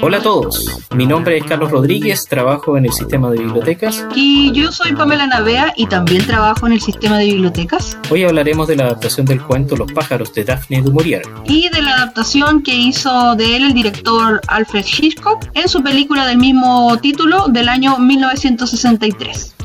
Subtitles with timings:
[0.00, 4.06] Hola a todos, mi nombre es Carlos Rodríguez, trabajo en el sistema de bibliotecas.
[4.14, 7.98] Y yo soy Pamela Navea y también trabajo en el sistema de bibliotecas.
[8.08, 11.22] Hoy hablaremos de la adaptación del cuento Los pájaros de Daphne du Maurier.
[11.46, 16.26] Y de la adaptación que hizo de él el director Alfred Hitchcock en su película
[16.26, 19.56] del mismo título del año 1963.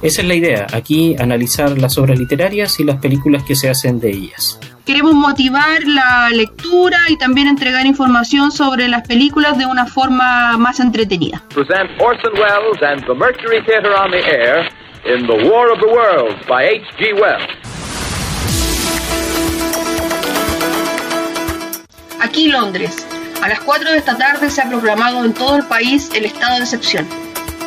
[0.00, 4.00] Esa es la idea, aquí analizar las obras literarias y las películas que se hacen
[4.00, 4.58] de ellas.
[4.84, 10.78] Queremos motivar la lectura y también entregar información sobre las películas de una forma más
[10.78, 11.42] entretenida.
[11.54, 14.68] Present Orson Welles and the Mercury Theatre on the Air
[15.06, 17.14] in The War of the Worlds by H.G.
[17.14, 17.48] Wells.
[22.20, 23.06] Aquí Londres.
[23.42, 26.56] A las 4 de esta tarde se ha proclamado en todo el país el estado
[26.56, 27.06] de excepción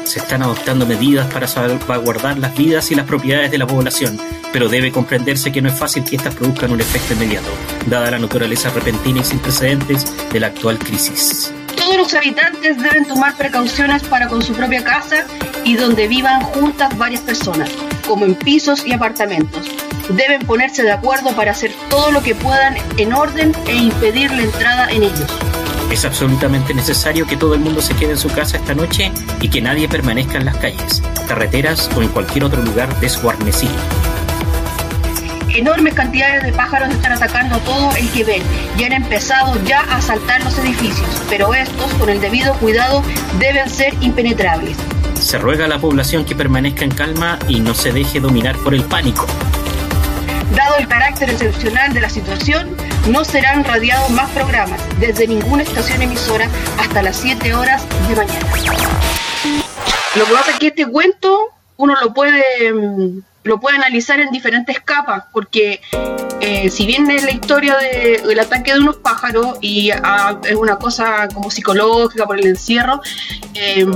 [0.08, 4.18] se están adoptando medidas para salvaguardar las vidas y las propiedades de la población,
[4.58, 7.48] pero debe comprenderse que no es fácil que estas produzcan un efecto inmediato,
[7.86, 11.54] dada la naturaleza repentina y sin precedentes de la actual crisis.
[11.76, 15.28] Todos los habitantes deben tomar precauciones para con su propia casa
[15.64, 17.70] y donde vivan juntas varias personas,
[18.08, 19.70] como en pisos y apartamentos.
[20.10, 24.42] Deben ponerse de acuerdo para hacer todo lo que puedan en orden e impedir la
[24.42, 25.32] entrada en ellos.
[25.92, 29.50] Es absolutamente necesario que todo el mundo se quede en su casa esta noche y
[29.50, 33.76] que nadie permanezca en las calles, carreteras o en cualquier otro lugar desguarnecido.
[35.58, 38.44] Enormes cantidades de pájaros están atacando todo el que ven
[38.78, 43.02] y han empezado ya a asaltar los edificios, pero estos, con el debido cuidado,
[43.40, 44.78] deben ser impenetrables.
[45.20, 48.76] Se ruega a la población que permanezca en calma y no se deje dominar por
[48.76, 49.26] el pánico.
[50.56, 52.78] Dado el carácter excepcional de la situación,
[53.10, 58.40] no serán radiados más programas desde ninguna estación emisora hasta las 7 horas de mañana.
[60.16, 62.44] Lo que pasa es que este cuento uno lo puede,
[62.74, 65.82] mm, lo puede analizar en diferentes capas, porque
[66.42, 70.78] eh, si bien es la historia del ataque de unos pájaros y ah, es una
[70.78, 73.02] cosa como psicológica por el encierro,
[73.54, 73.92] em,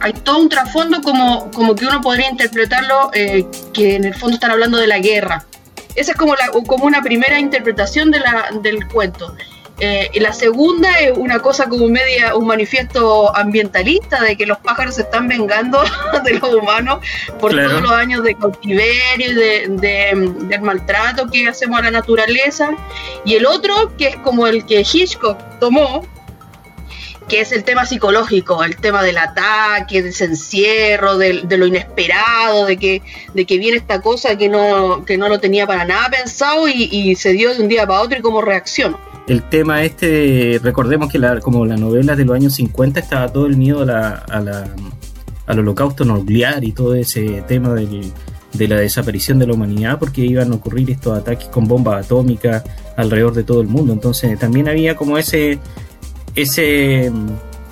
[0.00, 4.34] hay todo un trasfondo como, como que uno podría interpretarlo eh, que en el fondo
[4.34, 5.46] están hablando de la guerra.
[5.94, 8.20] Esa es como, la, como una primera interpretación de
[8.62, 9.34] del cuento.
[9.84, 14.58] Eh, y la segunda es una cosa como media, un manifiesto ambientalista de que los
[14.58, 15.82] pájaros se están vengando
[16.24, 17.04] de los humanos
[17.40, 22.70] por todos los años de cautiverio y de, del maltrato que hacemos a la naturaleza.
[23.24, 26.06] Y el otro, que es como el que Hitchcock tomó,
[27.28, 32.66] que es el tema psicológico, el tema del ataque, de ese encierro, de, lo inesperado,
[32.66, 33.02] de que,
[33.34, 37.16] de que viene esta cosa que no, que no lo tenía para nada pensado y,
[37.16, 39.11] se dio de un día para otro y cómo reaccionó.
[39.26, 43.46] El tema este, recordemos que la, como las novelas de los años 50 estaba todo
[43.46, 44.68] el miedo a la, a la,
[45.46, 50.52] al holocausto nuclear y todo ese tema de la desaparición de la humanidad porque iban
[50.52, 52.64] a ocurrir estos ataques con bombas atómicas
[52.96, 53.92] alrededor de todo el mundo.
[53.92, 55.60] Entonces también había como ese
[56.34, 57.12] ese,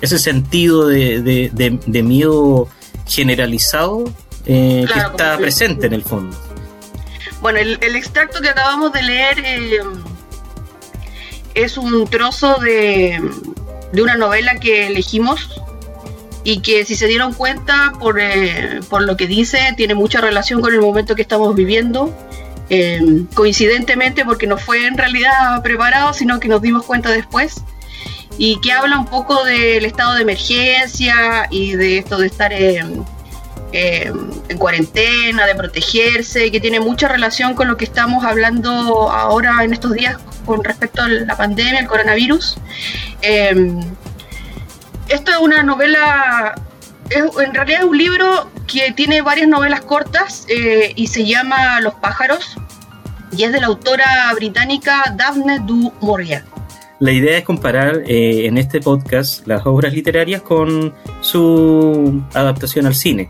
[0.01, 2.67] ese sentido de, miedo
[3.07, 4.05] generalizado
[4.45, 6.37] eh, que está presente en el fondo.
[7.41, 9.79] Bueno, el, extracto que acabamos de leer eh,
[11.53, 13.21] es un trozo de,
[13.91, 15.61] de, una novela que elegimos
[16.43, 20.61] y que si se dieron cuenta por, eh, por, lo que dice tiene mucha relación
[20.61, 22.13] con el momento que estamos viviendo.
[23.33, 27.63] coincidentemente porque no fue en realidad preparado, sino que nos dimos cuenta después
[28.37, 33.05] y que habla un poco del estado de emergencia y de esto de estar en,
[34.57, 39.93] cuarentena, de protegerse, que tiene mucha relación con lo que estamos hablando ahora en estos
[39.93, 42.57] días con respecto a la pandemia, el coronavirus.
[43.21, 43.79] Em,
[45.09, 46.55] esto es una novela,
[47.09, 51.95] en realidad es un libro que tiene varias novelas cortas eh, y se llama Los
[51.95, 52.55] pájaros
[53.35, 56.43] y es de la autora británica Daphne du Maurier.
[56.99, 62.93] La idea es comparar eh, en este podcast las obras literarias con su adaptación al
[62.93, 63.29] cine.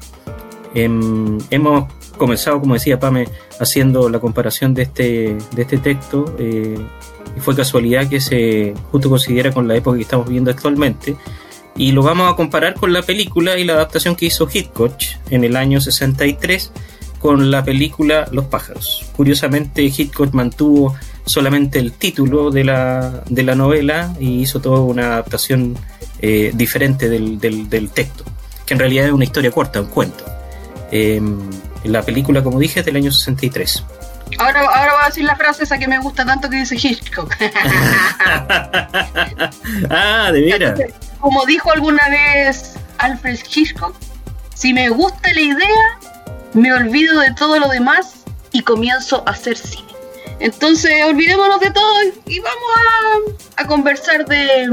[0.74, 1.92] Em, hemos
[2.22, 3.28] comenzado, como decía Pame,
[3.60, 6.78] haciendo la comparación de este, de este texto eh,
[7.36, 11.16] y fue casualidad que se justo considera con la época que estamos viviendo actualmente.
[11.76, 14.94] Y lo vamos a comparar con la película y la adaptación que hizo Hitchcock
[15.32, 16.72] en el año 63
[17.18, 19.04] con la película Los pájaros.
[19.16, 20.94] Curiosamente, Hitchcock mantuvo
[21.26, 25.76] solamente el título de la, de la novela y hizo toda una adaptación
[26.20, 28.26] eh, diferente del, del, texto,
[28.64, 30.24] que en realidad es una historia corta, un cuento.
[30.92, 31.40] Em,
[31.84, 33.84] la película, como dije, es del año 63.
[34.38, 37.36] Ahora, ahora voy a decir la frase esa que me gusta tanto que dice Hitchcock.
[39.90, 40.80] ah, de veras.
[41.20, 43.96] Como dijo alguna vez Alfred Hitchcock,
[44.56, 46.00] si me gusta la idea,
[46.54, 49.92] me olvido de todo lo demás y comienzo a hacer cine.
[50.40, 51.94] Entonces, olvidémonos de todo
[52.26, 52.72] y vamos
[53.58, 54.72] a, conversar de,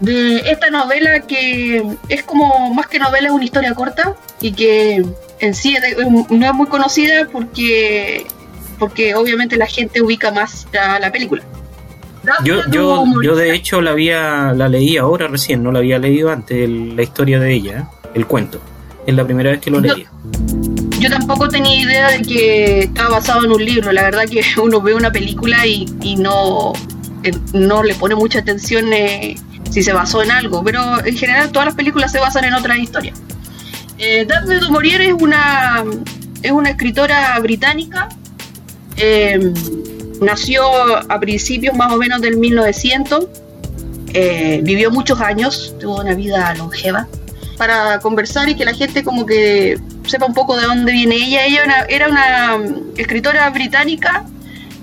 [0.00, 5.04] esta novela que es como más que novela, es una historia corta y que
[5.40, 5.76] en sí
[6.30, 8.26] no es muy conocida porque,
[8.78, 11.42] porque obviamente la gente ubica más la, la película.
[12.44, 16.30] Yo, yo, yo de hecho la había la leí ahora recién, no la había leído
[16.30, 18.60] antes la historia de ella, el cuento.
[19.06, 20.06] Es la primera vez que lo leí
[20.98, 23.92] yo tampoco tenía idea de que estaba basado en un libro.
[23.92, 26.72] La verdad que uno ve una película y, no,
[27.22, 29.36] eh, no le pone mucha atención eh,
[29.70, 32.78] si se basó en algo, pero en general todas las películas se basan en otras
[32.78, 33.20] historias.
[33.98, 35.84] Eh, Daphne du Maurier es una,
[36.42, 38.08] es una escritora británica.
[38.96, 39.52] Em,
[40.20, 40.62] nació
[41.10, 43.26] a principios más o menos del 1900.
[44.62, 47.06] vivió muchos años, tuvo una vida longeva.
[47.56, 51.44] Para conversar y que la gente como que sepa un poco de dónde viene ella.
[51.44, 52.58] Ella era una
[52.96, 54.24] escritora británica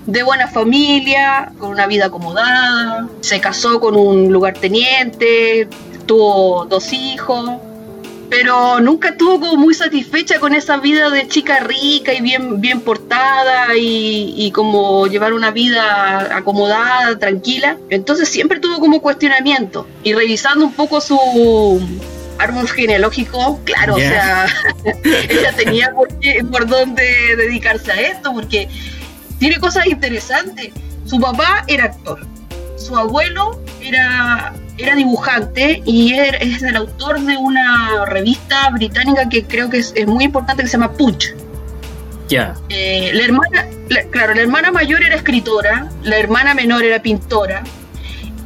[0.06, 5.68] de buena familia, con una vida acomodada, se casó con un lugarteniente,
[6.06, 7.50] tuvo dos hijos,
[8.30, 12.80] pero nunca estuvo como muy satisfecha con esa vida de chica rica y bien, bien
[12.80, 17.76] portada y, y como llevar una vida acomodada, tranquila.
[17.90, 21.80] Entonces siempre tuvo como cuestionamiento y revisando un poco su
[22.38, 24.46] árbol genealógico, claro, o sea,
[25.04, 27.02] ella tenía por, qué, por dónde
[27.36, 28.68] dedicarse a esto, porque
[29.38, 30.70] tiene cosas interesantes.
[31.04, 32.26] Su papá era actor,
[32.76, 39.70] su abuelo era, era dibujante y es el autor de una revista británica que creo
[39.70, 41.34] que es, muy importante que se llama Punch.
[42.28, 42.54] Ya.
[42.70, 43.66] Eh, la hermana,
[44.10, 47.62] claro, la hermana mayor era escritora, la hermana menor era pintora,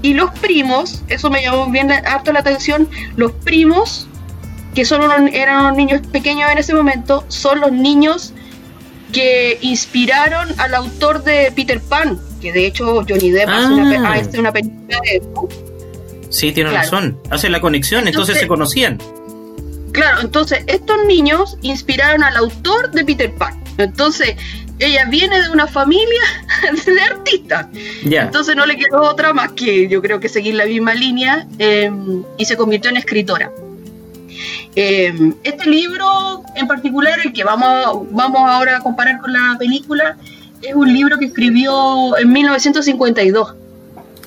[0.03, 4.07] y los primos, eso me llamó bien harto la atención, los primos,
[4.75, 8.33] que solo eran unos niños pequeños en ese momento, son los niños
[9.13, 14.23] que inspiraron al autor de Peter Pan, que de hecho Johnny Depp hace, una, ah.
[14.39, 15.23] una, película de
[16.31, 17.19] Sí, tiene razón.
[17.31, 18.99] Hace la conexión, entonces, se conocían.
[19.93, 23.61] Claro, entonces estos niños inspiraron al autor de Peter Pan.
[23.77, 24.37] Entonces,
[24.79, 26.21] ella viene de una familia
[26.87, 27.67] de artistas.
[28.05, 32.23] Entonces no le quedó otra más que yo creo que seguir la misma línea em,
[32.39, 33.51] y se convirtió en escritora.
[34.77, 40.17] Em, este libro en particular, el que vamos, vamos ahora a comparar con la película,
[40.63, 43.55] es un libro que escribió en 1952,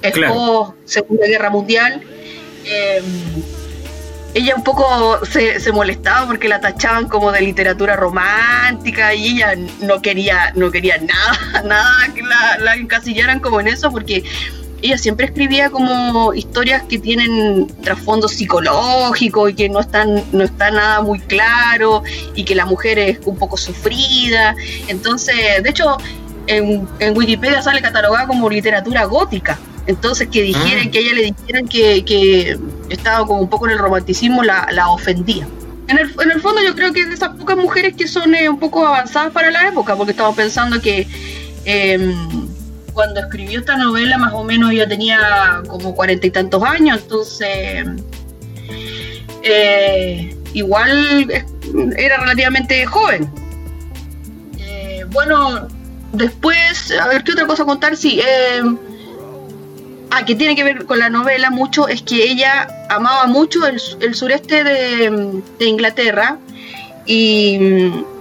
[0.01, 0.13] es
[0.85, 2.01] Segunda Guerra Mundial.
[2.65, 3.03] Em,
[4.33, 9.53] ella un poco se, se, molestaba porque la tachaban como de literatura romántica y ella
[9.81, 14.23] no quería, no quería nada, nada que la, la encasillaran como en eso porque
[14.83, 20.71] ella siempre escribía como historias que tienen trasfondo psicológico y que no están no está
[20.71, 22.03] nada muy claro
[22.35, 24.55] y que la mujer es un poco sufrida
[24.87, 25.97] entonces de hecho
[26.47, 30.91] en, en Wikipedia sale catalogada como literatura gótica entonces que dijeran, ah.
[30.91, 32.57] que ella le dijeran que,
[32.89, 35.47] estaba como un poco en el romanticismo, la, ofendía.
[35.87, 38.33] En el, en el, fondo yo creo que es de esas pocas mujeres que son
[38.33, 41.07] eh, un poco avanzadas para la época, porque estamos pensando que
[41.65, 42.47] em,
[42.93, 47.87] cuando escribió esta novela más o menos ella tenía como cuarenta y tantos años, entonces
[49.43, 51.27] eh, igual
[51.97, 53.29] era relativamente joven.
[54.59, 55.67] Eh, bueno,
[56.13, 58.19] después, a ver qué otra cosa contar, sí.
[58.19, 58.61] Eh,
[60.11, 64.15] ah, que tiene que ver con la novela mucho, es que ella amaba mucho el,
[64.15, 66.37] sureste de, Inglaterra
[67.05, 67.57] y,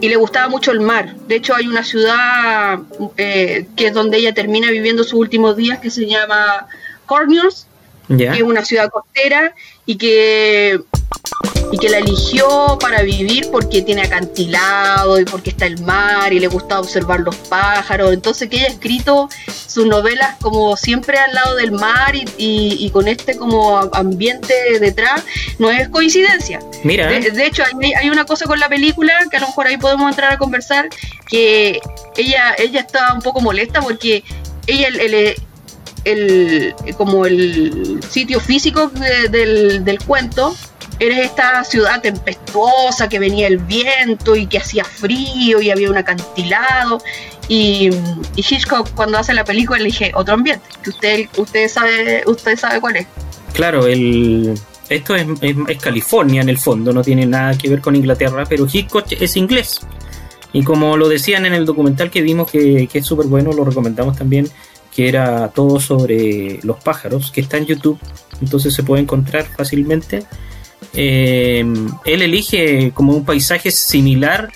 [0.01, 1.17] le gustaba mucho el mar.
[1.29, 2.81] De hecho, hay una ciudad
[3.17, 6.67] eh, que es donde ella termina viviendo sus últimos días que se llama
[7.07, 7.53] Cornwall,
[8.09, 9.55] que es una ciudad costera
[9.87, 10.81] y que
[11.73, 16.39] y que la eligió para vivir porque tiene acantilado y porque está el mar y
[16.39, 18.13] le gusta observar los pájaros.
[18.13, 23.09] Entonces que ella ha escrito sus novelas como siempre al lado del mar y, con
[23.09, 25.25] este como ambiente detrás,
[25.59, 26.61] no es coincidencia.
[26.85, 27.09] Mira.
[27.09, 27.65] De, hecho,
[27.99, 30.91] hay, una cosa con la película que a lo mejor ahí podemos entrar a conversar,
[31.27, 31.81] que
[32.19, 34.23] ella, ella está un poco molesta porque
[34.67, 35.37] ella el,
[36.05, 38.89] el, como el sitio físico
[39.31, 40.55] del, del cuento
[41.03, 45.97] Eres esta ciudad tempestuosa que venía el viento y que hacía frío y había un
[45.97, 47.03] acantilado.
[47.49, 47.91] Y,
[48.37, 52.81] Hitchcock cuando hace la película le dije otro ambiente, que usted, usted sabe, usted sabe
[52.81, 53.07] cuál es.
[53.53, 54.55] Claro, el,
[54.89, 55.27] esto es,
[55.81, 59.81] California en el fondo, no tiene nada que ver con Inglaterra, pero Hitchcock es inglés.
[60.53, 64.17] Y como lo decían en el documental que vimos, que, es súper bueno, lo recomendamos
[64.17, 64.49] también,
[64.95, 67.99] que era todo sobre los pájaros, que está en YouTube,
[68.41, 70.25] entonces se puede encontrar fácilmente.
[70.95, 71.65] Eh,
[72.05, 74.51] él elige como un paisaje similar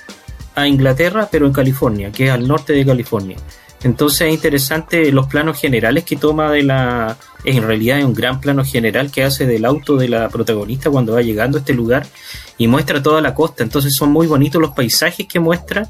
[0.55, 3.37] a Inglaterra, pero en California, que es al norte de California.
[3.85, 7.17] Entonces es interesante los planos generales que toma de la...
[7.45, 11.13] En realidad es un gran plano general que hace del auto de la protagonista cuando
[11.13, 12.07] va llegando a este lugar
[12.59, 13.63] y muestra toda la costa.
[13.63, 15.89] Entonces son muy bonitos los paisajes que muestra,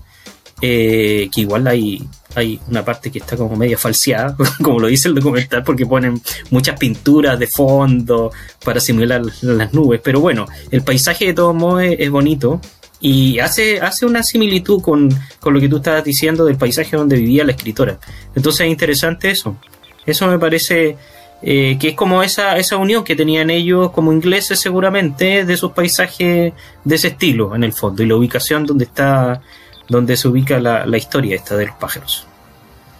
[0.60, 2.06] eh, que igual hay,
[2.36, 6.20] hay una parte que está como media falseada, como lo dice el documental, porque ponen
[6.50, 8.30] muchas pinturas de fondo
[8.62, 10.00] para simular las nubes.
[10.04, 12.60] Pero bueno, el paisaje de todos modos es bonito
[13.00, 17.44] y hace, hace una similitud con, lo que tú estabas diciendo del paisaje donde vivía
[17.44, 17.98] la escritora.
[18.34, 19.56] Entonces es interesante eso.
[20.04, 20.96] Eso me parece
[21.40, 25.72] eh, que es como esa, esa unión que tenían ellos como ingleses seguramente de sus
[25.72, 26.52] paisajes
[26.84, 29.40] de ese estilo en el fondo y la ubicación donde está
[29.88, 32.25] donde se ubica la, la historia esta de los pájaros.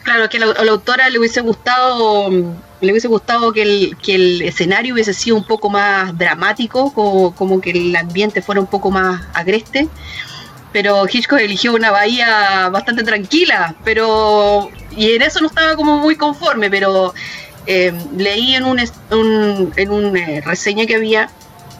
[0.07, 2.31] Claro, que a la, autora le hubiese gustado
[2.81, 7.35] le hubiese gustado que el, que el escenario hubiese sido un poco más dramático, como,
[7.35, 9.89] como que el ambiente fuera un poco más agreste.
[10.73, 16.15] Pero Hitchcock eligió una bahía bastante tranquila, pero y en eso no estaba como muy
[16.15, 17.13] conforme, pero
[17.67, 18.79] eh, leí en un,
[19.77, 21.31] en una eh, reseña que había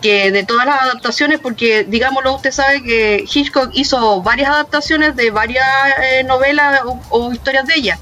[0.01, 5.31] que de todas las adaptaciones, porque digámoslo, usted sabe que Hitchcock hizo varias adaptaciones de
[5.31, 5.67] varias
[6.03, 7.99] eh, novelas o, historias de ella.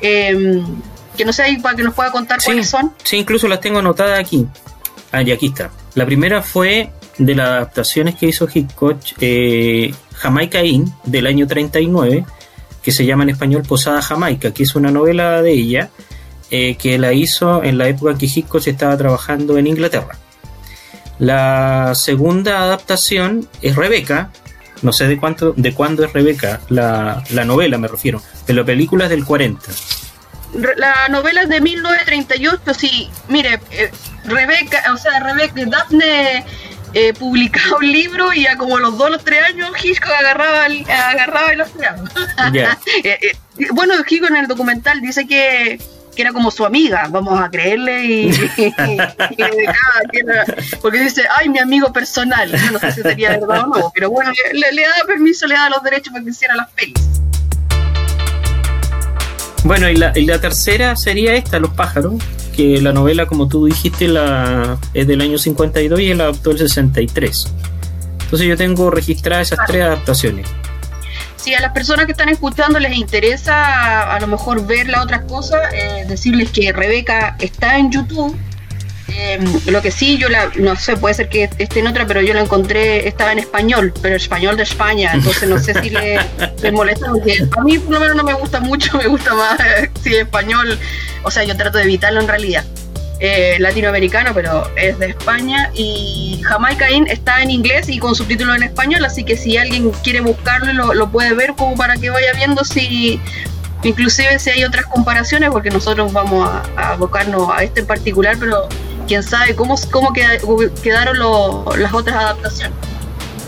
[0.00, 0.64] Em,
[1.16, 2.92] que no sé para que nos pueda contar cuáles son.
[3.04, 4.46] Sí, incluso las tengo anotadas aquí.
[5.10, 5.70] Ah, y aquí está.
[5.94, 12.24] La primera fue de las adaptaciones que hizo Hitchcock, eh, Jamaica Inn, del año 39,
[12.82, 15.90] que se llama en español Posada Jamaica, que es una novela de ella,
[16.50, 20.18] eh, que la hizo en la época que Hitchcock estaba trabajando en Inglaterra.
[21.18, 24.30] La segunda adaptación es Rebeca.
[24.82, 29.04] No sé de cuánto, de cuándo es Rebeca, la, novela me refiero, de la película
[29.04, 29.64] es del 40.
[30.76, 33.08] La novela es de 1938, sí.
[33.28, 33.90] Mire, eh,
[34.24, 36.44] Rebeca, o sea, Rebeca, Daphne
[36.94, 40.66] eh, publicaba un libro y a como los dos o los tres años Hitchcock agarraba
[40.66, 41.60] el, agarraba el
[43.04, 45.80] eh, eh, bueno, Hitchcock en el documental dice que
[46.14, 48.30] que era como su amiga, vamos a creerle y,
[50.82, 54.30] porque dice, ay, mi amigo personal, no sé si sería verdad o no, pero bueno,
[54.52, 56.94] le, da permiso, le da los derechos para que hiciera las pelis.
[59.64, 62.14] Bueno, y la, y la tercera sería esta, Los pájaros,
[62.54, 66.58] que la novela, como tú dijiste, la, es del año 52 y él adaptó el
[66.58, 67.52] 63.
[68.24, 70.48] Entonces yo tengo registradas esas tres adaptaciones
[71.42, 75.22] si a las personas que están escuchando les interesa a, lo mejor ver las otras
[75.22, 78.36] cosas, eh, decirles que Rebeca está en YouTube.
[79.08, 82.22] Em, lo que sí, yo la, no sé, puede ser que esté en otra, pero
[82.22, 86.18] yo la encontré, estaba en español, pero español de España, entonces no sé si le,
[86.72, 89.58] molesta, porque a mí por lo menos no me gusta mucho, me gusta más
[90.02, 90.78] si español,
[91.24, 92.64] o sea, yo trato de evitarlo en realidad.
[93.24, 95.70] Eh, latinoamericano, pero es de España.
[95.74, 99.92] Y Jamaica Inn está en inglés y con subtítulos en español, así que si alguien
[100.02, 103.20] quiere buscarlo, lo, puede ver como para que vaya viendo si,
[103.84, 108.66] inclusive si hay otras comparaciones, porque nosotros vamos a, abocarnos a este en particular, pero
[109.06, 111.16] quién sabe cómo, cómo quedaron
[111.80, 112.76] las otras adaptaciones.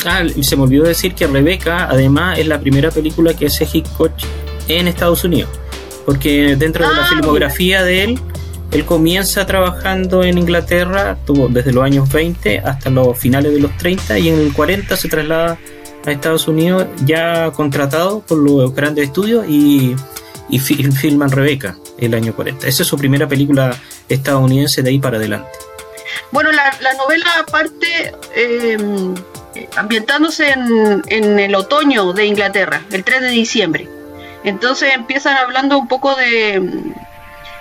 [0.07, 4.13] Ah, se me olvidó decir que Rebeca, además, es la primera película que hace Hitchcock
[4.69, 5.51] en Estados Unidos.
[6.07, 8.21] Porque dentro de la ah, filmografía de él,
[8.75, 13.77] él comienza trabajando en Inglaterra, tuvo desde los años 20 hasta los finales de los
[13.77, 15.57] 30 y en el 40 se traslada
[16.05, 19.95] a Estados Unidos ya contratado por los grandes estudios y,
[20.59, 22.67] filman Rebeca el año 40.
[22.67, 23.77] Esa es su primera película
[24.09, 25.51] estadounidense de ahí para adelante.
[26.33, 28.77] Bueno, la, novela parte eh,
[29.77, 33.89] ambientándose en, en el otoño de Inglaterra, el 3 de diciembre.
[34.43, 36.61] Entonces empiezan hablando un poco de,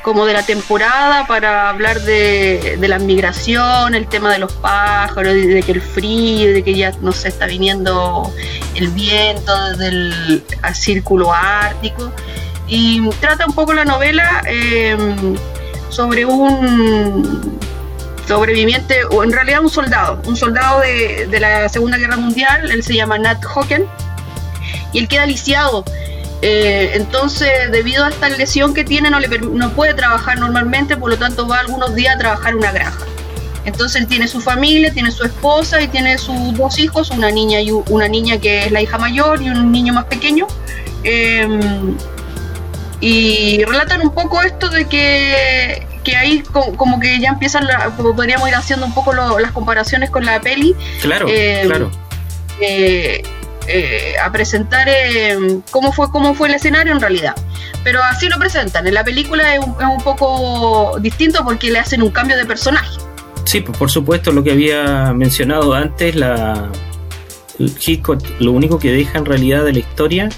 [0.04, 5.64] como de la temporada para hablar de, la migración, el tema de los pájaros, de,
[5.66, 8.32] que el frío, de que ya no se está viniendo
[8.76, 10.44] el viento desde el
[10.74, 12.12] círculo ártico.
[12.68, 15.36] Y trata un poco la novela em,
[15.90, 17.60] sobre un
[18.28, 22.84] sobreviviente, o en realidad un soldado, un soldado de, de la Segunda Guerra Mundial, él
[22.84, 23.86] se llama Nat Hocken,
[24.94, 25.84] y él queda lisiado
[26.46, 31.10] eh, entonces, debido a esta lesión que tiene, no, le, no puede trabajar normalmente, por
[31.10, 33.06] lo tanto va algunos días a trabajar en una granja.
[33.64, 37.62] Entonces él tiene su familia, tiene su esposa y tiene sus dos hijos, una niña
[37.62, 40.46] y una niña que es la hija mayor y un niño más pequeño.
[41.06, 41.96] Em,
[43.00, 46.44] y relatan un poco esto de que, que ahí
[46.76, 50.76] como que ya empiezan, podríamos ir haciendo un poco las comparaciones con la peli.
[51.02, 51.90] Claro, eh, claro.
[52.60, 53.24] Eh,
[53.68, 54.88] eh, a presentar
[55.72, 57.36] cómo fue cómo fue el escenario en realidad.
[57.84, 58.88] Pero así lo presentan.
[58.88, 62.46] En la película es un, es un poco distinto porque le hacen un cambio de
[62.46, 62.98] personaje.
[63.46, 66.72] Sí, pues, por supuesto, lo que había mencionado antes, la
[67.60, 70.30] Hitchcock lo único que deja en realidad de la historia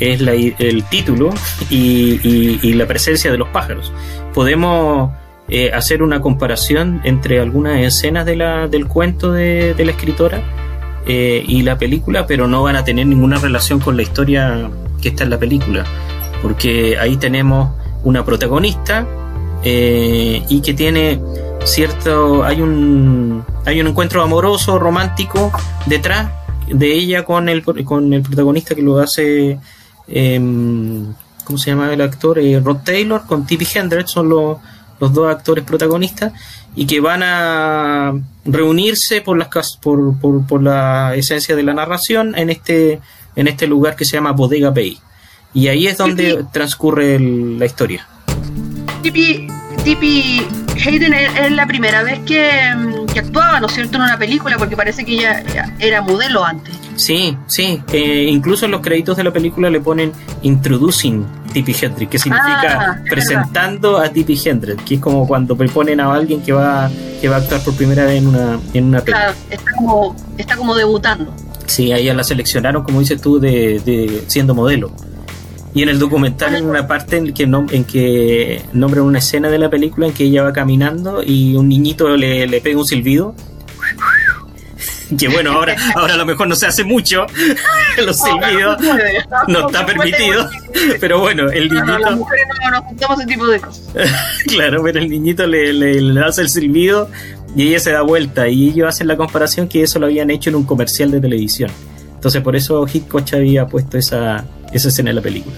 [0.00, 1.30] es el título
[1.70, 3.92] y, la presencia de los pájaros.
[4.34, 5.12] Podemos
[5.48, 10.42] eh, hacer una comparación entre algunas escenas de la, del cuento de, la escritora
[11.06, 15.08] eh, y la película, pero no van a tener ninguna relación con la historia que
[15.08, 15.84] está en la película,
[16.40, 17.70] porque ahí tenemos
[18.04, 19.06] una protagonista
[19.64, 21.20] eh, y que tiene
[21.64, 25.52] cierto hay un hay un encuentro amoroso romántico
[25.86, 26.30] detrás
[26.68, 29.60] de ella con el con el protagonista que lo hace
[30.08, 32.38] Em, ¿cómo se llama el actor?
[32.38, 34.58] Eh, Rod Taylor con Tippi Hendrix son los,
[34.98, 36.32] dos actores protagonistas
[36.74, 38.12] y que van a
[38.44, 43.00] reunirse por las por, por, la esencia de la narración en este
[43.36, 44.98] en este lugar que se llama Bodega Bay
[45.54, 48.06] y ahí es donde transcurre la historia.
[49.02, 49.46] Tippi,
[49.84, 50.46] Tippi
[50.84, 52.74] Hayden es, la primera vez que,
[53.12, 55.42] que, actuaba, ¿no es cierto?, en una película, porque parece que ella
[55.78, 56.74] era modelo antes.
[56.96, 57.82] Sí, sí.
[57.92, 62.80] Eh, incluso en los créditos de la película le ponen Introducing Tippi Hendrix, que significa
[62.80, 67.28] ah, presentando a Tippi Hendrix, que es como cuando proponen a alguien que va, que
[67.28, 69.32] va a actuar por primera vez en una, en una película.
[69.32, 71.32] Claro, está como, está como debutando.
[71.66, 74.92] Sí, a ella la seleccionaron, como dices tú, de, de siendo modelo.
[75.74, 79.58] Y en el documental, en una parte en que, en que nombran una escena de
[79.58, 83.34] la película en que ella va caminando y un niñito le, le pega un silbido
[85.18, 87.26] que bueno, ahora, ahora a lo mejor no se hace mucho,
[88.04, 88.78] los silbidos
[89.48, 90.48] no está permitido,
[91.00, 91.98] pero bueno, el niñito...
[91.98, 93.90] Las mujeres no nos juntamos ese tipo de cosas.
[94.46, 97.10] claro, pero el niñito le, le, hace el silbido
[97.56, 100.50] y ella se da vuelta y ellos hacen la comparación que eso lo habían hecho
[100.50, 101.70] en un comercial de televisión.
[102.14, 105.56] Entonces por eso Hitchcock había puesto esa, esa escena en la película.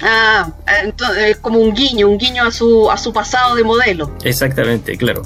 [0.00, 0.52] Ah,
[0.84, 4.16] entonces, como un guiño, un guiño a su, a su pasado de modelo.
[4.22, 5.22] Exactamente, claro.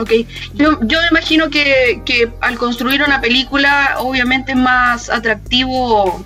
[0.00, 0.12] Ok,
[0.54, 6.24] yo, yo imagino que, que, al construir una película, obviamente es más atractivo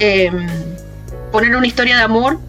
[0.00, 0.48] em,
[1.30, 2.40] poner una historia de amor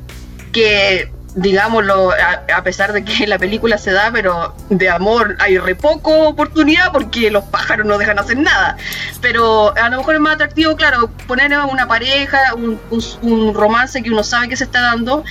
[0.52, 5.76] que, digámoslo, a, pesar de que la película se da, pero de amor hay re
[5.76, 8.76] poco oportunidad porque los pájaros no dejan hacer nada.
[9.22, 12.80] Pero a lo mejor es más atractivo, claro, poner una pareja, un,
[13.22, 15.24] un romance que uno sabe que se está dando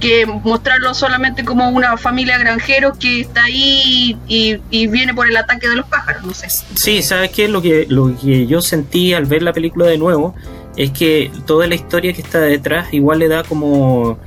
[0.00, 5.68] que mostrarlo solamente como una familia granjero que está ahí y, viene por el ataque
[5.68, 6.48] de los pájaros, no sé.
[6.74, 7.48] Sí, ¿sabes qué?
[7.48, 10.34] Lo que, lo que yo sentí al ver la película de nuevo
[10.76, 14.18] es que toda la historia que está detrás igual le da como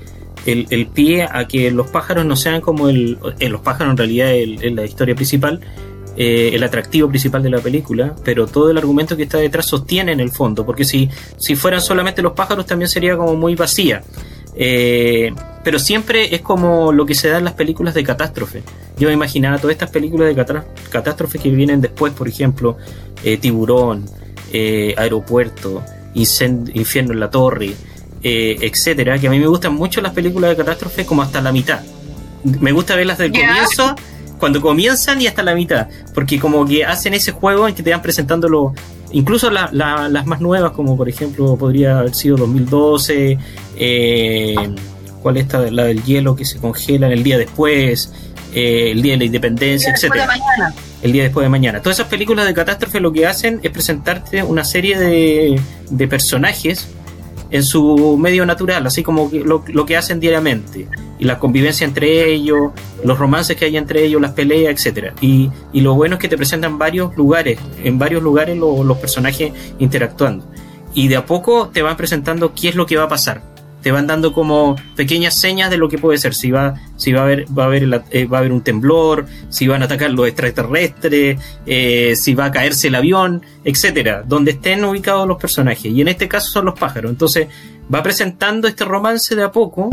[0.46, 3.18] el, pie a que los pájaros no sean como el...
[3.40, 5.62] Eh, los pájaros en realidad es la historia principal,
[6.18, 10.12] eh, el atractivo principal de la película, pero todo el argumento que está detrás sostiene
[10.12, 14.04] en el fondo, porque si, si fueran solamente los pájaros también sería como muy vacía.
[14.56, 15.34] Eh,
[15.64, 18.64] pero siempre es como lo que se da en las películas de catástrofe.
[18.98, 22.78] Yo me imaginaba todas estas películas de catástrofe que vienen después, por ejemplo,
[23.24, 24.06] eh, Tiburón,
[24.52, 25.84] eh, Aeropuerto,
[26.14, 27.74] Infierno en la Torre,
[28.24, 31.82] etcétera, que a mí me gustan mucho las películas de catástrofe como hasta la mitad.
[32.44, 33.96] Me gusta verlas del comienzo
[34.40, 37.92] cuando comienzan y hasta la mitad, porque como que hacen ese juego en que te
[37.92, 38.74] van presentando lo,
[39.14, 39.72] incluso las
[40.26, 43.38] más nuevas, como por ejemplo podría haber sido 2012,
[43.78, 44.56] eh,
[45.22, 45.72] ¿cuál es esta?
[45.72, 48.12] La del hielo que se congela en el día después,
[48.54, 50.14] eh, el día de la independencia, etc.
[51.02, 51.82] El día después de mañana.
[51.82, 56.88] Todas esas películas de catástrofe lo que hacen es presentarte una serie de, de personajes
[57.52, 60.88] en su medio natural, así como lo, lo, que hacen diariamente,
[61.20, 62.72] y la convivencia entre ellos,
[63.04, 65.14] los romances que hay entre ellos, las peleas, etcétera.
[65.22, 69.52] Y, y lo bueno es que te presentan varios lugares, en varios lugares los personajes
[69.80, 70.46] interactuando.
[70.94, 73.51] Y de a poco te van presentando qué es lo que va a pasar
[73.82, 77.22] te van dando como pequeñas señas de lo que puede ser, si va, si va
[77.22, 80.12] a haber, va a haber, eh, va a haber un temblor, si van a atacar
[80.12, 85.86] los extraterrestres, eh, si va a caerse el avión, etcétera, donde estén ubicados los personajes.
[85.86, 87.12] Y en este caso son los pájaros.
[87.12, 87.48] Entonces
[87.94, 89.90] va presentando este romance de a poco,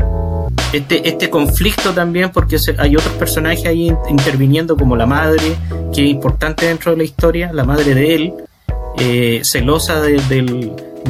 [0.72, 5.56] este, este conflicto también, porque hay otros personajes ahí interviniendo, como la madre,
[5.94, 8.34] que es importante dentro de la historia, la madre de él,
[8.98, 10.20] eh, celosa de,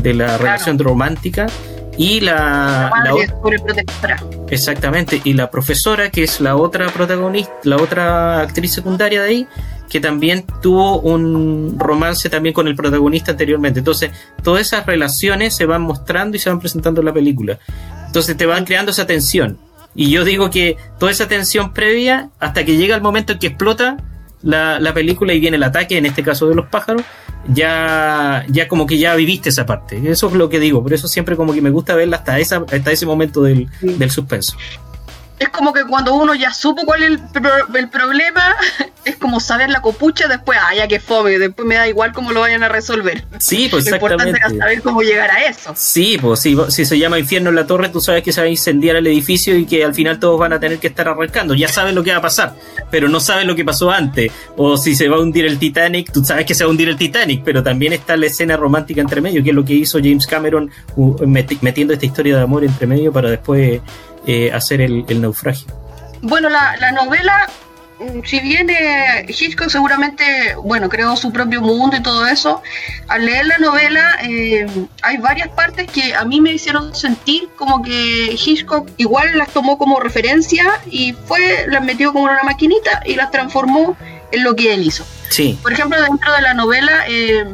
[0.02, 1.46] de la relación romántica
[1.98, 2.92] y la,
[4.48, 5.20] exactamente.
[5.24, 9.48] Y la profesora que es la otra protagonista la otra actriz secundaria de ahí
[9.90, 13.80] que también tuvo un romance también con el protagonista anteriormente.
[13.80, 14.12] Entonces
[14.44, 17.58] todas esas relaciones se van mostrando y se van presentando en la película.
[18.06, 19.58] Entonces te van creando esa tensión.
[19.94, 23.48] Y yo digo que toda esa tensión previa, hasta que llega el momento en que
[23.48, 23.96] explota
[24.42, 27.02] la, la película y viene el ataque, en este caso de los pájaros,
[27.46, 30.10] ya, ya como que ya viviste esa parte.
[30.10, 32.64] Eso es lo que digo, por eso siempre como que me gusta verla hasta, esa,
[32.70, 34.56] hasta ese momento del, del suspenso
[35.38, 37.20] es como que cuando uno ya supo cuál es
[37.74, 38.56] el, problema,
[39.04, 42.32] es como saber la copucha, después, ah, ya que fome, después me da igual cómo
[42.32, 43.24] lo vayan a resolver.
[43.38, 45.72] Sí, pues Lo importante es saber cómo llegar a eso.
[45.76, 48.46] Sí, pues sí, si se llama infierno en la torre, tú sabes que se va
[48.46, 51.54] a incendiar el edificio y que al final todos van a tener que estar arrancando.
[51.54, 52.54] Ya sabes lo que va a pasar,
[52.90, 54.32] pero no sabes lo que pasó antes.
[54.56, 56.88] O si se va a hundir el Titanic, tú sabes que se va a hundir
[56.88, 59.98] el Titanic, pero también está la escena romántica entre medio, que es lo que hizo
[59.98, 60.70] James Cameron
[61.26, 63.80] metiendo esta historia de amor entre medio para después
[64.30, 65.66] eh, hacer el, naufragio.
[66.20, 67.48] Bueno, la, novela,
[67.98, 68.68] mm, si bien
[69.26, 72.62] Hitchcock seguramente, bueno, creó su propio mundo y todo eso,
[73.08, 74.66] al leer la novela eh,
[75.00, 79.78] hay varias partes que a mí me hicieron sentir como que Hitchcock igual las tomó
[79.78, 83.96] como referencia y fue, las metió como en una maquinita y las transformó
[84.30, 85.06] en lo que él hizo.
[85.30, 85.58] Sí.
[85.62, 87.46] Por ejemplo, dentro de la novela eh,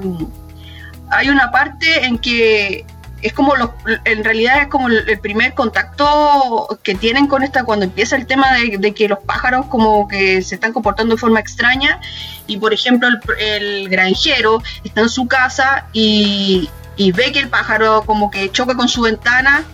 [1.10, 2.84] hay una parte en que
[3.24, 3.70] es como los,
[4.04, 8.48] en realidad es como el, primer contacto que tienen con esta cuando empieza el tema
[8.52, 12.00] de, que los pájaros como que se están comportando de forma extraña
[12.46, 13.08] y por ejemplo
[13.38, 18.90] el, granjero está en su casa y, ve que el pájaro como que choca con
[18.90, 19.64] su ventana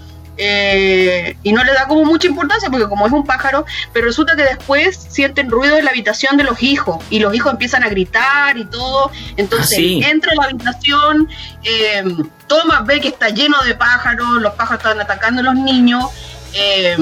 [0.42, 4.34] eh, y no le da como mucha importancia porque como es un pájaro, pero resulta
[4.36, 7.90] que después sienten ruido en la habitación de los hijos y los hijos empiezan a
[7.90, 11.28] gritar y todo, entonces ah, entra a la habitación,
[11.62, 12.04] eh,
[12.46, 16.06] Thomas ve que está lleno de pájaros, los pájaros están atacando a los niños,
[16.54, 16.96] eh,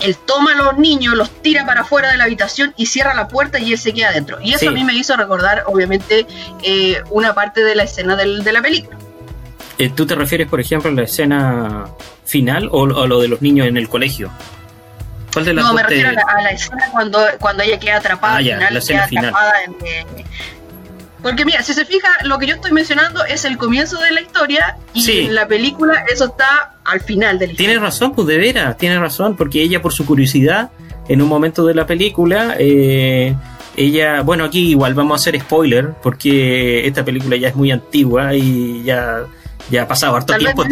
[0.00, 3.26] él toma a los niños, los tira para afuera de la habitación y cierra la
[3.26, 4.38] puerta y él se queda adentro.
[4.42, 6.26] Y eso a mí me hizo recordar, obviamente,
[7.10, 8.96] una parte de la escena de la película.
[9.88, 11.86] ¿Tú te refieres, por ejemplo, a la escena
[12.24, 14.30] final o, o lo de los niños en el colegio?
[15.32, 18.36] ¿Cuál de las no, me refiero a, la, escena cuando, cuando ella queda atrapada.
[18.36, 19.34] Ah, ya, final, la escena final.
[19.84, 20.24] En,
[21.22, 24.22] porque mira, si se fija, lo que yo estoy mencionando es el comienzo de la
[24.22, 27.68] historia y en la película eso está al final de la historia.
[27.68, 30.70] Tienes razón, pues de veras, tienes razón, porque ella por su curiosidad,
[31.08, 33.34] en un momento de la película, eh,
[33.76, 38.34] ella, bueno, aquí igual vamos a hacer spoiler, porque esta película ya es muy antigua
[38.34, 39.24] y ya,
[39.70, 40.64] ya ha pasado harto tiempo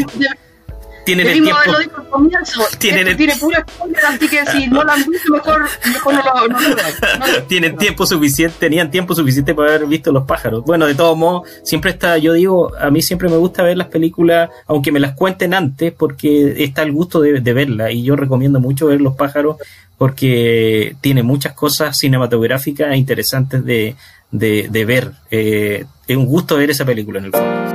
[1.09, 1.61] tienen el tiempo.
[2.79, 3.64] Tienen tiene pura
[4.09, 8.05] así que si no la han visto, mejor, mejor no lo, no lo Tienen tiempo
[8.05, 10.64] suficiente, tenían tiempo suficiente para haber visto los pájaros.
[10.64, 13.88] Bueno, de todos modos, siempre está, yo digo, a mí siempre me gusta ver las
[13.88, 17.90] películas, aunque me las cuenten antes, porque está el gusto de, de verla.
[17.90, 19.57] Y yo recomiendo mucho ver los pájaros
[19.96, 23.96] porque tiene muchas cosas cinematográficas interesantes de,
[24.31, 25.12] de, de ver.
[25.31, 27.67] Eh, es un gusto ver esa película en el fondo.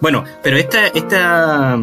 [0.00, 1.76] Bueno, pero esta, esta,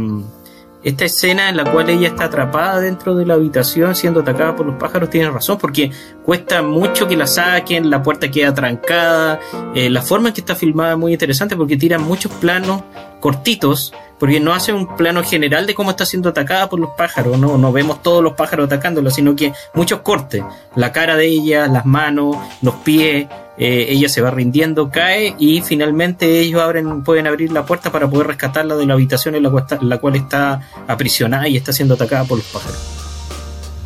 [0.86, 4.68] esta escena en la cual ella está atrapada dentro de la habitación siendo atacada por
[4.68, 5.92] los pájaros tiene razón, porque
[6.24, 9.40] cuesta mucho que la saquen, la puerta queda trancada,
[9.74, 12.84] eh, la forma en que está filmada es muy interesante porque tiran muchos planos
[13.20, 17.40] cortitos, porque no hace un plano general de cómo está siendo atacada por los pájaros,
[17.40, 20.44] no, no vemos todos los pájaros atacándola, sino que muchos cortes,
[20.76, 25.62] la cara de ella, las manos, los pies, eh, ella se va rindiendo, cae y
[25.62, 29.50] finalmente ellos abren, pueden abrir la puerta para poder rescatarla de la habitación en la,
[29.50, 32.78] cual está, la cual está aprisionada y está siendo atacada por los pájaros.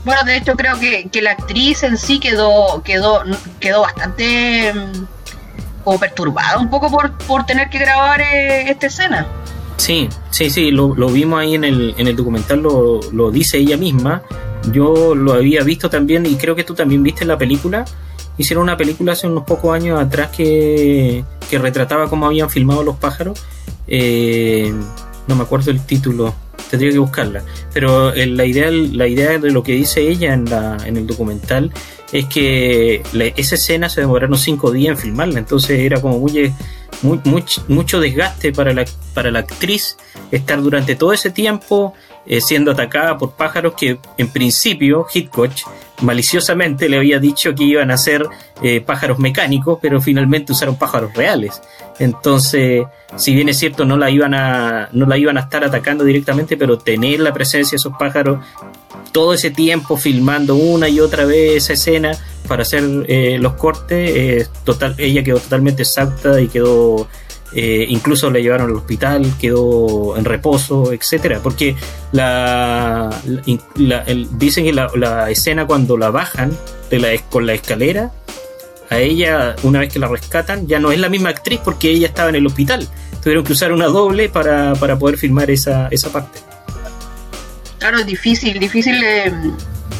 [0.05, 3.21] Bueno, de hecho creo que, la actriz en sí quedó, quedó,
[3.59, 5.05] quedó bastante mm,
[5.83, 9.27] como perturbada un poco por, por tener que grabar eh, esta escena.
[9.77, 13.59] Sí, sí, sí, lo, lo, vimos ahí en el, en el documental, lo, lo dice
[13.59, 14.23] ella misma.
[14.71, 17.85] Yo lo había visto también y creo que tú también viste la película
[18.39, 23.39] hicieron una película hace unos pocos años atrás que, retrataba cómo habían filmado los pájaros.
[23.87, 24.73] Eh,
[25.27, 26.33] no me acuerdo el título,
[26.71, 27.43] tendría que buscarla.
[27.73, 31.71] Pero la, idea, la idea de lo que dice ella en, la, en el documental
[32.11, 33.03] es que
[33.35, 36.51] esa escena se demoraron cinco días en filmarla, entonces era como muy,
[37.01, 39.97] muy, mucho desgaste para la, para la actriz
[40.31, 41.93] estar durante todo ese tiempo
[42.31, 45.51] eh, siendo atacada por pájaros que en principio Hitchcock
[46.01, 48.23] maliciosamente le había dicho que iban a ser
[48.61, 51.59] eh, pájaros mecánicos, pero finalmente usaron pájaros reales.
[51.97, 56.03] Entonces, si bien es cierto, no la iban a, no la iban a estar atacando
[56.03, 58.45] directamente, pero tener la presencia de esos pájaros
[59.11, 62.11] todo ese tiempo filmando una y otra vez esa escena
[62.47, 67.07] para hacer eh, los cortes, total, ella quedó totalmente exacta y quedó
[67.53, 71.75] eh, incluso le llevaron al hospital, quedó en reposo, etcétera, porque
[72.11, 73.09] la,
[74.31, 76.55] dicen que la, escena cuando la bajan
[76.91, 78.11] la, con la escalera,
[78.89, 82.07] a ella, una vez que la rescatan, ya no es la misma actriz porque ella
[82.07, 82.87] estaba en el hospital.
[83.21, 86.39] Tuvieron que usar una doble para, para poder filmar esa, esa parte.
[87.77, 89.01] Claro, difícil, difícil.
[89.03, 89.31] eh,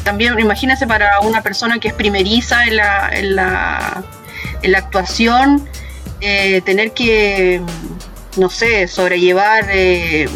[0.04, 4.02] también, imagínese para una persona que es primeriza la, en la,
[4.62, 5.68] en la actuación,
[6.20, 7.60] eh, tener que,
[8.36, 10.28] no sé, sobrellevar eh,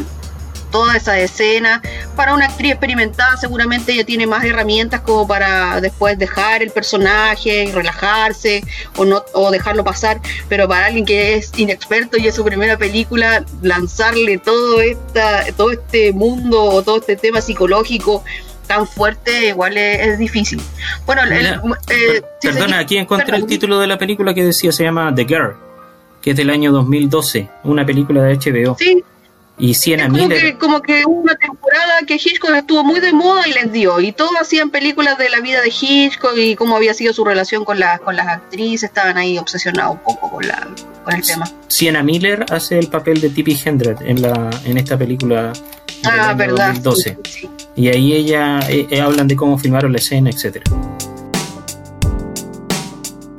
[0.70, 1.80] toda esa escena.
[2.16, 7.64] Para una actriz experimentada, seguramente ella tiene más herramientas como para después dejar el personaje
[7.64, 8.64] y relajarse
[8.96, 10.20] o, no, o dejarlo pasar.
[10.48, 15.70] Pero para alguien que es inexperto y es su primera película, lanzarle todo, esta, todo
[15.72, 18.24] este mundo o todo este tema psicológico
[18.66, 20.60] tan fuerte, igual es, es difícil.
[21.04, 21.46] Bueno, el-
[21.90, 25.54] eh, Perdona, aquí encontré el título de la película que decía, se llama The Girl,
[26.24, 28.76] que es del año 2012, una película de HBO.
[28.78, 29.04] Sí,
[29.58, 30.40] Y Sienna Es como Miller.
[30.42, 34.00] que, como que hubo una temporada que Hitchcock estuvo muy de moda y les dio.
[34.00, 37.64] Y todos hacían películas de la vida de Hitchcock y cómo había sido su relación
[37.66, 38.84] con, las con las actrices.
[38.84, 40.66] Estaban ahí obsesionados un poco con, la,
[41.04, 41.44] con el tema.
[41.68, 45.54] Sienna Miller hace el papel de Tippi Hendred en, la, en esta película del
[46.06, 46.68] Ah, año verdad.
[46.74, 47.18] 2012.
[47.24, 47.50] Sí, sí.
[47.76, 50.64] Y ahí ella eh, eh, hablan de cómo filmaron la escena, etcétera.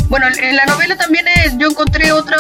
[0.10, 2.38] Bueno, en la novela también es- yo encontré otra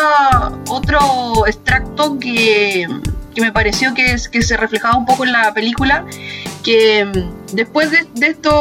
[0.70, 2.88] otro extracto que,
[3.34, 6.06] que me pareció que, se reflejaba un poco en la película,
[6.64, 8.54] que mm, después de, estos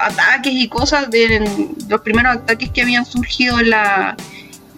[0.00, 1.48] ataques y cosas, de
[1.88, 4.16] los primeros ataques que habían surgido en la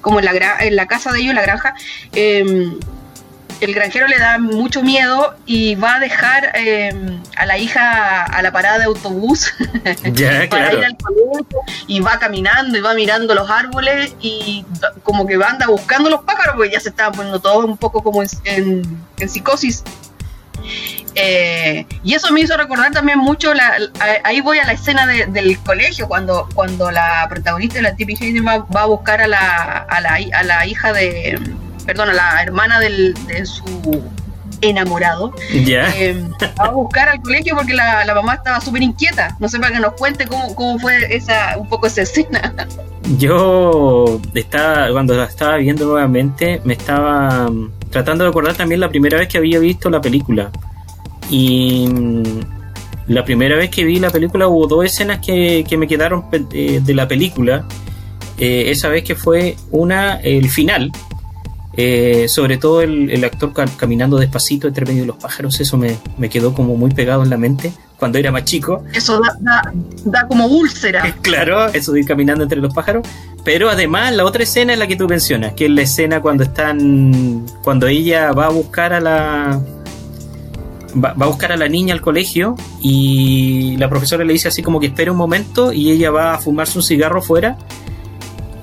[0.00, 1.74] como en la, en la casa de ellos, la granja,
[2.12, 2.72] eh,
[3.60, 6.92] el granjero le da mucho miedo y va a dejar eh,
[7.36, 9.52] a la hija a la parada de autobús
[9.84, 10.78] para claro.
[10.78, 11.46] ir al colegio
[11.86, 14.64] y va caminando y va mirando los árboles y
[15.02, 18.22] como que anda buscando los pájaros porque ya se estaban poniendo todos un poco como
[18.22, 19.82] en, en- en psicosis.
[21.14, 23.66] Eh, y eso me hizo recordar también mucho, la,
[24.00, 27.96] a- ahí voy a la escena de- del colegio, cuando, cuando la protagonista de la
[27.96, 31.40] Tippy Hayden va, va a buscar a la, a, la, a la hija de,
[31.88, 33.64] perdón, a la hermana del, de su
[34.60, 35.32] enamorado,
[35.64, 35.88] Ya.
[35.96, 36.22] eh,
[36.60, 39.34] va a buscar al colegio porque la, la mamá estaba súper inquieta.
[39.40, 42.54] No sé para que nos cuente cómo, cómo fue esa, un poco esa escena.
[43.16, 48.90] Yo estaba, cuando la estaba viendo nuevamente, me estaba mm, tratando de acordar también la
[48.90, 50.50] primera vez que había visto la película.
[51.30, 52.22] Y mm,
[53.06, 56.80] la primera vez que vi la película hubo dos escenas que, que me quedaron eh,
[56.82, 57.64] de la película.
[58.36, 60.92] Eh, esa vez que fue una, el final.
[61.80, 65.76] Eh, sobre todo el, el actor ca- caminando despacito entre medio de los pájaros, eso
[65.78, 68.82] me, me quedó como muy pegado en la mente cuando era más chico.
[68.92, 69.72] Eso da, da,
[70.04, 71.14] da como úlcera.
[71.22, 73.06] Claro, eso de ir caminando entre los pájaros.
[73.44, 76.42] Pero además, la otra escena es la que tú mencionas, que es la escena cuando
[76.42, 77.46] están.
[77.62, 79.62] cuando ella va a buscar a la.
[80.92, 84.62] Va, va a buscar a la niña al colegio y la profesora le dice así
[84.62, 87.56] como que espera un momento y ella va a fumarse un cigarro fuera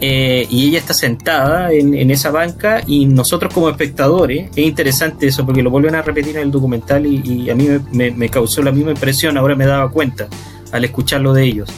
[0.01, 5.45] eh, y ella está sentada en, esa banca y nosotros como espectadores, es interesante eso
[5.45, 8.91] porque lo vuelven a repetir en el documental y, a mí me, causó la misma
[8.91, 10.27] impresión, ahora me daba cuenta
[10.71, 11.69] al escucharlo de ellos,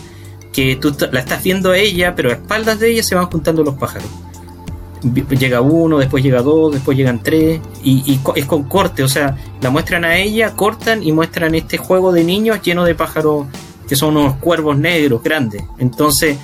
[0.51, 3.63] que tú la estás viendo a ella, pero a espaldas de ella se van juntando
[3.63, 4.09] los pájaros.
[5.39, 9.37] Llega uno, después llega dos, después llegan tres, y, y es con corte, o sea,
[9.61, 13.45] la muestran a ella, cortan y muestran este juego de niños lleno de pájaros
[13.87, 15.63] que son unos cuervos negros grandes.
[15.77, 16.37] Entonces,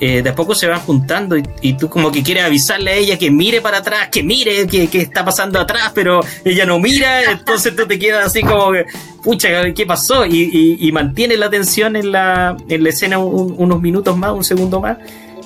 [0.00, 3.18] eh, de a poco se van juntando y, tú como que quieres avisarle a ella
[3.18, 7.76] que mire para atrás, que mire que, está pasando atrás, pero ella no mira, entonces
[7.76, 8.86] tú te quedas así como que,
[9.22, 10.24] pucha, ¿qué pasó?
[10.24, 14.42] Y, y, mantiene la atención en la, en la escena un- unos minutos más, un
[14.44, 14.96] segundo más,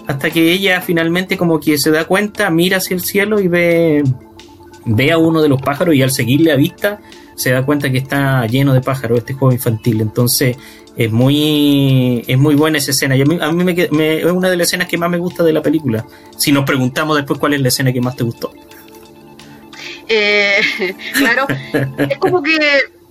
[0.06, 4.04] hasta que ella finalmente como que se da cuenta, mira hacia el cielo y ve,
[4.86, 7.00] ve a uno de los pájaros y al seguirle a vista
[7.36, 10.00] se da cuenta que está lleno de pájaros este juego infantil.
[10.00, 10.56] Entonces
[10.96, 14.48] es muy es muy buena esa escena y a mí, a me, me- es una
[14.50, 16.06] de las escenas que más me gusta de la película.
[16.36, 18.52] Si nos preguntamos después cuál es la escena que más te gustó.
[20.08, 20.60] Eh,
[21.14, 21.46] claro,
[22.08, 22.58] es como que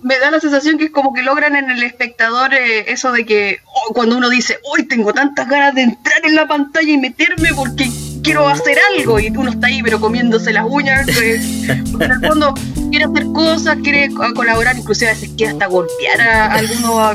[0.02, 3.24] me da la sensación que es como que logran en el espectador eh, eso de
[3.24, 6.98] que oh, cuando uno dice, hoy tengo tantas ganas de entrar en la pantalla y
[6.98, 7.90] meterme porque
[8.24, 12.26] quiero hacer algo y uno está ahí pero comiéndose las uñas, eh, porque en el
[12.26, 12.54] fondo
[12.90, 17.10] quiere hacer cosas, quiere co- colaborar, inclusive a veces quiere hasta golpear a algunos, a,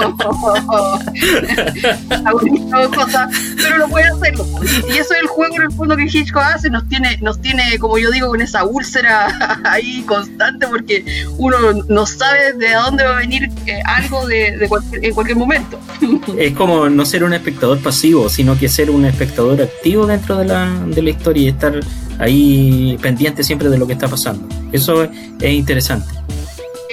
[0.00, 1.00] algunos
[2.24, 4.46] algunas cosas, pero no puede hacerlo.
[4.88, 7.78] Y eso es el juego en el fondo que Hitchcock hace, nos tiene, nos tiene,
[7.78, 11.04] como yo digo, con esa úlcera ahí constante porque
[11.38, 11.56] uno
[11.88, 15.78] no sabe de dónde va a venir eh, algo de, de cualquier- en cualquier momento.
[16.38, 20.46] Es como no ser un espectador pasivo, sino que ser un espectador activo dentro de
[20.46, 21.74] la, de la historia y estar
[22.18, 24.48] ahí pendiente siempre de lo que está pasando.
[24.72, 26.08] Eso es, es interesante.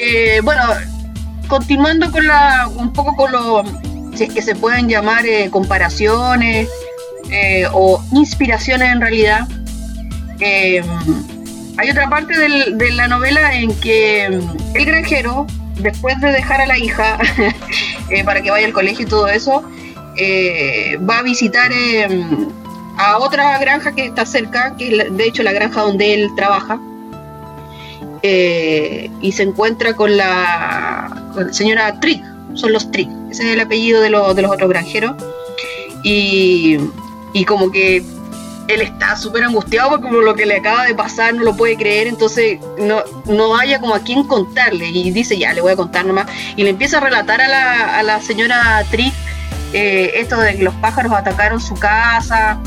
[0.04, 0.64] Eh, bueno,
[1.48, 3.64] continuando con la, un poco con lo,
[4.16, 6.68] si es que se pueden llamar eh, comparaciones
[7.30, 9.48] eh, o inspiraciones en realidad.
[11.78, 16.80] Hay otra parte de la novela en que el granjero, después de dejar a la
[16.80, 17.20] hija
[18.26, 19.64] para que vaya al colegio y todo eso,
[21.08, 21.72] va a visitar
[23.02, 26.80] a otra granja que está cerca, que es de hecho la granja donde él trabaja,
[28.24, 31.10] y se encuentra con la,
[31.52, 35.16] señora Trick, son los Trick, ese es el apellido de, de los otros granjeros,
[36.04, 36.78] y,
[37.34, 38.04] y como que
[38.68, 42.08] él está súper angustiado porque lo que le acaba de pasar no lo puede creer,
[42.08, 44.88] entonces no, no haya como a quién contarle.
[44.88, 47.98] Y dice ya, le voy a contar nomás y le empieza a relatar a la,
[47.98, 49.14] a la señora Trick
[49.74, 52.60] eh, esto de que los pájaros atacaron su casa,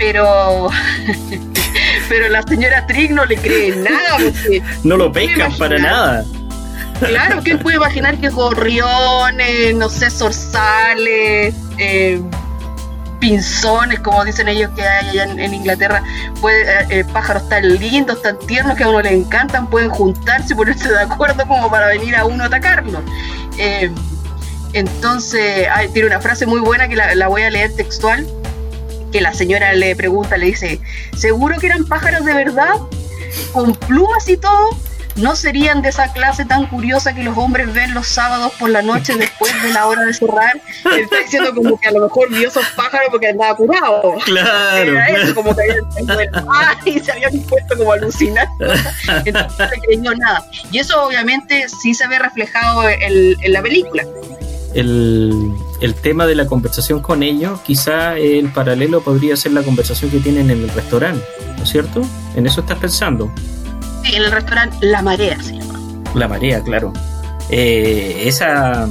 [0.00, 0.68] pero
[2.08, 4.18] pero la señora Trick no le cree nada.
[4.82, 6.24] no lo pescan para nada.
[6.98, 12.20] Claro, ¿quién puede imaginar que gorriones, no sé, zorzales, eh,
[13.20, 16.02] pinzones, como dicen ellos que hay allá en, Inglaterra,
[16.40, 20.54] puede, eh, eh, pájaros tan lindos, tan tiernos que a uno le encantan, pueden juntarse
[20.54, 23.02] y ponerse de acuerdo como para venir a uno a atacarlo.
[23.58, 23.92] Eh,
[24.72, 28.26] entonces, tiene una frase muy buena que la, voy a leer textual,
[29.10, 30.80] que la señora le pregunta, le dice,
[31.16, 32.74] ¿seguro que eran pájaros de verdad?
[33.52, 34.70] ¿Con plumas y todo?
[35.16, 38.82] no serían de esa clase tan curiosa que los hombres ven los sábados por la
[38.82, 40.60] noche después de la hora de cerrar.
[40.96, 44.14] Está diciendo como que a lo mejor vio esos pájaros porque andaba curado.
[44.24, 44.98] Claro.
[45.00, 48.46] Era como que habían se habían puesto como alucinar.
[49.24, 50.44] Entonces no se creyó nada.
[50.70, 54.04] Y eso obviamente sí se ve reflejado en, en la película.
[54.74, 60.10] El, el, tema de la conversación con ellos, quizá el paralelo podría ser la conversación
[60.10, 61.24] que tienen en el restaurante,
[61.56, 62.02] ¿no es cierto?
[62.36, 63.32] En eso estás pensando.
[64.04, 65.78] Sí, en el restaurante La Marea se llama.
[66.14, 66.92] La Marea, claro.
[67.50, 68.88] Eh, esa,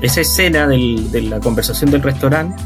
[0.00, 2.60] esa escena de la conversación del restaurante,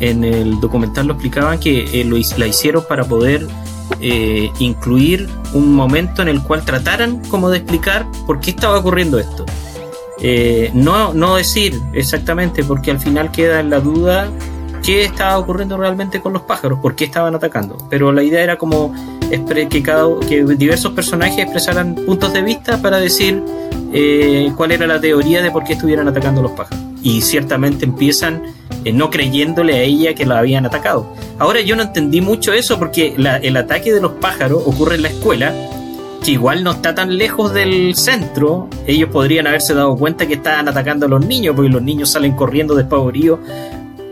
[0.00, 2.04] en el documental lo explicaban que eh,
[2.38, 3.46] la hicieron para poder
[4.00, 9.18] eh, incluir un momento en el cual trataran como de explicar por qué estaba ocurriendo
[9.18, 9.44] esto.
[10.74, 14.28] No, no decir exactamente, porque al final queda en la duda
[14.82, 17.76] qué estaba ocurriendo realmente con los pájaros, por qué estaban atacando.
[17.88, 18.94] Pero la idea era como
[19.70, 23.42] que, cada, que diversos personajes expresaran puntos de vista para decir
[23.92, 26.82] eh, cuál era la teoría de por qué estuvieran atacando los pájaros.
[27.02, 28.42] Y ciertamente empiezan
[28.84, 31.14] eh, no creyéndole a ella que la habían atacado.
[31.38, 35.08] Ahora yo no entendí mucho eso porque el ataque de los pájaros ocurre en la
[35.08, 35.54] escuela,
[36.22, 38.68] que igual no está tan lejos del centro.
[38.86, 42.32] Ellos podrían haberse dado cuenta que estaban atacando a los niños, porque los niños salen
[42.32, 43.40] corriendo despavoridos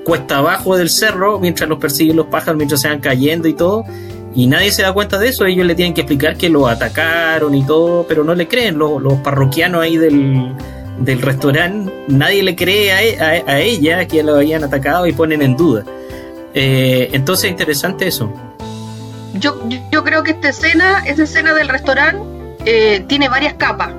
[0.08, 3.84] cuesta abajo del cerro mientras los persiguen los pájaros, mientras se van cayendo y todo.
[4.34, 7.54] Y nadie se da cuenta de eso, ellos le tienen que explicar que lo atacaron
[7.54, 10.54] y todo, pero no le creen los, los parroquianos ahí del,
[10.98, 15.42] del restaurante, nadie le cree a, e, a, ella que lo habían atacado y ponen
[15.42, 15.84] en duda.
[16.54, 18.32] Eh, entonces es interesante eso.
[19.38, 22.22] Yo, yo creo que esta escena, esta escena del restaurante,
[22.64, 23.92] eh, tiene varias capas.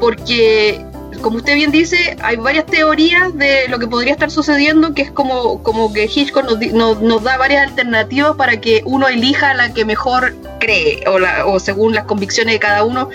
[0.00, 0.84] Porque
[1.20, 5.10] como usted bien dice, hay varias teorías de lo que podría estar sucediendo, que es
[5.10, 9.84] como, como que Hitchcock nos, nos, da varias alternativas para que uno elija la que
[9.84, 13.08] mejor cree, o, la, o según las convicciones de cada uno.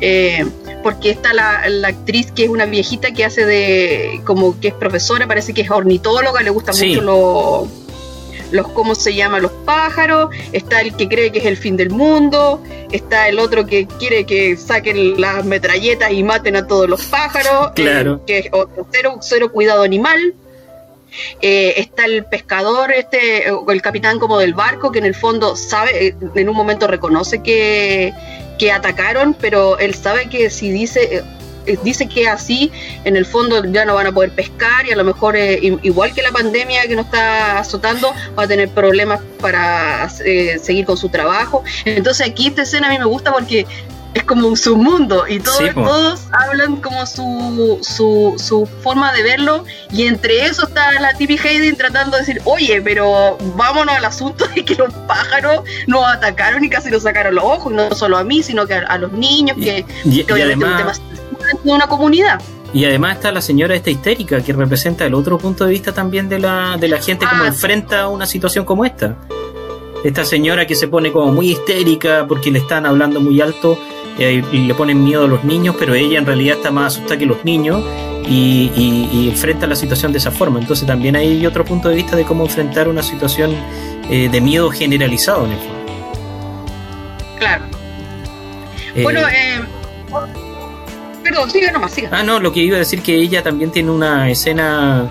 [0.00, 0.46] Eh,
[0.82, 5.26] porque está la, actriz que es una viejita que hace de, como que es profesora,
[5.26, 7.68] parece que es ornitóloga, le gusta mucho lo
[8.50, 11.90] los cómo se llaman los pájaros, está el que cree que es el fin del
[11.90, 17.04] mundo, está el otro que quiere que saquen las metralletas y maten a todos los
[17.06, 18.24] pájaros, claro.
[18.26, 20.34] que es otro cero, cero cuidado animal.
[21.40, 26.14] Eh, está el pescador, este, el capitán como del barco, que en el fondo sabe,
[26.34, 28.12] en un momento reconoce que,
[28.58, 31.22] que atacaron, pero él sabe que si dice, eh,
[31.82, 32.70] dice que así,
[33.04, 36.12] en el fondo ya no van a poder pescar y a lo mejor, eh, igual
[36.14, 40.96] que la pandemia que nos está azotando, va a tener problemas para eh, seguir con
[40.96, 41.62] su trabajo.
[41.84, 43.66] Entonces aquí esta escena a mí me gusta porque
[44.14, 49.64] es como un submundo y todos, todos hablan como su, su, su, forma de verlo
[49.92, 54.46] y entre eso está la Tippy Hayden tratando de decir, oye, pero vámonos al asunto
[54.48, 58.24] de que los pájaros nos atacaron y casi nos sacaron los ojos, no solo a
[58.24, 61.00] mí, sino que a, los niños, que, y, además,
[61.62, 62.40] de una comunidad.
[62.72, 66.28] Y además está la señora esta histérica que representa el otro punto de vista también
[66.28, 69.16] de la, de la gente como ah, enfrenta una situación como esta.
[70.04, 73.78] Esta señora que se pone como muy histérica porque le están hablando muy alto
[74.18, 77.18] eh, y le ponen miedo a los niños, pero ella en realidad está más asustada
[77.18, 77.82] que los niños
[78.28, 80.58] y, enfrenta la situación de esa forma.
[80.58, 83.54] Entonces también hay otro punto de vista de cómo enfrentar una situación
[84.10, 85.78] eh, de miedo generalizado en el fondo.
[87.38, 87.64] Claro.
[88.94, 89.60] Eh, bueno, eh,
[91.28, 91.94] Perdón, nomás.
[92.10, 95.08] Ah, no, lo que iba a decir que ella también tiene una escena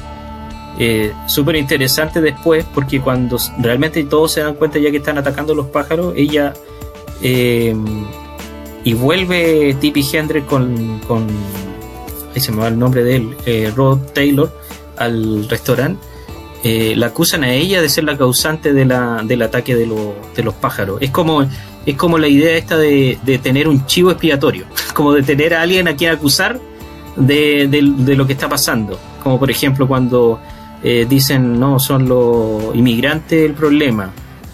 [0.80, 5.56] Eh, Súper interesante después porque cuando realmente todos se dan cuenta ya que están atacando
[5.56, 6.54] los pájaros, ella
[7.24, 7.76] eh,
[8.84, 11.26] y vuelve Tippi Hendrix con, con
[12.34, 14.52] ahí se me va el nombre de él, eh, Rod Taylor
[14.98, 16.00] al restaurante.
[16.64, 18.92] Eh, la acusan a ella de ser la causante del
[19.42, 19.88] ataque de,
[20.36, 21.00] de los pájaros.
[21.02, 21.44] Es como
[21.88, 25.62] es como la idea esta de, de, tener un chivo expiatorio, como de tener a
[25.62, 26.60] alguien a quien acusar
[27.16, 29.00] de, de lo que está pasando.
[29.24, 30.40] Como por ejemplo cuando
[30.84, 34.12] eh, dicen no, son los inmigrantes el problema,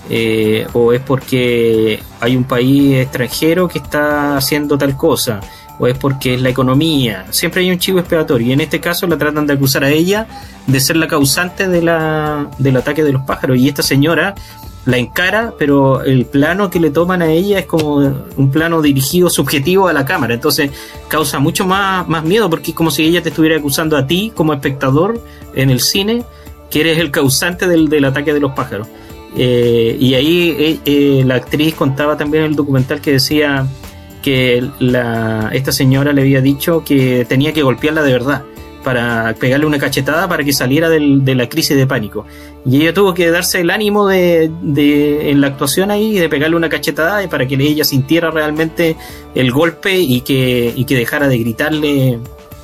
[0.10, 5.40] eh, o es porque hay un país extranjero que está haciendo tal cosa,
[5.80, 7.26] o es porque es la economía.
[7.32, 10.28] Siempre hay un chivo expiatorio, y en este caso la tratan de acusar a ella
[10.68, 14.36] de ser la causante de la, del ataque de los pájaros, y esta señora
[14.86, 17.96] la encara, pero el plano que le toman a ella es como
[18.36, 20.72] un plano dirigido subjetivo a la cámara, entonces
[21.08, 24.34] causa mucho más, más miedo porque es como si ella te estuviera acusando a ti
[24.36, 25.24] como espectador
[25.56, 26.26] en el cine,
[26.70, 28.88] que eres el causante del, del ataque de los pájaros.
[29.36, 33.66] Eh, y ahí eh, eh, la actriz contaba también en el documental que decía
[34.24, 38.44] que la, esta señora le había dicho que tenía que golpearla de verdad
[38.84, 42.26] para pegarle una cachetada para que saliera del, de la crisis de pánico.
[42.66, 46.56] Y ella tuvo que darse el ánimo de, de, en la actuación ahí de pegarle
[46.56, 48.98] una cachetada para que ella sintiera realmente
[49.36, 52.20] el golpe y que, y que dejara de gritarle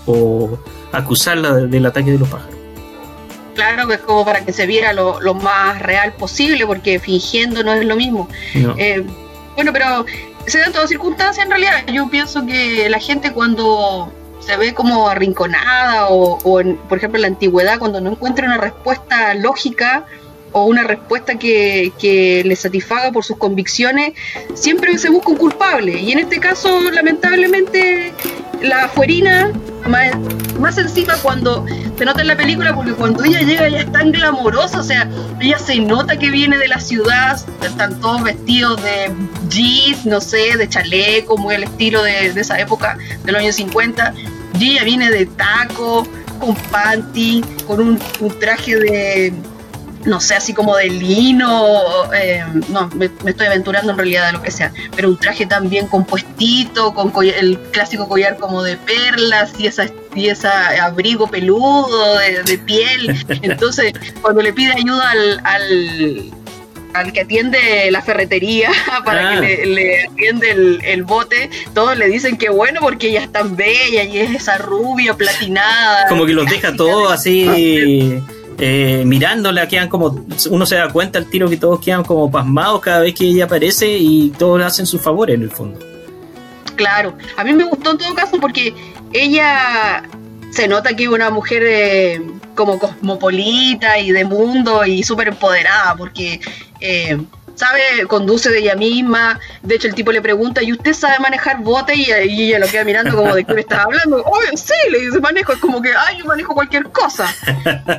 [0.05, 0.57] o
[0.91, 2.55] acusarla del ataque de los pájaros.
[3.55, 7.61] Claro, que es como para que se viera lo, lo, más real posible, porque fingiendo
[7.61, 8.29] no es lo mismo.
[8.55, 8.73] No.
[8.77, 9.03] Eh,
[9.55, 10.05] bueno, pero
[10.45, 11.85] se dan todas circunstancias en realidad.
[11.87, 17.17] Yo pienso que la gente cuando se ve como arrinconada o, o en, por ejemplo
[17.17, 20.05] en la antigüedad cuando no encuentra una respuesta lógica
[20.51, 24.13] o una respuesta que, que, le satisfaga por sus convicciones,
[24.53, 25.99] siempre se busca un culpable.
[25.99, 28.13] Y en este caso, lamentablemente,
[28.61, 29.51] la fuerina,
[29.87, 30.11] más,
[30.59, 31.65] más encima cuando
[31.97, 35.09] se nota en la película, porque cuando ella llega ella es tan glamorosa, o sea,
[35.39, 39.11] ella se nota que viene de la ciudad, están todos vestidos de
[39.49, 44.13] jeans, no sé, de chaleco, muy al estilo de, esa época, de los años 50,
[44.59, 46.07] y ella viene de taco,
[46.39, 49.33] con panty, con un traje de
[50.05, 54.33] no sé, así como de lino, eh, no, me, me, estoy aventurando en realidad de
[54.33, 59.51] lo que sea, pero un traje también compuestito, con el clásico collar como de perlas
[59.57, 63.25] y esa, y esa abrigo peludo de, de piel.
[63.41, 66.31] Entonces, cuando le pide ayuda al, al,
[66.93, 68.71] al que atiende la ferretería
[69.05, 69.41] para ah.
[69.41, 73.31] que le, le atiende el, el, bote, todos le dicen que bueno porque ella es
[73.31, 76.07] tan bella y es esa rubia platinada.
[76.07, 78.21] Como que los deja todos así
[78.59, 82.81] eh, mirándola quedan como uno se da cuenta al tiro que todos quedan como pasmados
[82.81, 85.79] cada vez que ella aparece y todos hacen su favor en el fondo.
[86.75, 88.73] Claro a mí me gustó en todo caso porque
[89.13, 90.03] ella
[90.51, 92.21] se nota que es una mujer eh,
[92.55, 96.41] como cosmopolita y de mundo y súper empoderada porque
[96.79, 97.17] eh,
[97.59, 99.39] sabe, conduce de ella misma.
[99.61, 101.93] De hecho, el tipo le pregunta, ¿y usted sabe manejar bote?
[101.93, 104.23] Y, y ella lo queda mirando como de qué me está hablando.
[104.31, 105.53] Oh, sí, le dice, manejo.
[105.53, 107.33] Es como que, ay, yo manejo cualquier cosa.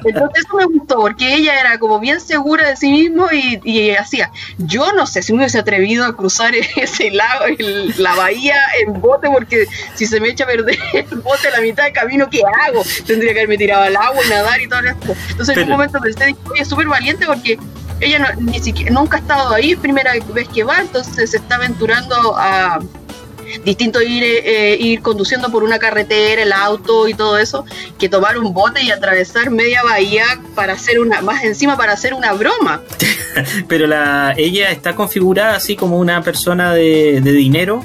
[0.04, 3.90] Entonces, eso me gustó, porque ella era como bien segura de sí mismo y, y
[3.90, 4.30] hacía.
[4.58, 8.56] Yo no sé si me hubiese atrevido a cruzar ese lago, el, la bahía
[8.86, 11.92] en bote, porque si se me echa a perder el bote a la mitad del
[11.92, 12.82] camino, ¿qué hago?
[13.06, 15.16] Tendría que haberme tirado al agua y nadar y todo esto.
[15.30, 17.58] Entonces, en un momento pensé, oye, es súper valiente porque
[18.00, 21.56] ella no, ni siquiera, nunca ha estado ahí, primera vez que va, entonces se está
[21.56, 22.80] aventurando a
[23.64, 27.64] distinto ir, eh, ir conduciendo por una carretera, el auto y todo eso,
[27.98, 30.24] que tomar un bote y atravesar media bahía
[30.54, 32.82] para hacer una, más encima para hacer una broma.
[33.68, 37.84] Pero la, ella está configurada así como una persona de, de dinero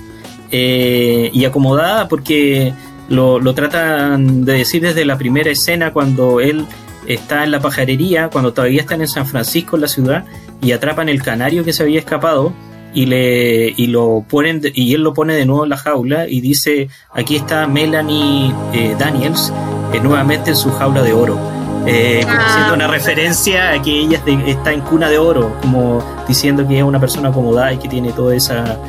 [0.52, 2.74] eh, y acomodada porque
[3.10, 6.66] lo, lo tratan de decir desde la primera escena cuando él
[7.08, 10.26] está en la pajarería cuando todavía están en San Francisco, en la ciudad,
[10.62, 12.54] y atrapan el canario que se había escapado
[12.96, 16.40] y le y lo ponen y él lo pone de nuevo en la jaula y
[16.40, 19.52] dice aquí está Melanie eh, Daniels
[19.94, 21.38] eh, nuevamente en su jaula de oro
[21.86, 26.02] eh, como ah, haciendo una referencia a que ella está en cuna de oro como
[26.26, 28.80] diciendo que es una persona acomodada y que tiene toda esa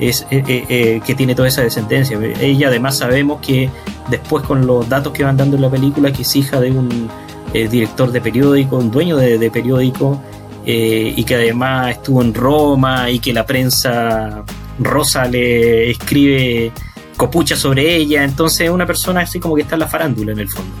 [0.00, 2.18] es, que tiene toda esa descendencia.
[2.40, 3.68] Ella además sabemos que
[4.08, 7.10] después con los datos que van dando en la película que es hija de un
[7.52, 10.20] eh, director de periódico, un dueño de, periódico,
[10.64, 14.44] eh, y que además estuvo en Roma y que la prensa
[14.78, 16.72] rosa le escribe
[17.16, 20.38] copucha sobre ella, entonces es una persona así como que está en la farándula en
[20.38, 20.72] el fondo.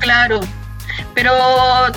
[0.00, 0.40] Claro,
[1.14, 1.32] pero,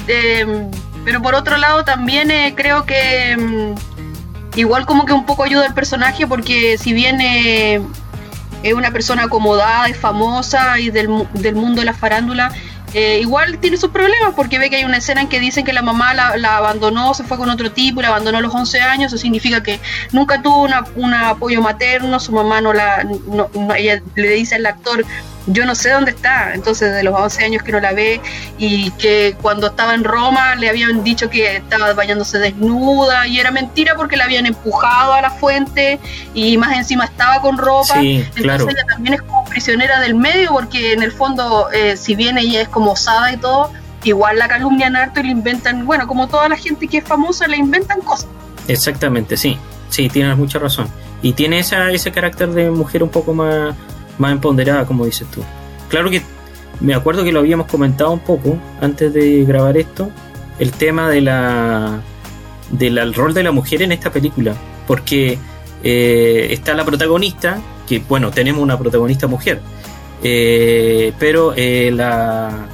[0.07, 0.69] eh,
[1.03, 5.65] pero por otro lado también eh, creo que mm, igual como que un poco ayuda
[5.65, 11.81] al personaje porque si bien es una persona acomodada, es famosa y del, del mundo
[11.81, 12.51] de la farándula,
[12.93, 15.73] eh, igual tiene sus problemas porque ve que hay una escena en que dicen que
[15.73, 19.13] la mamá la, abandonó, se fue con otro tipo, la abandonó a los 11 años,
[19.13, 19.79] eso significa que
[20.11, 23.05] nunca tuvo un apoyo materno, su mamá no la,
[23.75, 25.05] ella le dice al actor,
[25.47, 28.21] yo no sé dónde está, entonces de los 11 años que no la ve
[28.57, 33.51] y que cuando estaba en Roma le habían dicho que estaba bañándose desnuda y era
[33.51, 35.99] mentira porque la habían empujado a la fuente
[36.33, 40.93] y más encima estaba con ropa, entonces ella también es como prisionera del medio porque
[40.93, 43.71] en el fondo eh, si bien ella es como osada y todo,
[44.03, 47.47] igual la calumnian harto y le inventan, bueno, como toda la gente que es famosa
[47.47, 48.27] le inventan cosas.
[48.67, 49.57] Exactamente, sí,
[49.89, 50.87] sí, tienes mucha razón.
[51.21, 53.75] Y tiene esa, ese carácter de mujer un poco más
[54.17, 55.43] más empoderada, como dices tú.
[55.89, 56.21] Claro que
[56.79, 60.11] me acuerdo que lo habíamos comentado un poco antes de grabar esto,
[60.59, 62.01] el tema de la
[62.71, 64.53] del rol de la mujer en esta película,
[64.85, 65.37] porque
[65.83, 69.61] eh, está la protagonista, que bueno, tenemos una protagonista mujer,
[70.23, 72.67] eh, pero eh, la,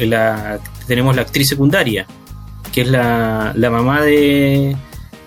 [0.00, 2.06] la, tenemos la actriz secundaria,
[2.72, 4.76] que es la, la mamá de,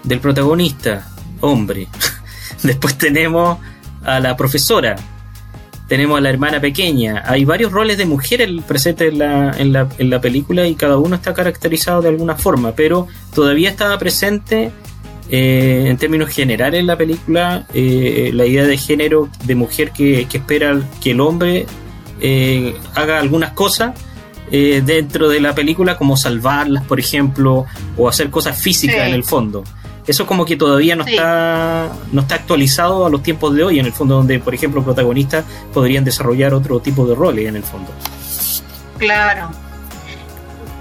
[0.04, 1.08] del protagonista,
[1.42, 1.88] hombre.
[2.64, 3.58] Después tenemos
[4.04, 4.96] a la profesora,
[5.94, 7.22] tenemos a la hermana pequeña.
[7.24, 10.98] Hay varios roles de mujer presentes en la, en, la, en la película y cada
[10.98, 14.72] uno está caracterizado de alguna forma, pero todavía estaba presente
[15.30, 20.22] eh, en términos generales en la película eh, la idea de género de mujer que,
[20.22, 21.68] espera que el hombre
[22.20, 23.94] eh, haga algunas cosas
[24.50, 27.66] dentro de la película, como salvarlas, por ejemplo,
[27.98, 29.64] o hacer cosas físicas en el fondo
[30.06, 33.86] eso como que todavía no está no está actualizado a los tiempos de hoy en
[33.86, 37.92] el fondo donde por ejemplo protagonistas podrían desarrollar otro tipo de roles en el fondo.
[38.98, 39.50] Claro.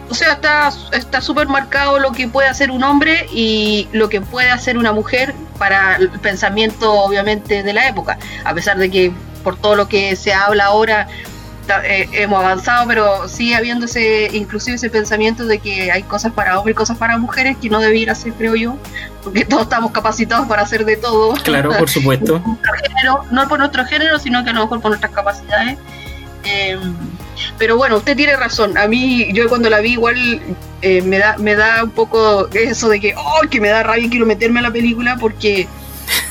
[0.09, 4.21] O sea está está súper marcado lo que puede hacer un hombre y lo que
[4.21, 8.19] puede hacer una mujer para el pensamiento obviamente de la época.
[8.45, 9.13] A pesar de que
[9.43, 11.09] por todo lo que se habla ahora
[11.85, 16.75] eh, hemos avanzado, pero sigue habiéndose inclusive ese pensamiento de que hay cosas para hombres
[16.75, 18.77] y cosas para mujeres que no debiera ser, creo yo,
[19.23, 21.35] porque todos estamos capacitados para hacer de todo.
[21.43, 22.43] Claro, por supuesto.
[23.31, 25.79] no por nuestro género, sino que a lo mejor por nuestras capacidades.
[26.45, 26.77] Eh,
[27.59, 28.77] pero bueno, usted tiene razón.
[28.77, 30.17] A mí, yo cuando la vi, igual
[30.83, 34.07] eh, me, da, me da un poco eso de que, oh, que me da rabia
[34.07, 35.69] y quiero meterme a la película porque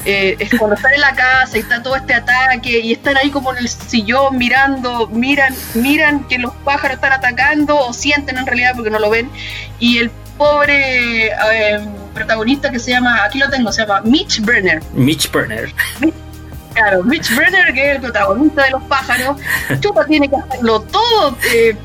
[0.05, 3.29] eh, es cuando están en la casa y está todo este ataque y están ahí
[3.29, 8.45] como en el sillón mirando, miran, miran que los pájaros están atacando o sienten en
[8.45, 9.29] realidad porque no lo ven
[9.79, 11.79] y el pobre eh,
[12.13, 14.81] protagonista que se llama, aquí lo tengo, se llama Mitch Brenner.
[14.93, 15.71] Mitch Brenner.
[16.73, 19.37] claro, Mitch Brenner, que es el protagonista de los pájaros,
[19.79, 21.75] Chupa tiene que hacerlo todo, eh,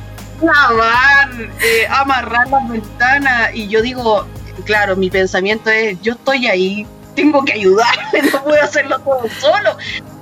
[0.41, 1.31] lavar,
[1.61, 4.27] eh, amarrar las ventanas, y yo digo,
[4.65, 6.87] claro, mi pensamiento es, yo estoy ahí
[7.17, 9.77] tengo que ayudarme, no puedo hacerlo todo solo.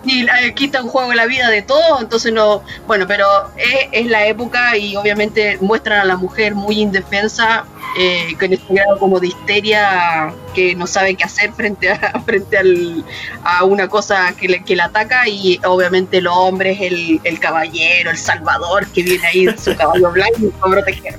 [0.06, 3.26] Y aquí está un juego la vida de todos, entonces no, bueno, pero
[3.90, 7.64] es, la época y obviamente muestran a la mujer muy indefensa,
[7.98, 12.58] eh, con este grado como de histeria que no sabe qué hacer frente a, frente
[12.58, 13.02] al,
[13.44, 17.40] a una cosa que, le, que la ataca y obviamente el hombre es el, el
[17.40, 21.18] caballero, el salvador que viene ahí en su caballo blanco para proteger.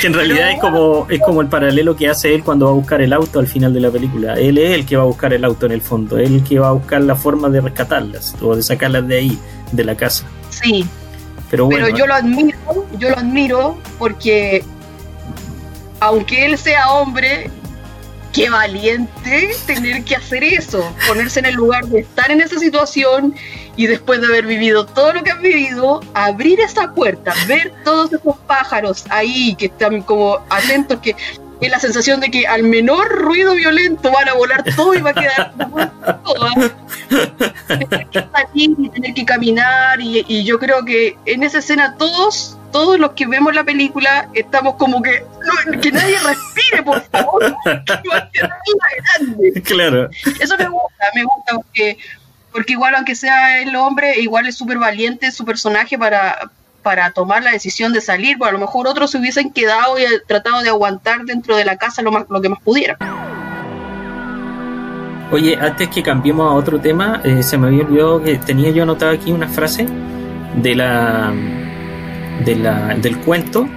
[0.00, 2.74] Que en realidad es como es como el paralelo que hace él cuando va a
[2.74, 4.34] buscar el auto al final de la película.
[4.34, 6.58] Él es el que va a buscar el auto en el fondo, él el que
[6.58, 9.38] va a buscar la forma de rescatarlas o de sacarlas de ahí,
[9.72, 10.26] de la casa.
[10.50, 10.86] Sí.
[11.50, 12.58] Pero, bueno, Pero yo lo admiro,
[12.98, 14.64] yo lo admiro porque
[16.00, 17.50] aunque él sea hombre,
[18.36, 23.34] qué valiente tener que hacer eso, ponerse en el lugar de estar en esa situación
[23.76, 28.12] y después de haber vivido todo lo que han vivido, abrir esa puerta, ver todos
[28.12, 31.16] esos pájaros ahí que están como atentos, que
[31.62, 35.10] es la sensación de que al menor ruido violento van a volar todo y va
[35.10, 35.54] a quedar
[36.22, 36.72] todo.
[37.68, 42.58] Tener que salir y tener que caminar y yo creo que en esa escena todos
[42.76, 45.24] todos los que vemos la película estamos como que
[45.80, 47.56] que nadie respire, por favor,
[49.64, 50.10] Claro.
[50.38, 51.96] Eso me gusta, me gusta porque
[52.52, 56.50] porque igual aunque sea el hombre, igual es súper valiente su personaje para
[56.82, 60.04] para tomar la decisión de salir, pues a lo mejor otros se hubiesen quedado y
[60.26, 62.98] tratado de aguantar dentro de la casa lo, más, lo que más pudiera.
[65.32, 68.82] Oye, antes que cambiemos a otro tema, eh, se me había olvidado que tenía yo
[68.82, 69.86] anotado aquí una frase
[70.56, 71.32] de la
[72.44, 73.68] del cuento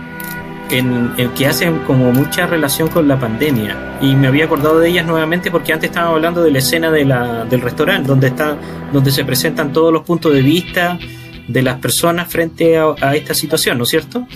[0.69, 3.97] en el que hacen como mucha relación con la pandemia.
[4.01, 7.05] Y me había acordado de ellas nuevamente porque antes estábamos hablando de la escena de
[7.05, 8.57] la, del restaurante, donde, está,
[8.93, 10.99] donde se presentan todos los puntos de vista
[11.47, 14.27] de las personas frente a, esta situación, ¿no es cierto?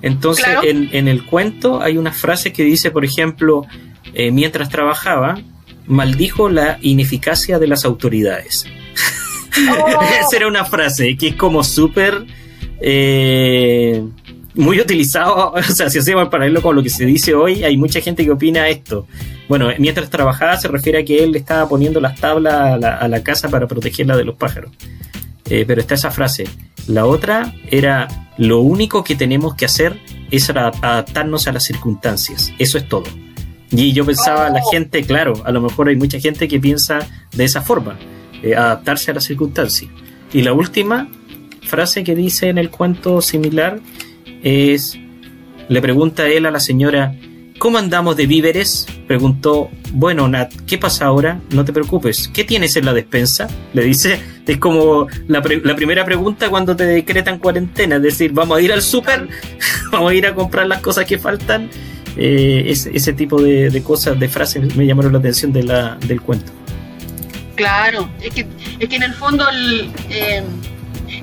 [0.00, 3.66] Entonces, en, en, el cuento hay una frase que dice, por ejemplo,
[4.14, 5.40] eh, mientras trabajaba,
[5.86, 8.66] maldijo la ineficacia de las autoridades.
[9.54, 10.00] Oh.
[10.18, 12.24] Esa era una frase que es como súper
[12.82, 14.04] eh,
[14.54, 17.76] muy utilizado, o sea, si hacemos el paralelo con lo que se dice hoy, hay
[17.76, 19.06] mucha gente que opina esto.
[19.48, 23.08] Bueno, mientras trabajaba se refiere a que él estaba poniendo las tablas a la, a
[23.08, 24.72] la casa para protegerla de los pájaros.
[25.46, 26.44] Eh, pero está esa frase.
[26.86, 28.08] La otra era,
[28.38, 32.52] lo único que tenemos que hacer es adaptarnos a las circunstancias.
[32.58, 33.04] Eso es todo.
[33.70, 37.44] Y yo pensaba, la gente, claro, a lo mejor hay mucha gente que piensa de
[37.44, 37.98] esa forma,
[38.42, 39.90] eh, adaptarse a las circunstancias.
[40.32, 41.08] Y la última
[41.62, 43.80] frase que dice en el cuento similar
[44.42, 44.98] es,
[45.68, 47.14] le pregunta él a la señora,
[47.58, 48.86] ¿cómo andamos de víveres?
[49.06, 51.40] Preguntó, bueno, Nat, ¿qué pasa ahora?
[51.50, 53.48] No te preocupes, ¿qué tienes en la despensa?
[53.72, 58.58] Le dice, es como la, la primera pregunta cuando te decretan cuarentena, es decir, vamos
[58.58, 59.28] a ir al súper,
[59.92, 61.70] vamos a ir a comprar las cosas que faltan.
[62.16, 66.20] Eh, ese, tipo de, de, cosas, de frases me llamaron la atención de la, del
[66.20, 66.52] cuento.
[67.54, 68.46] Claro, es que,
[68.78, 70.42] es que en el fondo el, eh,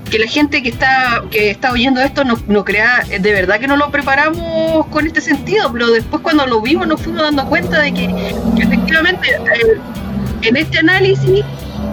[0.10, 3.68] que la gente que está que está oyendo esto no, no, crea, de verdad que
[3.68, 7.80] no lo preparamos con este sentido, pero después cuando lo vimos nos fuimos dando cuenta
[7.82, 8.08] de que,
[8.56, 9.80] que efectivamente eh,
[10.42, 11.44] en este análisis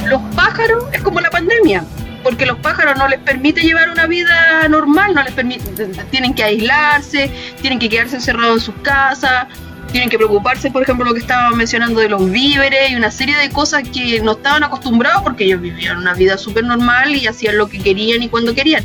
[0.07, 1.85] los pájaros es como la pandemia
[2.27, 6.43] porque los pájaros no les permite llevar una vida normal, no les permite, tienen que
[6.43, 9.47] aislarse, tienen que quedarse encerrados en sus casas,
[9.93, 13.37] tienen que preocuparse, por ejemplo, lo que estaba mencionando de los víveres y una serie
[13.37, 17.57] de cosas que no estaban acostumbrados porque ellos vivían una vida súper normal y hacían
[17.57, 18.85] lo que querían y cuando querían.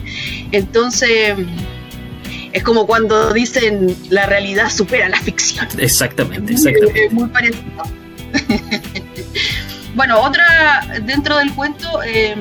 [0.52, 1.36] Entonces,
[2.52, 5.68] es como cuando dicen la realidad supera la ficción.
[5.78, 7.10] Exactamente, exactamente.
[7.12, 7.84] Muy parecido.
[9.96, 12.02] bueno, otra, dentro del cuento...
[12.04, 12.36] Eh,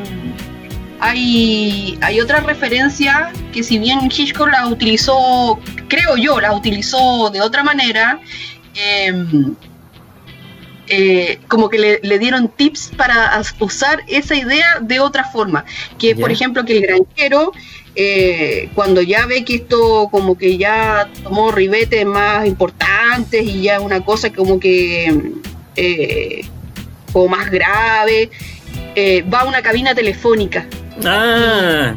[1.00, 7.40] hay, hay otra referencia que si bien Hitchcock la utilizó, creo yo, la utilizó de
[7.40, 8.20] otra manera,
[8.74, 9.12] eh,
[10.88, 15.64] eh, como que le, le, dieron tips para usar esa idea de otra forma.
[15.98, 16.16] Que, yeah.
[16.16, 17.52] por ejemplo, que el granjero,
[17.94, 23.80] eh, cuando ya ve que esto como que ya tomó ribetes más importantes y ya
[23.80, 25.32] una cosa como que
[25.76, 26.42] eh,
[27.12, 28.30] como más grave,
[28.94, 30.66] eh, va a una cabina telefónica.
[31.04, 31.94] Ah.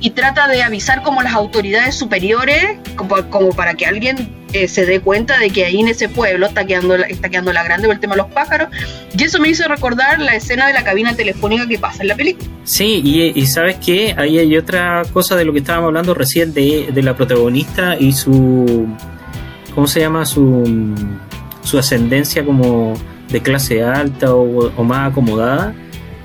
[0.00, 4.86] Y trata de avisar como las autoridades superiores, como, como para que alguien eh, se
[4.86, 7.94] dé cuenta de que ahí en ese pueblo está quedando, está quedando la grande por
[7.94, 8.68] el tema de los pájaros.
[9.16, 12.16] Y eso me hizo recordar la escena de la cabina telefónica que pasa en la
[12.16, 12.48] película.
[12.64, 16.52] Sí, y, y sabes que ahí hay otra cosa de lo que estábamos hablando recién
[16.52, 18.86] de, de la protagonista y su.
[19.74, 20.24] ¿Cómo se llama?
[20.24, 20.94] Su,
[21.62, 22.94] su ascendencia como
[23.28, 25.74] de clase alta o, o más acomodada.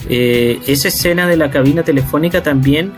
[0.09, 2.91] Eh, esa escena de la cabina telefónica también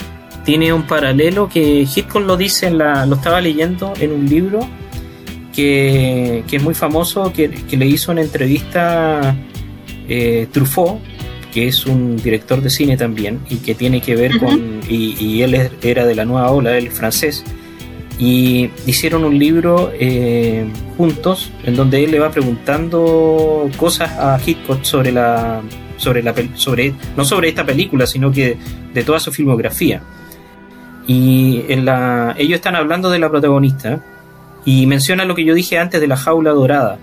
[0.45, 4.67] tiene un paralelo que Hitchcock lo dice, en la, lo estaba leyendo en un libro
[5.53, 9.35] que, que es muy famoso, que, que, le hizo una entrevista
[10.09, 10.99] eh, Truffaut,
[11.53, 14.45] que es un director de cine también, y que tiene que ver uh -huh.
[14.45, 17.43] con, y, y, él era de la nueva ola, él francés,
[18.19, 20.65] y hicieron un libro eh,
[20.97, 25.61] juntos en donde él le va preguntando cosas a Hitchcock sobre la
[26.03, 28.57] sobre la sobre no sobre esta película sino que
[28.93, 30.01] de toda su filmografía
[31.07, 34.01] y en la ellos están hablando de la protagonista
[34.65, 36.97] y menciona lo que yo dije antes de la jaula dorada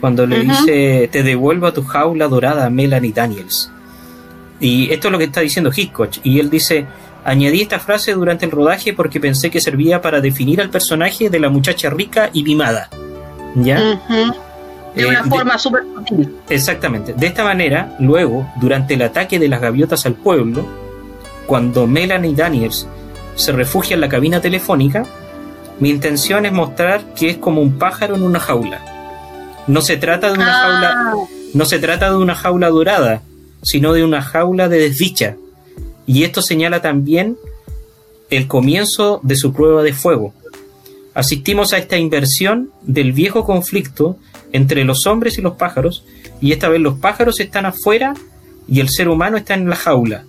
[0.00, 0.50] cuando le uh -huh.
[0.50, 3.70] dice te devuelvo a tu jaula dorada Melanie Daniels
[4.60, 6.86] y esto es lo que está diciendo Hitchcock y él dice
[7.24, 11.40] Añadí esta frase durante el rodaje porque pensé que servía para definir al personaje de
[11.40, 12.90] la muchacha rica y mimada.
[13.54, 13.78] ¿Ya?
[13.78, 14.34] Uh -huh.
[14.94, 16.36] De una eh, forma súper sutil.
[16.48, 17.14] Exactamente.
[17.14, 20.66] De esta manera, luego, durante el ataque de las gaviotas al pueblo,
[21.46, 22.86] cuando Melanie Daniels
[23.34, 25.04] se refugia en la cabina telefónica,
[25.80, 28.80] mi intención es mostrar que es como un pájaro en una jaula.
[29.66, 30.62] No se trata de una ah.
[30.62, 33.22] jaula, no se trata de una jaula dorada,
[33.62, 35.36] sino de una jaula de desdicha
[36.06, 37.36] y esto señala también
[38.30, 40.34] el comienzo de su prueba de fuego.
[41.14, 44.16] Asistimos a esta inversión del viejo conflicto
[44.54, 46.04] entre los hombres y los pájaros,
[46.40, 48.14] y esta vez los pájaros están afuera
[48.68, 50.24] y el ser humano está en la jaula.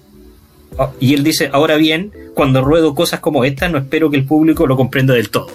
[0.78, 4.26] Oh, y él dice, ahora bien, cuando ruedo cosas como esta, no espero que el
[4.26, 5.51] público lo comprenda del todo.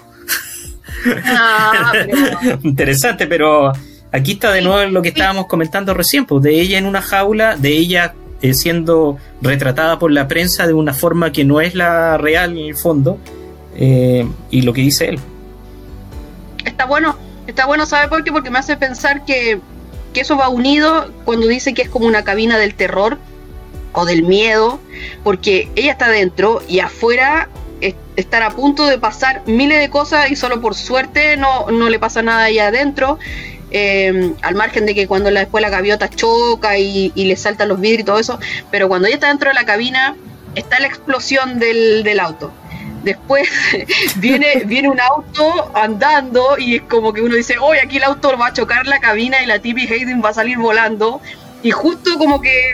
[1.25, 2.59] Ah, pero...
[2.63, 3.73] Interesante, pero
[4.13, 7.57] aquí está de nuevo lo que estábamos comentando recién, pues de ella en una jaula,
[7.57, 12.19] de ella eh, siendo retratada por la prensa de una forma que no es la
[12.19, 13.19] real en el fondo
[13.75, 15.19] eh, y lo que dice él.
[16.65, 17.17] Está bueno,
[17.51, 18.33] está bueno, ¿sabe por qué?
[18.33, 19.61] Porque me hace pensar que,
[20.13, 23.19] que eso va unido cuando dice que es como una cabina del terror
[23.93, 24.81] o del miedo,
[25.25, 27.49] porque ella está dentro y afuera
[28.17, 31.99] estar a punto de pasar miles de cosas y solo por suerte no, no le
[31.99, 33.19] pasa nada allá adentro
[33.71, 37.69] eh, al margen de que cuando la, después la gaviota choca y, y, le saltan
[37.69, 38.39] los vidrios y todo eso,
[38.71, 40.17] pero cuando ella está dentro de la cabina
[40.55, 42.53] está la explosión del, del auto.
[43.03, 43.49] Después
[44.17, 48.37] viene, viene un auto andando y es como que uno dice, oye, aquí el auto
[48.37, 51.21] va a chocar la cabina y la Tippy Hayden va a salir volando.
[51.63, 52.73] Y justo como que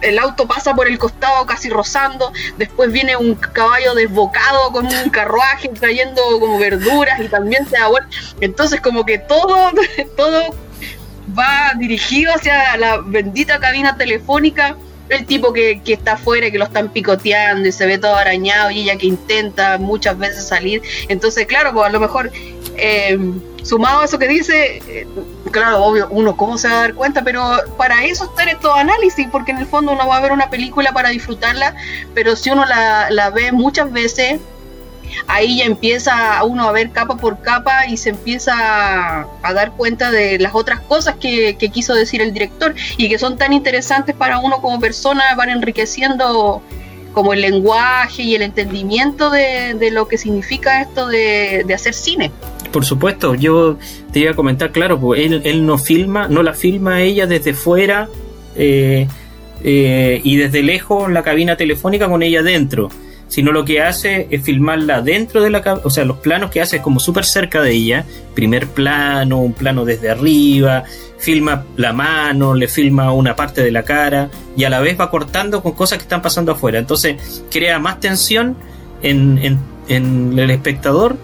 [0.00, 5.10] el auto pasa por el costado casi rozando, después viene un caballo desbocado con un
[5.10, 8.08] carruaje trayendo como verduras y también se da vuelta.
[8.40, 9.72] Entonces como que todo,
[10.16, 10.54] todo
[11.36, 14.76] va dirigido hacia la bendita cabina telefónica
[15.08, 18.70] el tipo que, que está afuera, que lo están picoteando y se ve todo arañado
[18.70, 20.82] y ella que intenta muchas veces salir.
[21.08, 22.30] Entonces, claro, pues a lo mejor
[22.76, 23.18] eh,
[23.62, 25.06] sumado a eso que dice, eh,
[25.50, 27.42] claro, obvio, uno cómo se va a dar cuenta, pero
[27.76, 30.92] para eso están estos análisis, porque en el fondo uno va a ver una película
[30.92, 31.74] para disfrutarla,
[32.14, 34.40] pero si uno la, la ve muchas veces,
[35.26, 38.52] ahí ya empieza uno a ver capa por capa y se empieza
[39.42, 43.36] a, dar cuenta de las otras cosas que, quiso decir el director y que son
[43.36, 46.62] tan interesantes para uno como persona, van enriqueciendo
[47.12, 52.30] como el lenguaje y el entendimiento de, lo que significa esto de, hacer cine.
[52.72, 53.78] Por supuesto, yo
[54.12, 58.08] te iba a comentar, claro, pues él, no filma, no la filma ella desde fuera
[58.56, 59.08] eh,
[59.62, 62.90] eh, y desde lejos la cabina telefónica con ella dentro
[63.28, 66.76] sino lo que hace es filmarla dentro de la o sea, los planos que hace
[66.76, 68.04] es como súper cerca de ella,
[68.34, 70.84] primer plano, un plano desde arriba,
[71.18, 75.10] filma la mano, le filma una parte de la cara y a la vez va
[75.10, 76.78] cortando con cosas que están pasando afuera.
[76.78, 78.56] Entonces crea más tensión
[79.02, 79.58] en,
[79.88, 81.16] el espectador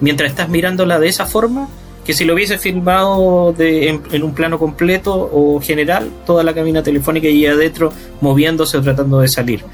[0.00, 1.68] mientras estás mirándola de esa forma
[2.04, 6.82] que si lo hubiese filmado en, en, un plano completo o general, toda la cabina
[6.82, 9.64] telefónica y adentro moviéndose o tratando de salir.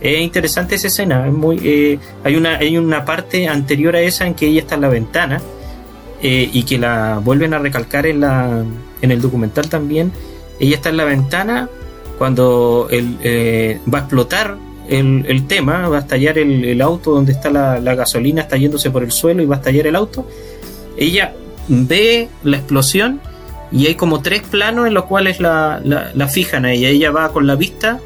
[0.00, 1.26] Es interesante esa escena.
[1.62, 5.40] Eh, hay, una, parte anterior a esa en que ella está en la ventana
[6.22, 8.22] eh, y que la vuelven a recalcar en,
[9.02, 10.12] el documental también.
[10.60, 11.68] Ella está en la ventana
[12.16, 14.56] cuando eh, va a explotar
[14.88, 18.56] el, tema, va a estallar el, auto donde está la, gasolina, está
[18.90, 20.26] por el suelo y va a estallar el auto.
[20.96, 21.34] Ella
[21.68, 23.20] ve la explosión
[23.70, 25.80] y hay como tres planos en los cuales la,
[26.30, 26.72] fijan a.
[26.72, 28.00] Ella va con la vista,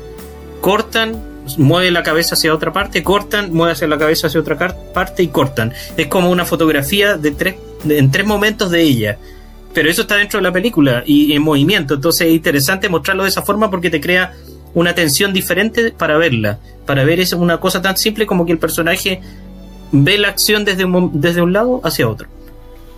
[0.61, 4.57] cortan, mueve la cabeza hacia otra parte, cortan, mueve hacia la cabeza hacia otra
[4.93, 5.73] parte y cortan.
[5.97, 7.57] Es como una fotografía de tres,
[7.89, 9.19] en tres momentos de ella.
[9.75, 11.95] Pero eso está dentro de la película y en movimiento.
[11.95, 14.35] Entonces es interesante mostrarlo de esa forma porque te crea
[14.75, 16.59] una tensión diferente para verla.
[16.87, 19.21] Para ver es una cosa tan simple como que el personaje
[19.93, 22.29] ve la acción desde un, desde un lado hacia otro.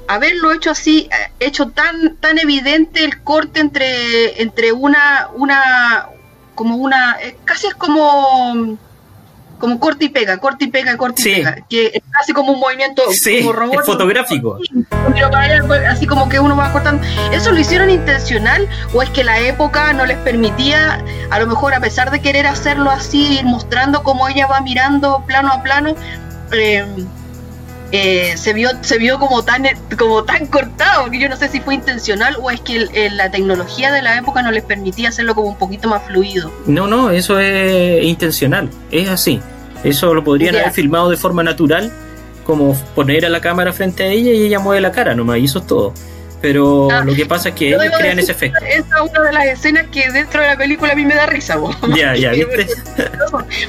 [0.07, 6.09] Haberlo hecho así, eh, hecho tan, tan evidente el corte entre, entre una, una,
[6.55, 8.79] como una, eh, casi es como
[9.59, 12.61] como corte y pega, corte y pega, corte y pega, que es casi como un
[12.61, 13.03] movimiento
[13.41, 14.59] como robot, fotográfico.
[15.89, 17.03] Así, como que uno va cortando.
[17.33, 21.73] ¿Eso lo hicieron intencional o es que la época no les permitía, a lo mejor
[21.73, 25.95] a pesar de querer hacerlo así, ir mostrando cómo ella va mirando plano a plano?
[26.53, 26.85] Eh,
[27.97, 29.65] eh, se vio se vio como tan
[29.97, 33.93] como tan cortado que yo no sé si fue intencional o es que la tecnología
[33.93, 36.51] de la época no les permitía hacerlo como un poquito más fluido.
[36.67, 39.41] No, no, eso es intencional, es así.
[39.85, 41.93] Eso lo podrían haber filmado de forma natural,
[42.45, 45.45] como poner a la cámara frente a ella y ella mueve la cara nomás, y
[45.45, 45.95] eso es todo
[46.45, 48.63] pero ah, lo que pasa es que ellos crean ese efecto.
[48.67, 51.25] Esa es una de las escenas que dentro de la película a mí me da
[51.25, 51.59] risa,
[51.97, 52.67] Ya, ya, ¿viste?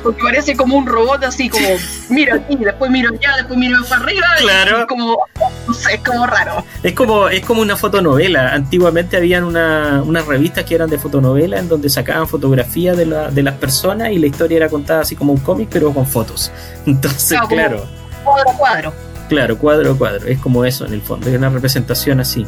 [0.03, 1.65] Porque parece como un robot así, como
[2.09, 4.27] miro aquí, después miro allá, después miro para arriba.
[4.39, 4.79] Claro.
[4.81, 5.25] Es como,
[5.65, 6.65] no sé, es como raro.
[6.83, 8.53] Es como, es como una fotonovela.
[8.53, 13.31] Antiguamente habían una, unas revistas que eran de fotonovela en donde sacaban fotografías de, la,
[13.31, 16.51] de las personas y la historia era contada así como un cómic, pero con fotos.
[16.85, 17.85] Entonces, claro.
[18.25, 19.14] Cuadro a cuadro.
[19.29, 22.45] Claro, cuadro a cuadro, es como eso en el fondo, es una representación así.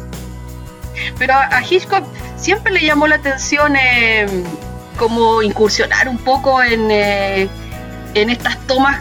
[1.18, 2.04] Pero a, Hitchcock
[2.36, 4.26] siempre le llamó la atención eh,
[4.96, 7.48] como incursionar un poco en, eh,
[8.14, 9.00] en estas tomas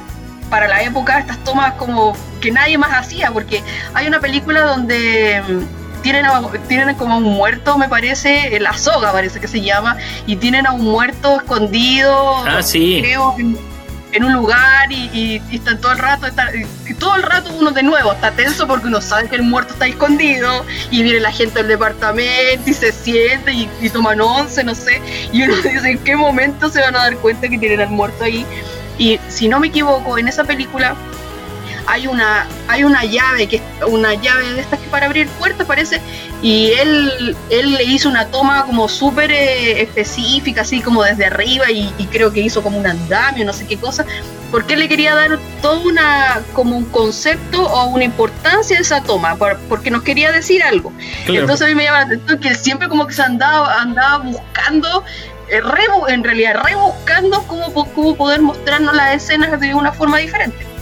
[0.49, 3.61] para la época, estas tomas como que nadie más hacía, porque
[3.93, 6.25] hay una película donde mm, tienen,
[6.67, 10.65] tienen como a un muerto, me parece, la soga parece que se llama, y tienen
[10.65, 12.99] a un muerto escondido, ah, sí.
[13.01, 13.57] creo, en
[14.23, 16.27] un lugar y, están todo el rato,
[16.87, 19.73] y todo el rato uno de nuevo está tenso porque uno sabe que el muerto
[19.73, 24.73] está escondido y viene la gente del departamento y se siente y toman once, no
[24.75, 25.01] sé,
[25.31, 28.23] y uno dice en qué momento se van a dar cuenta que tienen al muerto
[28.23, 28.45] ahí.
[28.97, 30.95] Y si no me equivoco, en esa película
[31.87, 36.01] hay una, hay una llave, que una llave de estas que para abrir puertas parece,
[36.41, 41.71] y él, él le hizo una toma como súper eh, específica, así como desde arriba,
[41.71, 44.05] y, creo que hizo como un andamio, no sé qué cosa,
[44.51, 49.01] porque él le quería dar todo una, como un concepto o una importancia a esa
[49.01, 49.37] toma,
[49.69, 50.91] porque nos quería decir algo.
[51.25, 55.03] Entonces a mí me llama la atención que siempre como que se andaba, andaba buscando
[55.49, 55.61] eh,
[56.09, 60.76] en realidad rebuscando cómo, cómo poder mostrarnos las escenas de una forma diferente.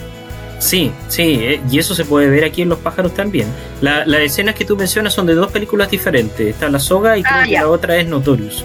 [0.59, 3.47] Sí, sí, eh, y eso se puede ver aquí en Los pájaros también.
[3.81, 6.47] La- las escenas que tú mencionas son de dos películas diferentes.
[6.47, 7.61] Está La Soga y creo Ah, que ya.
[7.61, 8.63] la otra es Notorious.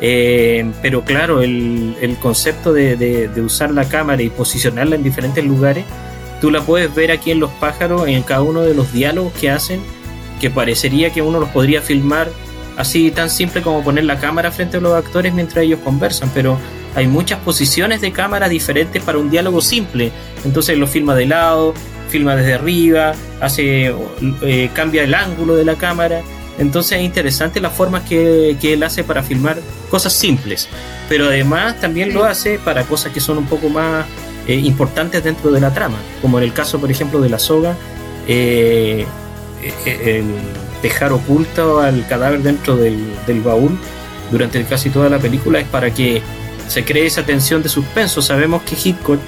[0.00, 5.02] Eh, pero claro, el, el concepto de, de- de usar la cámara y posicionarla en
[5.04, 5.84] diferentes lugares,
[6.40, 9.50] tú la puedes ver aquí en Los pájaros, en cada uno de los diálogos que
[9.50, 9.80] hacen,
[10.40, 12.28] que parecería que uno los podría filmar
[12.76, 16.58] así tan simple como poner la cámara frente a los actores mientras ellos conversan, pero
[16.94, 20.12] hay muchas posiciones de cámara diferentes para un diálogo simple.
[20.44, 21.74] Entonces lo filma de lado,
[22.08, 23.94] filma desde arriba, hace
[24.42, 26.20] eh, cambia el ángulo de la cámara.
[26.58, 29.58] Entonces es interesante las formas que, que él hace para filmar
[29.90, 30.68] cosas simples.
[31.08, 34.04] Pero además también lo hace para cosas que son un poco más
[34.46, 35.98] eh, importantes dentro de la trama.
[36.20, 37.74] Como en el caso, por ejemplo, de la soga,
[38.28, 39.06] eh,
[40.82, 43.78] dejar oculto al cadáver dentro del baúl
[44.32, 46.22] durante casi toda la película es para que
[46.72, 48.22] se cree esa tensión de suspenso.
[48.22, 49.20] Sabemos que Hitchcock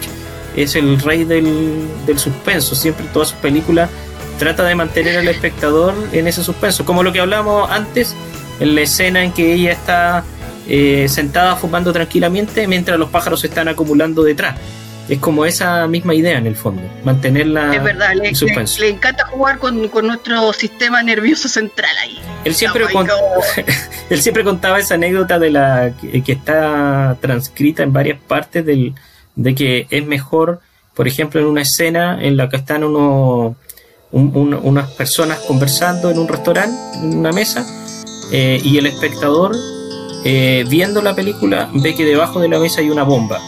[0.57, 2.75] es el rey del, del suspenso.
[2.75, 3.91] Siempre en todas sus películas
[4.39, 6.85] trata de mantener al espectador en ese suspenso.
[6.85, 8.15] Como lo que hablamos antes,
[8.61, 10.25] en la escena en que ella está
[10.69, 14.57] eh, sentada fumando tranquilamente mientras los pájaros se están acumulando detrás.
[15.09, 18.81] Es como esa misma idea en el fondo, mantenerla es verdad, le, en suspenso.
[18.81, 22.19] le- le encanta jugar con, con nuestro sistema nervioso central ahí.
[22.45, 23.09] Él siempre, con-
[24.11, 28.95] él siempre contaba esa anécdota de la que, que está transcrita en varias partes del,
[29.35, 30.61] de que es mejor,
[30.95, 33.57] por ejemplo, en una escena en la que están unos,
[34.13, 37.67] un- un- unas personas conversando en un restaurante, en una mesa,
[38.33, 39.55] eh, y el espectador,
[40.25, 43.41] eh, viendo la película, ve que debajo de la mesa hay una bomba.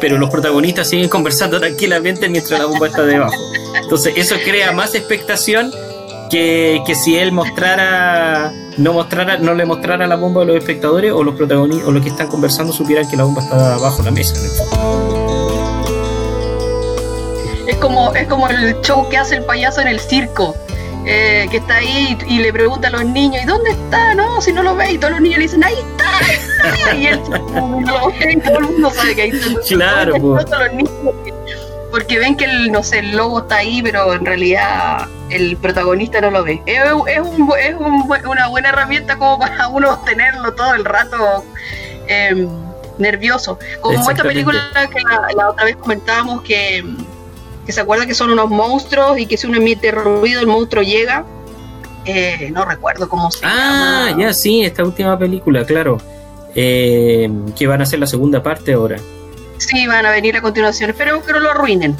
[0.00, 3.34] Pero los protagonistas siguen conversando tranquilamente mientras la bomba está debajo.
[3.82, 5.72] Entonces eso crea más expectación
[6.30, 11.12] que, que si él mostrara no mostrara no le mostrara la bomba a los espectadores
[11.12, 14.04] o los protagonistas o los que están conversando supieran que la bomba está abajo de
[14.04, 14.34] la mesa.
[17.66, 20.54] Es como, es como el show que hace el payaso en el circo.
[21.06, 24.14] eh, que está ahí y, y le pregunta a los niños, ¿y dónde está?
[24.14, 26.94] No, si no lo ve, y todos los niños le dicen, ahí está, ahí está,
[26.96, 27.20] y él
[27.52, 29.60] no lo ve, y todo el mundo sabe que ahí está.
[29.68, 30.90] Claro, los niños
[31.94, 36.20] porque, ven que el, no sé, el lobo está ahí, pero en realidad el protagonista
[36.20, 36.60] no lo ve.
[36.66, 41.44] Es, es un es un una buena herramienta como para uno tenerlo todo el rato
[42.08, 42.48] eh,
[42.98, 43.58] nervioso.
[43.80, 44.58] Como esta película
[44.92, 46.84] que la, la otra vez comentábamos que,
[47.64, 50.82] que se acuerda que son unos monstruos y que si uno emite ruido el monstruo
[50.82, 51.24] llega.
[52.06, 54.22] Eh, no recuerdo cómo se Ah, llama.
[54.24, 55.98] ya sí, esta última película, claro.
[56.56, 58.98] Eh, que van a ser la segunda parte ahora.
[59.68, 60.90] Sí, van a venir a continuación.
[60.90, 61.96] Espero que no lo arruinen.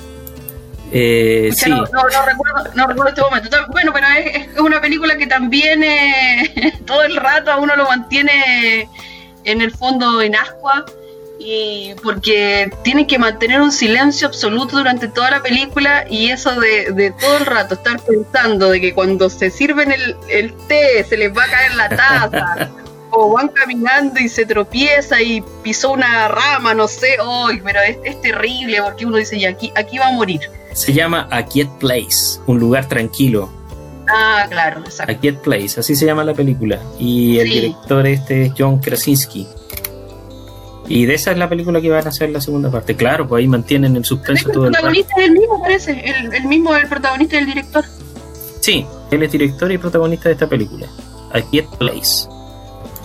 [0.92, 3.56] Eh, sí, no, no, no recuerdo, no recuerdo este momento.
[3.72, 7.88] Bueno, pero es, es una película que también eh, todo el rato a uno lo
[7.88, 8.88] mantiene
[9.44, 10.84] en el fondo en ascua.
[11.46, 16.92] Y porque tienen que mantener un silencio absoluto durante toda la película y eso de,
[16.92, 21.16] de todo el rato estar pensando de que cuando se sirven el, el té se
[21.16, 22.70] les va a caer la taza
[23.16, 27.60] o van caminando y se tropieza y pisó una rama, no sé, ¡ay!
[27.64, 30.40] pero es, es terrible porque uno dice, y aquí, aquí va a morir.
[30.72, 33.48] se llama A Quiet Place, un lugar tranquilo.
[34.08, 35.12] Ah, claro, exacto.
[35.12, 36.78] A Quiet Place, así se llama la película.
[36.98, 37.54] Y el Sí.
[37.54, 39.46] director este es John Krasinski.
[40.86, 42.94] Y de esa es la película que van a hacer la segunda parte.
[42.94, 44.82] Claro, pues ahí mantienen el suspenso el todo el rato.
[44.82, 45.92] protagonista es el mismo, parece.
[46.04, 47.84] El, el mismo el protagonista y el director.
[48.60, 50.86] Sí, él es director y protagonista de esta película.
[51.32, 52.28] A Quiet Place.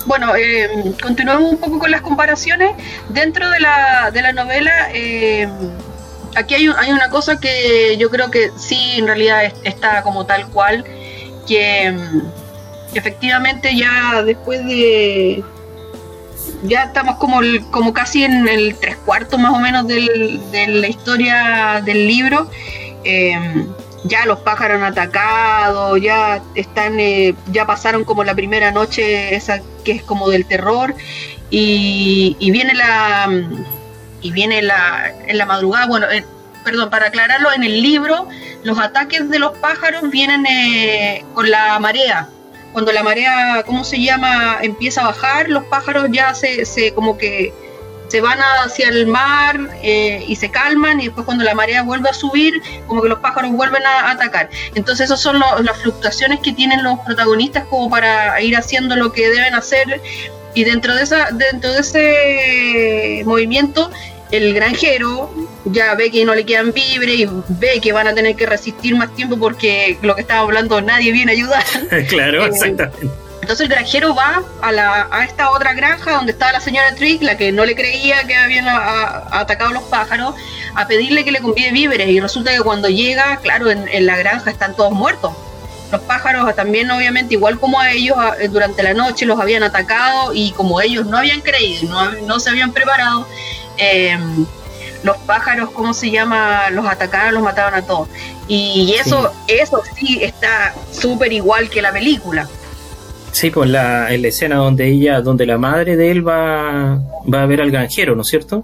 [0.06, 2.72] Bueno, eh, continuamos un poco con las comparaciones.
[3.10, 5.48] Dentro de la, de la novela, eh,
[6.36, 10.26] aquí hay, hay una cosa que yo creo que sí, en realidad es- está como
[10.26, 10.84] tal cual,
[11.48, 12.22] que mm,
[12.96, 15.44] efectivamente ya después de...
[16.64, 17.40] Ya estamos como,
[17.72, 22.50] como casi en el tres cuartos más o menos del- de la historia del libro.
[23.04, 23.38] Eh,
[24.04, 29.62] ya los pájaros han atacado, ya están, eh, ya pasaron como la primera noche esa
[29.84, 30.96] que es como del terror
[31.50, 33.30] y, y viene la
[34.22, 36.08] y viene la en la madrugada, bueno,
[36.64, 38.28] perdón, para aclararlo, en el libro
[38.64, 42.28] los ataques de los pájaros vienen eh, con la marea.
[42.74, 44.60] Cuando la marea, ¿cómo se llama?
[44.62, 47.54] empieza a bajar, los pájaros ya se, se como que
[48.10, 52.10] se van hacia el mar eh, y se calman y después cuando la marea vuelve
[52.10, 54.50] a subir, como que los pájaros vuelven a atacar.
[54.76, 59.12] Entonces esas son lo- las fluctuaciones que tienen los protagonistas como para ir haciendo lo
[59.14, 60.02] que deben hacer
[60.56, 63.90] y dentro de esa dentro de ese movimiento
[64.32, 65.32] el granjero
[65.66, 68.96] ya ve que no le quedan víveres y ve que van a tener que resistir
[68.96, 71.64] más tiempo porque lo que estaba hablando nadie viene a ayudar
[72.10, 73.08] claro, Eh, exactamente.
[73.42, 77.22] Entonces el granjero va a, la, a esta otra granja donde estaba la señora Trick,
[77.22, 80.36] la que no le creía que habían atacado los pájaros,
[80.76, 82.10] a pedirle que le convide víveres.
[82.10, 85.34] Y resulta que cuando llega, claro, en, en la granja están todos muertos
[85.92, 88.16] los pájaros también obviamente igual como a ellos
[88.52, 92.50] durante la noche los habían atacado y como ellos no habían creído, no, no se
[92.50, 93.28] habían preparado,
[93.78, 94.46] em,
[95.04, 96.70] los pájaros, ¿cómo se llama?
[96.72, 98.10] Los atacaban, los mataban a todos.
[98.48, 99.54] Y eso, sí.
[99.56, 102.50] eso sí está súper igual que la película.
[103.32, 107.00] Sí, pues la, en la escena donde ella, donde la madre de él va,
[107.32, 108.64] va a ver al granjero, ¿no es cierto?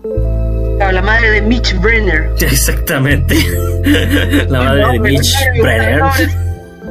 [0.78, 2.32] Claro, la madre de Mitch Brenner.
[2.40, 3.36] Exactamente.
[4.50, 6.02] la madre de Mitch Brenner.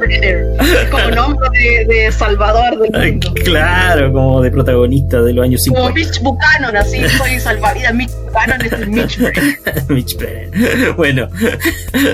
[0.09, 3.33] Es como nombre de, de, Salvador del mundo.
[3.45, 5.81] Claro, como de protagonista de los años 50.
[5.81, 7.93] Como Mitch Buchanan, así soy salvavidas.
[7.93, 9.83] Mitch Buchanan es el Mitch Brenner.
[9.89, 10.93] Mitch Brenner.
[10.93, 11.29] Bueno,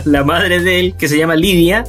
[0.06, 1.84] la madre de él, que se llama Lidia,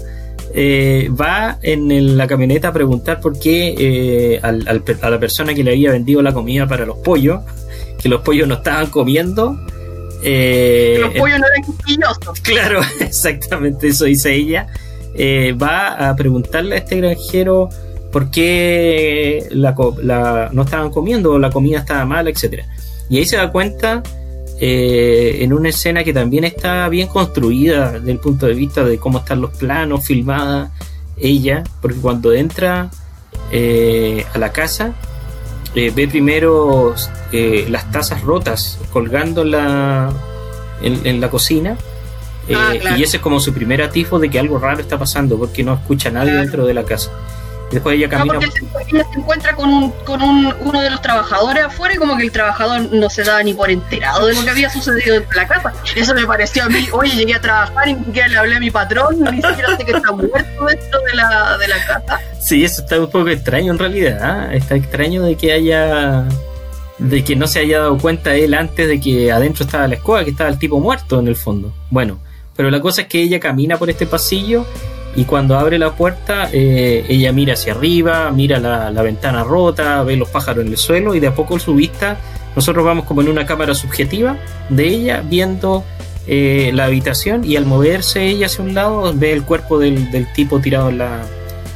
[0.54, 5.18] eh, va en el, la camioneta a preguntar por qué eh, al, al, a la
[5.18, 7.42] persona que le había vendido la comida para los pollos,
[7.98, 9.58] que los pollos no estaban comiendo.
[10.22, 12.40] Eh, los pollos no eran quisquillosos.
[12.42, 14.68] Claro, exactamente eso dice ella
[15.14, 17.68] eh, va a preguntarle a este granjero
[18.10, 22.62] por qué la, la, no estaban comiendo, la comida estaba mala, etc.
[23.08, 24.02] Y ahí se da cuenta
[24.64, 28.96] eh, en una escena que también está bien construida desde el punto de vista de
[28.96, 30.70] cómo están los planos, filmada
[31.16, 32.88] ella, porque cuando entra
[33.50, 34.94] eh, a la casa,
[35.74, 36.94] eh, ve primero
[37.32, 40.12] las tazas rotas colgando la,
[40.80, 41.76] en, en la cocina
[42.54, 42.96] ah, claro.
[42.98, 45.74] Y ese es como su primer atisbo de que algo raro está pasando porque no
[45.74, 46.42] escucha a nadie claro.
[46.42, 47.10] dentro de la casa.
[47.72, 48.34] Después ella camina.
[48.34, 51.98] No, porque ella se encuentra con, un, con un, uno de los trabajadores afuera y
[51.98, 55.16] como que el trabajador no se daba ni por enterado de lo que había sucedido
[55.16, 55.72] en la casa.
[55.96, 56.86] Eso me pareció a mí.
[56.92, 59.84] Oye, llegué a trabajar y ni siquiera le hablé a mi patrón, ni siquiera sé
[59.84, 62.20] que está muerto dentro de la, de la casa.
[62.38, 64.52] Sí, eso está un poco extraño en realidad.
[64.52, 64.58] ¿eh?
[64.58, 66.24] Está extraño de que haya.
[66.98, 70.24] de que no se haya dado cuenta él antes de que adentro estaba la escoba,
[70.24, 71.72] que estaba el tipo muerto en el fondo.
[71.90, 72.18] Bueno.
[72.54, 74.66] Pero la cosa es que ella camina por este pasillo
[75.14, 80.16] y cuando abre la puerta, eh, ella mira hacia arriba, mira la, ventana rota, ve
[80.16, 82.18] los pájaros en el suelo y de a poco su vista,
[82.56, 84.36] nosotros vamos como en una cámara subjetiva
[84.70, 85.84] de ella viendo
[86.26, 90.32] eh, la habitación y al moverse ella hacia un lado ve el cuerpo del, del
[90.32, 91.22] tipo tirado en, la,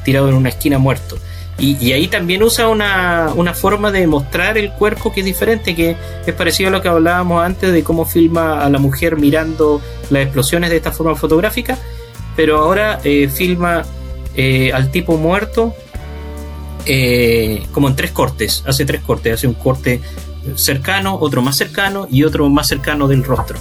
[0.04, 1.18] tirado en una esquina muerto.
[1.58, 5.74] Y, y, ahí también usa una, una, forma de mostrar el cuerpo que es diferente,
[5.74, 9.80] que es parecido a lo que hablábamos antes de cómo filma a la mujer mirando
[10.10, 11.78] las explosiones de esta forma fotográfica,
[12.36, 13.82] pero ahora eh, filma
[14.36, 15.74] eh, al tipo muerto
[16.84, 20.00] eh, como en tres cortes, hace tres cortes, hace un corte
[20.54, 23.58] cercano, otro más cercano y otro más cercano del rostro.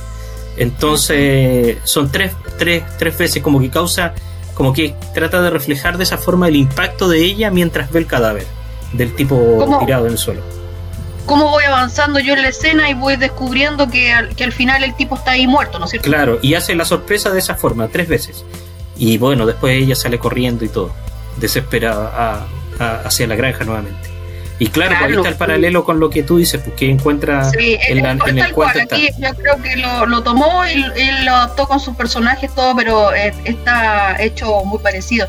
[0.57, 4.13] Entonces son tres, tres, tres veces como que causa
[4.53, 8.07] como que trata de reflejar de esa forma el impacto de ella mientras ve el
[8.07, 8.45] cadáver
[8.93, 9.79] del tipo ¿Cómo?
[9.79, 10.41] tirado en el suelo.
[11.25, 14.83] Cómo voy avanzando yo en la escena y voy descubriendo que al, que al final
[14.83, 16.07] el tipo está ahí muerto, ¿no es cierto?
[16.07, 18.45] Claro, y hace la sorpresa de esa forma, tres veces.
[18.97, 20.91] Y bueno, después ella sale corriendo y todo,
[21.37, 22.11] desesperada
[22.79, 24.15] a, a, hacia la granja nuevamente.
[24.57, 27.77] Y claro, claro ahí está el paralelo con lo que tú dices, porque encuentra sí,
[27.89, 28.79] en, la, en el cuento.
[28.79, 32.73] Aquí yo creo que lo, lo tomó y, y, lo adaptó con sus personajes, todo,
[32.75, 35.27] pero eh, está hecho muy parecido.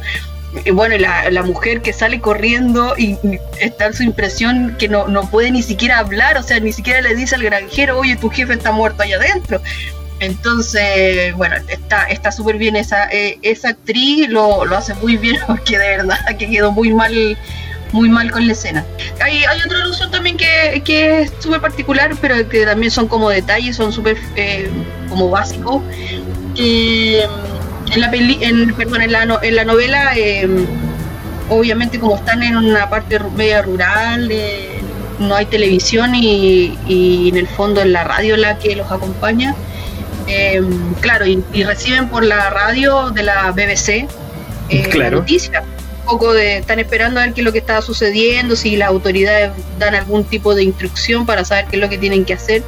[0.64, 3.18] Y bueno, la, la, mujer que sale corriendo y
[3.60, 7.00] está en su impresión que no, no puede ni siquiera hablar, o sea, ni siquiera
[7.02, 9.60] le dice al granjero, oye, tu jefe está muerto allá adentro.
[10.20, 15.36] Entonces, bueno, está súper está bien esa, eh, esa actriz, lo, lo hace muy bien
[15.46, 17.36] porque de verdad que quedó muy mal
[17.92, 18.84] muy mal con la escena.
[19.20, 23.30] Hay, hay otra alusión también que, que es súper particular, pero que también son como
[23.30, 24.70] detalles, son súper eh,
[25.08, 25.82] como básicos.
[26.54, 27.26] Que
[27.92, 30.48] en la peli, en, perdón, en la, en la novela, eh,
[31.48, 34.80] obviamente como están en una parte media rural, eh,
[35.18, 39.54] no hay televisión y, en el fondo es la radio la que los acompaña.
[40.26, 40.60] Eh,
[41.00, 44.08] claro, y, y, reciben por la radio de la BBC
[44.90, 45.20] claro.
[45.20, 45.62] noticias
[46.06, 49.50] poco de están esperando a ver qué es lo que está sucediendo, si las autoridades
[49.78, 52.62] dan algún tipo de instrucción para saber qué es lo que tienen que hacer.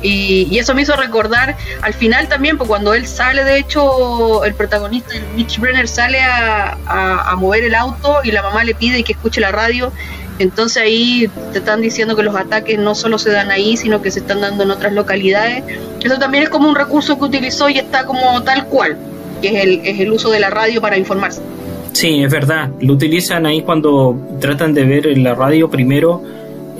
[0.00, 4.44] Y, y eso me hizo recordar al final también, pues cuando él sale, de hecho,
[4.44, 8.62] el protagonista, el Mitch Brenner, sale a, a, a mover el auto y la mamá
[8.62, 9.92] le pide que escuche la radio.
[10.38, 14.10] Entonces ahí te están diciendo que los ataques no solo se dan ahí, sino que
[14.10, 15.64] se están dando en otras localidades.
[16.02, 18.96] Eso también es como un recurso que utilizó y está como tal cual,
[19.42, 21.40] que es el, es el uso de la radio para informarse.
[21.92, 22.70] Sí, es verdad.
[22.80, 26.22] Lo utilizan ahí cuando tratan de ver en la radio primero.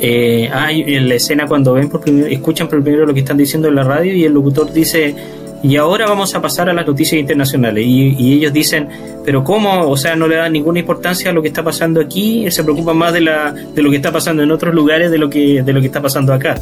[0.00, 3.74] Eh, en la escena cuando ven por primero, escuchan primero lo que están diciendo en
[3.74, 5.16] la radio y el locutor dice
[5.62, 7.84] Y ahora vamos a pasar a las noticias internacionales.
[7.86, 8.88] Y, ellos dicen,
[9.24, 9.88] pero ¿cómo?
[9.88, 12.96] O sea, no le dan ninguna importancia a lo que está pasando aquí, se preocupan
[12.96, 15.72] más de, la, de lo que está pasando en otros lugares de lo que, de
[15.72, 16.54] lo que está pasando acá.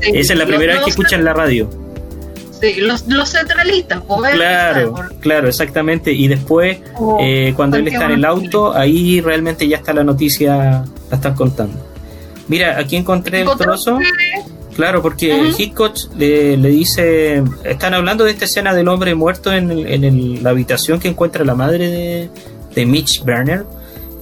[0.00, 1.68] Esa es la primera vez que escuchan la radio.
[2.60, 4.02] Sí, los, los centralistas.
[4.32, 6.12] Claro, claro, exactamente.
[6.12, 6.78] Y después,
[7.20, 11.34] eh, cuando él está en el auto, ahí realmente ya está la noticia, la están
[11.34, 11.88] contando.
[12.48, 13.98] Mira, aquí encontré el trozo.
[14.78, 20.50] Claro, porque Hitchcock le, dice, están hablando de esta escena del hombre muerto en, la
[20.50, 22.30] habitación que encuentra la madre
[22.76, 23.66] de, Mitch Berner.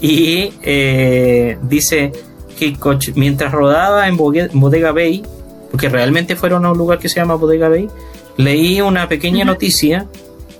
[0.00, 2.10] Y eh, dice
[2.58, 5.22] Hitchcock, mientras rodaba en Bodega Bay,
[5.70, 7.90] porque realmente fueron a un lugar que se llama Bodega Bay,
[8.38, 10.06] leí una pequeña noticia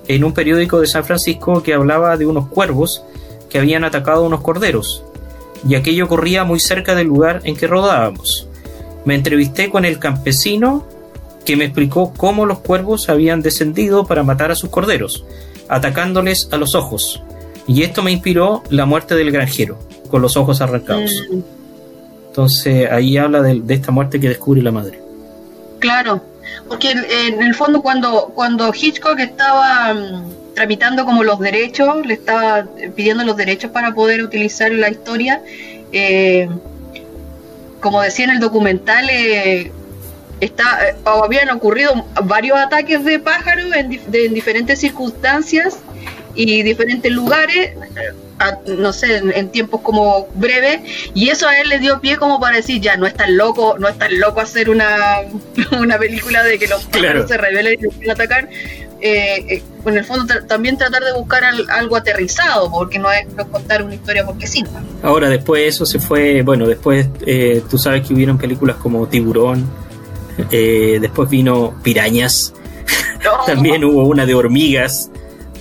[0.07, 3.03] en un periódico de San Francisco que hablaba de unos cuervos
[3.49, 5.03] que habían atacado a unos corderos.
[5.67, 8.46] Y aquello ocurría muy cerca del lugar en que rodábamos
[9.07, 10.85] me entrevisté con el campesino
[11.45, 15.23] que me explicó cómo los cuervos habían descendido para matar a sus corderos,
[15.69, 17.23] atacándoles a los ojos.
[17.67, 19.79] Y esto me inspiró la muerte del granjero,
[20.09, 21.23] con los ojos arrancados.
[21.31, 21.39] Mm.
[22.27, 24.99] Entonces ahí habla de, esta muerte que descubre la madre.
[25.79, 26.21] Claro,
[26.67, 32.65] porque en, el fondo cuando, cuando Hitchcock estaba mm, tramitando como los derechos, le estaba
[32.93, 35.41] pidiendo los derechos para poder utilizar la historia,
[35.93, 36.49] eh,
[37.87, 39.71] como decía en el documental, eh,
[40.41, 43.89] está, eh, habían ocurrido varios ataques de pájaros en,
[44.33, 45.77] diferentes circunstancias
[46.35, 47.75] y diferentes lugares,
[48.65, 50.81] no sé, en, tiempos como breves,
[51.13, 53.77] y eso a él le dio pie como para decir, ya, no es tan loco,
[53.79, 55.21] no es tan loco hacer una,
[55.79, 58.49] una película de que los pájaros se rebelen y se atacar,
[58.99, 63.83] eh, eh, en el fondo también tratar de buscar algo aterrizado, porque no es, contar
[63.83, 64.63] una historia porque sí.
[65.03, 69.69] Ahora, después eso se fue, bueno, después eh, tú sabes que hubieron películas como Tiburón,
[70.51, 72.53] eh, después vino Pirañas,
[73.45, 75.11] también hubo una de hormigas,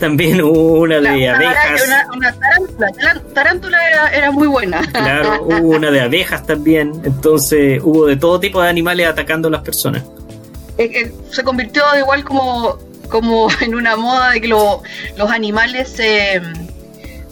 [0.01, 1.83] también hubo una de abejas.
[2.15, 4.81] Una, tarántula, tarántula era, muy buena.
[4.91, 9.51] Claro, hubo una de abejas también, entonces hubo de todo tipo de animales atacando a
[9.51, 10.03] las personas.
[11.31, 16.41] se convirtió igual como como en una moda de que los animales se,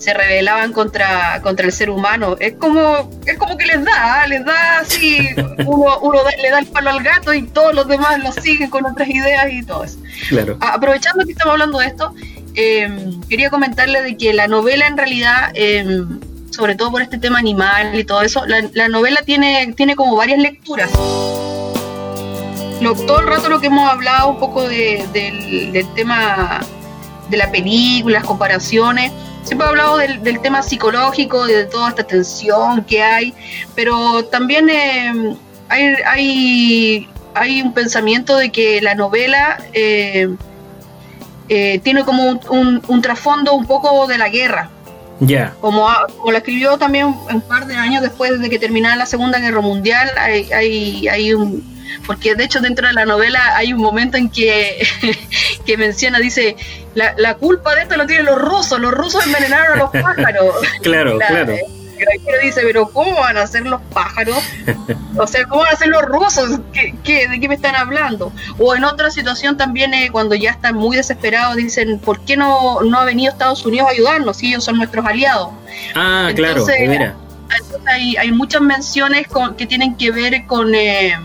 [0.04, 2.36] se rebelaban contra, contra el ser humano.
[2.38, 4.26] Es como, es como que les da, ¿ah?
[4.26, 5.28] les da así,
[5.66, 8.84] uno, uno le da el palo al gato y todos los demás lo siguen con
[8.84, 9.98] otras ideas y todo eso.
[10.28, 10.58] Claro.
[10.60, 12.14] Aprovechando que estamos hablando de esto,
[12.54, 16.20] em, quería comentarle de que la novela en realidad, em,
[16.50, 20.16] sobre todo por este tema animal y todo eso, la, la novela tiene, tiene como
[20.16, 20.90] varias lecturas
[23.06, 26.60] todo el rato lo que hemos hablado un poco del, tema
[27.28, 29.12] de la película, las comparaciones,
[29.42, 33.34] siempre he hablado del, tema psicológico, de toda esta tensión que hay,
[33.74, 35.36] pero también eh,
[35.68, 40.28] hay, hay, un pensamiento de que la novela eh,
[41.48, 44.70] eh, tiene como un, trasfondo un poco de la guerra.
[45.20, 45.54] Ya.
[45.60, 45.88] Como,
[46.18, 49.60] como la escribió también un, par de años después de que terminara la Segunda Guerra
[49.60, 51.62] Mundial, hay, hay, hay un,
[52.06, 54.86] porque de hecho dentro de la novela hay un momento en que,
[55.66, 56.56] que menciona, dice,
[56.94, 60.54] la, la, culpa de esto lo tienen los rusos, los rusos envenenaron a los pájaros.
[60.82, 61.56] claro, claro.
[61.96, 64.36] Pero dice, pero ¿cómo van a ser los pájaros?
[65.16, 66.58] O sea, ¿cómo van a ser los rusos?
[66.72, 68.32] ¿Qué, de qué me están hablando?
[68.58, 72.80] O en otra situación también, eh, cuando ya están muy desesperados, dicen, ¿por qué no,
[72.82, 75.50] no ha venido Estados Unidos a ayudarnos si ellos son nuestros aliados?
[75.94, 77.14] Ah, claro, mira.
[77.86, 80.74] hay, hay, muchas menciones con, que tienen que ver con...
[80.74, 81.16] Eh,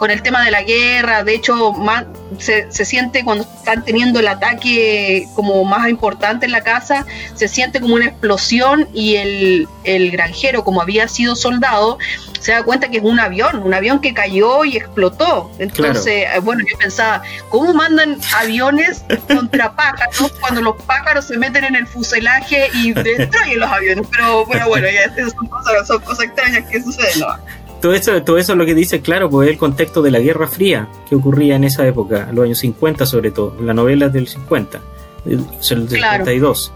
[0.00, 2.06] con el tema de la guerra, de hecho más,
[2.38, 7.82] se, siente cuando están teniendo el ataque como más importante en la casa, se siente
[7.82, 11.98] como una explosión y el, el granjero, como había sido soldado,
[12.40, 15.50] se da cuenta que es un avión, un avión que cayó y explotó.
[15.58, 17.20] Entonces, eh, bueno, yo pensaba,
[17.50, 23.60] ¿cómo mandan aviones contra pájaros cuando los pájaros se meten en el fuselaje y destruyen
[23.60, 24.06] los aviones?
[24.10, 27.20] Pero bueno, bueno, ya, son, cosas, son cosas extrañas que suceden.
[27.20, 27.36] ¿no?
[27.80, 30.20] Todo eso, todo eso es lo que dice, claro, pues es el contexto de la
[30.20, 34.08] Guerra Fría que ocurría en esa época, en los años 50 sobre todo, la novela
[34.08, 34.80] del 50,
[35.26, 36.72] el, 52.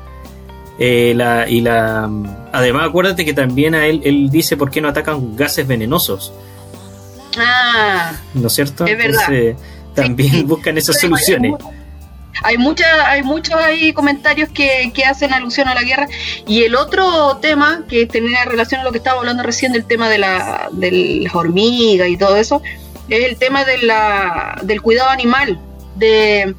[0.79, 2.11] Eh, la, y la,
[2.53, 6.33] además, acuérdate que también a él, él dice por qué no atacan gases venenosos.
[7.39, 8.85] Ah, ¿no es cierto?
[8.87, 9.57] Es verdad.
[9.95, 11.55] también buscan esas soluciones
[12.43, 16.09] hay mucha, hay muchos ahí comentarios que, hacen alusión a la guerra.
[16.47, 20.09] Y el otro tema que tenía relación a lo que estaba hablando recién del tema
[20.09, 22.63] de, la, de las hormigas y todo eso,
[23.09, 25.59] es el tema de la, del cuidado animal.
[25.97, 26.55] De,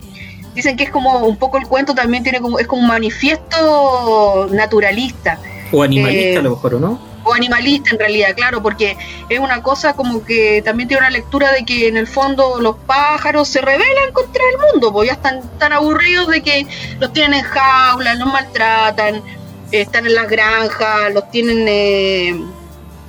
[0.53, 4.47] dicen que es como un poco el cuento también tiene como, es como un manifiesto
[4.51, 5.39] naturalista.
[5.71, 7.14] O animalista a lo mejor, ¿o no?
[7.25, 8.95] O animalista en realidad, claro, porque
[9.27, 12.77] es una cosa como que también tiene una lectura de que en el fondo los
[12.85, 16.67] pájaros se rebelan contra el mundo, porque ya están tan aburridos de que
[16.99, 19.23] los tienen en jaulas, los maltratan,
[19.71, 22.39] están en las granjas, los tienen eh,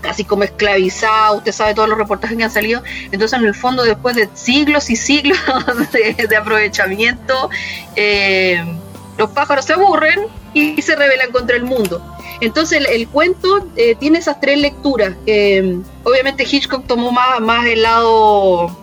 [0.09, 2.83] así como esclavizados, usted sabe todos los reportajes que han salido,
[3.13, 5.39] entonces en el fondo después de siglos y siglos
[5.93, 7.51] de, aprovechamiento,
[7.95, 8.65] eh,
[9.19, 10.21] los pájaros se aburren
[10.55, 12.16] y se rebelan contra el mundo.
[12.41, 15.15] Entonces el, cuento eh, tiene esas tres lecturas.
[16.05, 18.77] obviamente Hitchcock tomó más, más el lado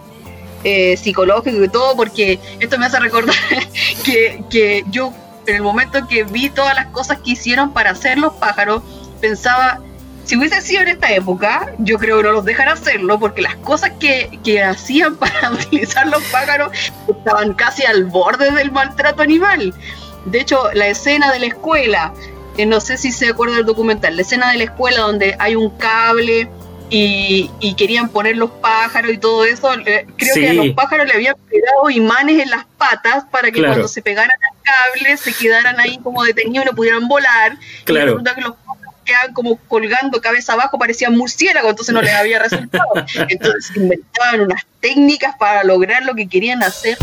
[0.64, 3.36] eh, psicológico y todo, porque esto me hace recordar
[4.06, 5.14] que, que yo
[5.46, 8.82] en el momento que vi todas las cosas que hicieron para hacer los pájaros,
[9.20, 9.82] pensaba,
[10.24, 13.56] si hubiese sido en esta época, yo creo que no los dejan hacerlo, porque las
[13.58, 16.72] cosas que, que hacían para utilizar los pájaros
[17.08, 19.74] estaban casi al borde del maltrato animal.
[20.26, 22.14] De hecho, la escena de la escuela,
[22.58, 25.56] eh, no sé si se acuerda del documental, la escena de la escuela donde hay
[25.56, 26.50] un cable
[26.90, 31.14] y, querían poner los pájaros y todo eso, eh, creo que a los pájaros le
[31.14, 35.80] habían pegado imanes en las patas para que cuando se pegaran al cable se quedaran
[35.80, 37.58] ahí como detenidos y no pudieran volar.
[37.86, 38.20] Claro.
[38.20, 42.40] Y que los pájaros quedaban como colgando cabeza abajo, parecían murciélagos, entonces no les había
[42.40, 42.94] resultado.
[43.30, 46.98] Entonces inventaban unas técnicas para lograr lo que querían hacer.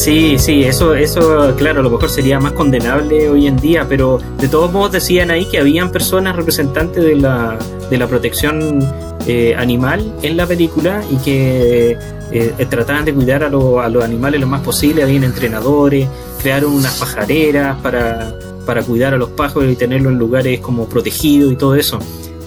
[0.00, 4.18] Sí, sí, eso, eso, claro, a lo mejor sería más condenable hoy en día, pero
[4.38, 7.58] de todos modos decían ahí que habían personas representantes de la,
[7.90, 8.78] de la protección
[9.26, 11.98] eh, animal en la película y que
[12.32, 16.08] eh, trataban de cuidar a, a, los animales lo más posible, habían entrenadores,
[16.40, 21.52] crearon unas pajareras para, para cuidar a los pájaros y tenerlos en lugares como protegidos
[21.52, 21.98] y todo eso.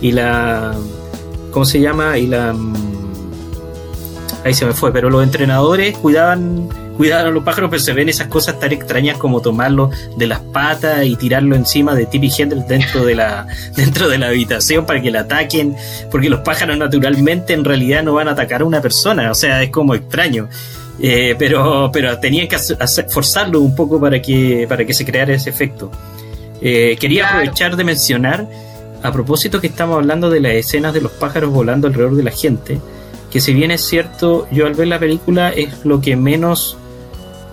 [0.02, 0.74] Y la,
[1.52, 2.18] ¿cómo se llama?
[2.18, 2.93] Y la, mm,
[4.44, 8.10] ahí se me fue, pero los entrenadores cuidaban cuidar a los pájaros, pero se ven
[8.10, 12.68] esas cosas tan extrañas como tomarlo de las patas y tirarlo encima de Tippi Hendrix
[12.68, 15.76] dentro de la dentro de la habitación para que la ataquen,
[16.12, 19.64] porque los pájaros naturalmente en realidad no van a atacar a una persona, o sea,
[19.64, 20.50] es como extraño.
[21.00, 22.58] Eh, pero, pero tenían que
[23.10, 25.92] forzarlo un poco para que, para que se creara ese efecto.
[26.62, 28.48] Eh, quería aprovechar de mencionar,
[29.02, 32.32] a propósito que estamos hablando de las escenas de los pájaros volando alrededor de la
[32.32, 32.80] gente,
[33.34, 36.78] que si bien es cierto, yo al ver la película es lo que menos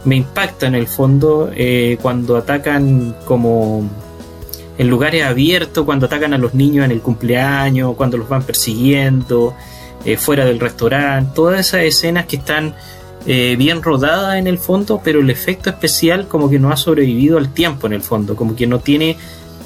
[0.05, 3.89] me impacta en el fondo eh, cuando atacan como
[4.77, 9.55] en lugares abiertos, cuando atacan a los niños en el cumpleaños, cuando los van persiguiendo,
[10.05, 12.75] eh, fuera del restaurante, todas esas escenas que están
[13.27, 17.39] eh, bien rodadas en el fondo, pero el efecto especial como que no ha sobrevivido
[17.39, 19.17] al tiempo en el fondo, como que no tiene,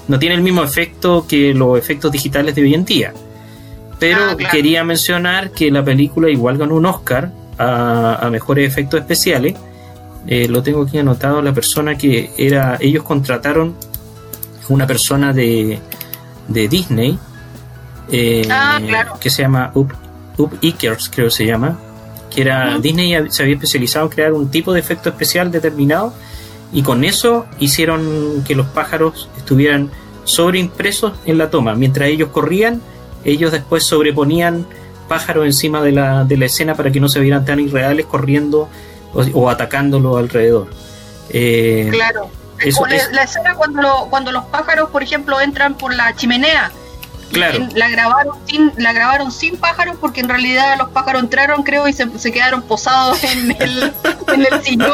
[0.06, 3.12] no tiene el mismo efecto que los efectos digitales de hoy en día.
[4.04, 9.00] Pero ah, quería mencionar que la película igual ganó un Oscar a, a mejores efectos
[9.00, 9.54] especiales.
[10.26, 13.74] Eh, lo tengo aquí anotado, la persona que era, ellos contrataron
[14.68, 15.78] una persona de,
[16.48, 17.18] de Disney,
[18.10, 18.78] eh, ah,
[19.18, 19.94] que se llama Up,
[20.36, 21.78] Up Ickers, creo que se llama,
[22.34, 26.12] que era Disney se había especializado en crear un tipo de efecto especial determinado
[26.72, 29.90] y con eso hicieron que los pájaros estuvieran
[30.24, 31.74] sobreimpresos en la toma.
[31.74, 32.82] Mientras ellos corrían,
[33.24, 34.66] ellos después sobreponían
[35.08, 38.68] pájaros encima de la, de la escena para que no se vieran tan irreales corriendo
[39.12, 40.68] o, atacándolo alrededor.
[41.30, 42.28] Eh, claro.
[43.12, 46.72] la escena cuando, cuando los pájaros, por ejemplo, entran por la chimenea
[47.34, 51.92] la grabaron sin la grabaron sin pájaros porque en realidad los pájaros entraron creo y
[51.92, 53.92] se, quedaron posados en el,
[54.32, 54.88] en el sillón,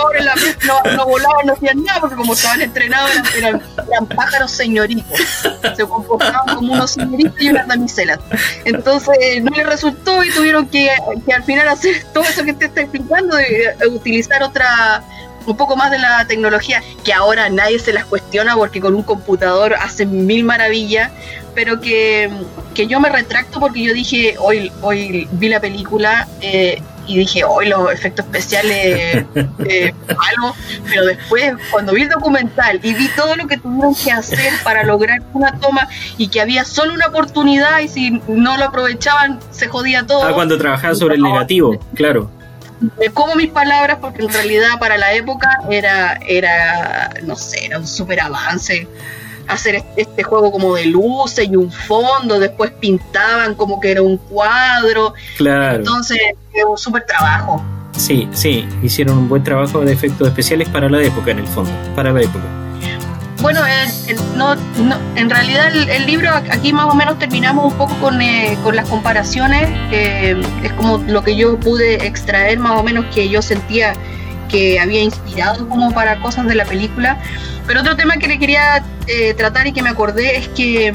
[0.66, 3.60] no, volaban, no hacían nada porque como estaban entrenados eran,
[4.16, 5.20] pájaros señoritos.
[5.76, 8.18] Se comportaban como unos señoritos y unas damiselas.
[8.64, 10.90] Entonces no les resultó y tuvieron que,
[11.26, 15.02] que al final hacer todo eso que te está explicando, de, utilizar otra
[15.46, 19.02] un poco más de la tecnología que ahora nadie se las cuestiona porque con un
[19.02, 21.10] computador hacen mil maravillas,
[21.54, 22.30] pero que,
[22.74, 27.68] yo me retracto porque yo dije, hoy, hoy vi la película eh, y dije, hoy
[27.68, 29.26] los efectos especiales
[29.66, 30.54] eh, algo,
[30.88, 34.84] pero después cuando vi el documental y vi todo lo que tuvieron que hacer para
[34.84, 39.68] lograr una toma y que había solo una oportunidad y si no lo aprovechaban se
[39.68, 40.24] jodía todo.
[40.24, 42.30] Ah, cuando trabajaban sobre el negativo, claro
[42.98, 47.78] me como mis palabras porque en realidad para la época era, era no sé, era
[47.78, 48.88] un súper avance
[49.50, 54.16] hacer este juego como de luces y un fondo, después pintaban como que era un
[54.16, 55.14] cuadro.
[55.36, 55.76] Claro.
[55.76, 56.18] Entonces,
[56.68, 57.62] un súper trabajo.
[57.96, 61.70] Sí, sí, hicieron un buen trabajo de efectos especiales para la época, en el fondo,
[61.94, 62.44] para la época.
[63.40, 63.60] Bueno,
[64.36, 64.54] no,
[65.16, 68.88] en realidad el, libro aquí más o menos terminamos un poco con, eh, con las
[68.88, 73.94] comparaciones, es como lo que yo pude extraer más o menos que yo sentía
[74.50, 77.18] que había inspirado como para cosas de la película.
[77.66, 80.92] Pero otro tema que le quería eh, tratar y que me acordé es que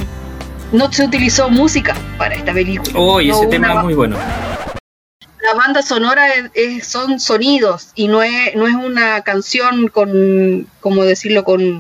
[0.72, 2.92] no se utilizó música para esta película.
[2.96, 4.18] Oh, y No ese tema es muy bueno.
[5.42, 10.68] La banda sonora es- es- son sonidos y no es, no es una canción con,
[10.82, 11.80] como decirlo, con,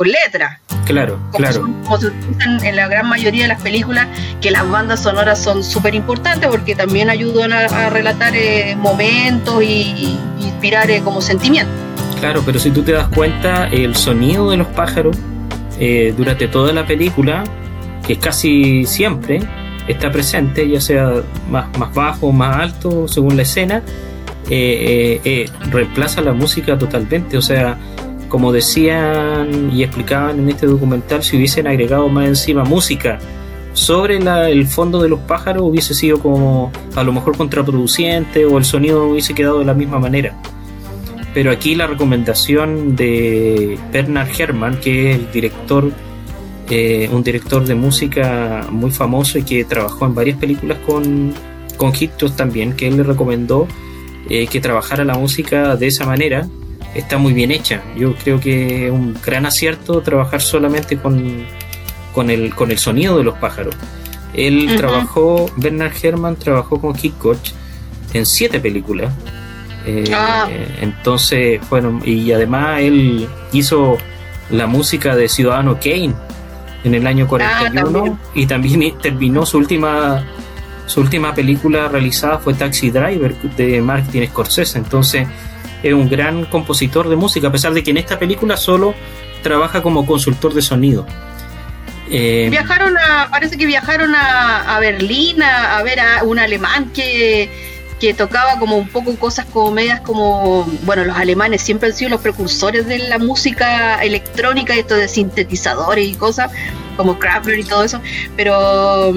[0.00, 0.58] con letra.
[0.86, 1.54] Claro, Como, claro.
[1.56, 4.06] son- como se utilizan en la gran mayoría de las películas,
[4.40, 9.62] que las bandas sonoras son súper importantes porque también ayudan a, a relatar eh, momentos
[9.62, 11.74] y, y inspirar eh, como sentimientos.
[12.18, 15.18] Claro, pero si tú te das cuenta, el sonido de los pájaros
[15.78, 17.44] eh, durante toda la película,
[18.06, 19.40] que casi siempre
[19.86, 21.12] está presente, ya sea
[21.50, 23.82] más, más bajo o más alto según la escena,
[24.48, 27.36] eh, eh, eh, reemplaza la música totalmente.
[27.36, 27.76] O sea,
[28.30, 33.18] como decían y explicaban en este documental, si hubiesen agregado más encima música
[33.74, 38.64] sobre el fondo de los pájaros, hubiese sido como a lo mejor contraproducente o el
[38.64, 40.34] sonido hubiese quedado de la misma manera.
[41.34, 45.92] Pero aquí la recomendación de Bernard Herrmann, que es director,
[46.68, 51.34] eh, un director de música muy famoso y que trabajó en varias películas con,
[51.76, 53.68] con Hitchcock también, que él le recomendó
[54.28, 56.48] eh, que trabajara la música de esa manera,
[56.94, 57.82] está muy bien hecha.
[57.96, 61.44] Yo creo que es un gran acierto trabajar solamente con,
[62.14, 63.74] con, el, con el sonido de los pájaros.
[64.34, 67.38] Él trabajó, Bernard Herrmann trabajó con Hitchcock
[68.12, 69.12] en siete películas.
[69.86, 70.46] Eh, Ah.
[70.80, 73.96] entonces, bueno, y además él hizo
[74.50, 76.12] la música de Ciudadano Kane
[76.84, 78.18] en el año 41 también.
[78.34, 80.24] y también terminó su última
[80.86, 84.76] su última película realizada fue Taxi Driver de Martin Scorsese.
[84.76, 85.26] Entonces,
[85.82, 88.94] es un gran compositor de música, a pesar de que en esta película solo
[89.42, 91.06] trabaja como consultor de sonido.
[92.10, 97.48] Eh, Viajaron a, parece que viajaron a, a Berlín a, ver a un alemán que,
[98.00, 102.10] que tocaba como un poco cosas como medias como, bueno, los alemanes siempre han sido
[102.10, 106.50] los precursores de la música electrónica, esto de sintetizadores y cosas,
[106.96, 108.00] como Kraftwerk y todo eso,
[108.36, 109.14] pero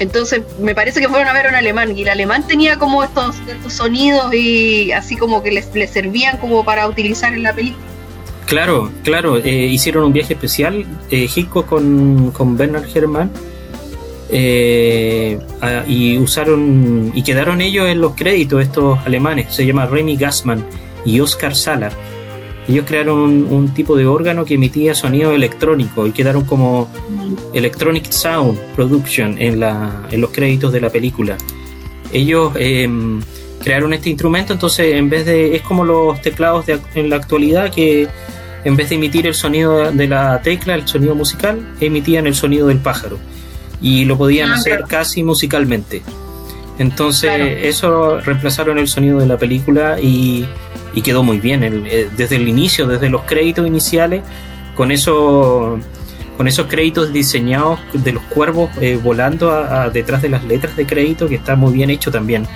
[0.00, 3.04] entonces me parece que fueron a ver a un alemán y el alemán tenía como
[3.04, 3.36] estos,
[3.68, 7.84] sonidos y así como que les, servían como para utilizar en la película.
[8.46, 11.28] Claro, claro, eh, hicieron un viaje especial, eh,
[11.68, 13.30] con, con Bernard Herrmann,
[14.30, 15.38] eh,
[15.86, 20.64] y usaron, y quedaron ellos en los créditos, estos alemanes, se llama Remy Gassman
[21.04, 21.92] y Oscar Sala.
[22.70, 26.88] Ellos crearon un, un tipo de órgano que emitía sonido electrónico y quedaron como
[27.52, 31.36] Electronic Sound Production en, la, en los créditos de la película.
[32.12, 33.20] Ellos em,
[33.62, 35.56] crearon este instrumento, entonces en vez de.
[35.56, 38.06] Es como los teclados de, en la actualidad que
[38.64, 42.66] en vez de emitir el sonido de la tecla, el sonido musical, emitían el sonido
[42.68, 43.18] del pájaro.
[43.82, 44.86] Y lo podían Ah, hacer claro.
[44.88, 46.02] casi musicalmente.
[46.78, 47.44] Entonces, Claro.
[47.44, 50.44] eso reemplazaron el sonido de la película y,
[50.94, 51.62] y quedó muy bien.
[51.64, 54.22] Eh, desde el inicio, desde los créditos iniciales,
[54.74, 55.78] con eso
[56.36, 59.52] con esos créditos diseñados de los cuervos eh, volando
[59.92, 62.46] detrás de las letras de crédito, que está muy bien hecho también.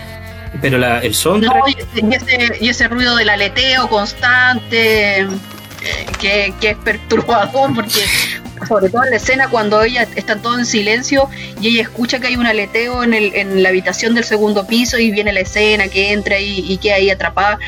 [0.62, 2.06] Pero la, el soundtrack, No,
[2.60, 5.26] y ese ruido del aleteo constante, eh,
[6.18, 8.00] que, que es perturbador, porque
[8.66, 11.28] sobre todo en la escena cuando ella está todo en silencio
[11.60, 14.98] y ella escucha que hay un aleteo en, el, en la habitación del segundo piso
[14.98, 17.58] y viene la escena que entra y, y queda ahí atrapada.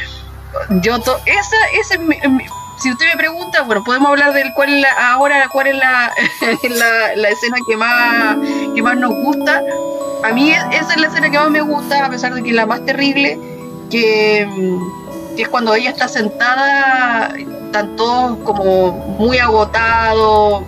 [0.83, 2.45] Yo to- esa, esa es mi- mi-
[2.79, 6.13] si usted me pregunta, bueno, podemos hablar del cuál es la- ahora cuál es la,
[6.71, 8.37] la, la escena que más,
[8.75, 9.63] que más nos gusta.
[10.25, 12.51] A mí es- esa es la escena que más me gusta, a pesar de que
[12.51, 13.39] es la más terrible,
[13.91, 14.47] que,
[15.37, 20.65] que es cuando ella está sentada, están todos como muy agotados,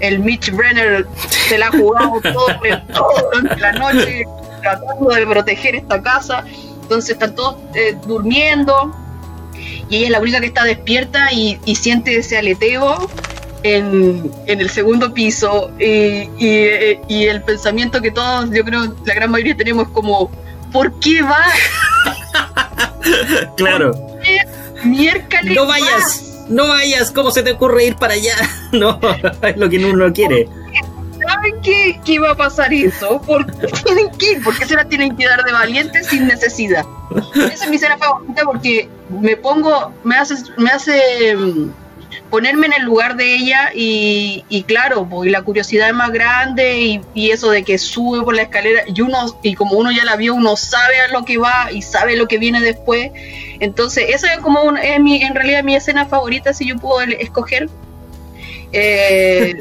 [0.00, 2.46] el Mitch Brenner se la ha jugado todo,
[2.94, 4.24] todo durante la noche
[4.62, 6.44] tratando de proteger esta casa,
[6.82, 8.94] entonces están todos eh, durmiendo
[9.88, 13.10] y ella es la única que está despierta y, y siente ese aleteo
[13.62, 15.84] en, en el segundo piso y,
[16.38, 20.30] y- y el pensamiento que todos, yo creo, la gran mayoría tenemos como,
[20.72, 21.44] ¿por qué va?
[23.56, 23.92] claro.
[24.84, 25.54] Miércoles.
[25.54, 28.34] No vayas, no vayas, ¿cómo se te ocurre ir para allá?
[28.72, 29.00] No,
[29.42, 30.46] es lo que uno no quiere.
[31.26, 33.20] ¿Saben qué, qué va a pasar eso?
[33.22, 34.42] ¿Por qué tienen que ir?
[34.44, 36.84] ¿Por qué se la tienen que dar de valientes sin necesidad?
[37.34, 41.70] Esa es mi escena favorita porque me pongo, me hace, me hace mm,
[42.30, 46.10] ponerme en el lugar de ella y, y claro, pues, y la curiosidad es más
[46.10, 49.90] grande y, y eso de que sube por la escalera y uno, y como uno
[49.90, 53.10] ya la vio, uno sabe a lo que va y sabe lo que viene después.
[53.60, 57.00] Entonces, esa es como un- es mi, en realidad mi escena favorita si yo puedo
[57.00, 57.68] escoger.
[58.72, 59.56] Eh,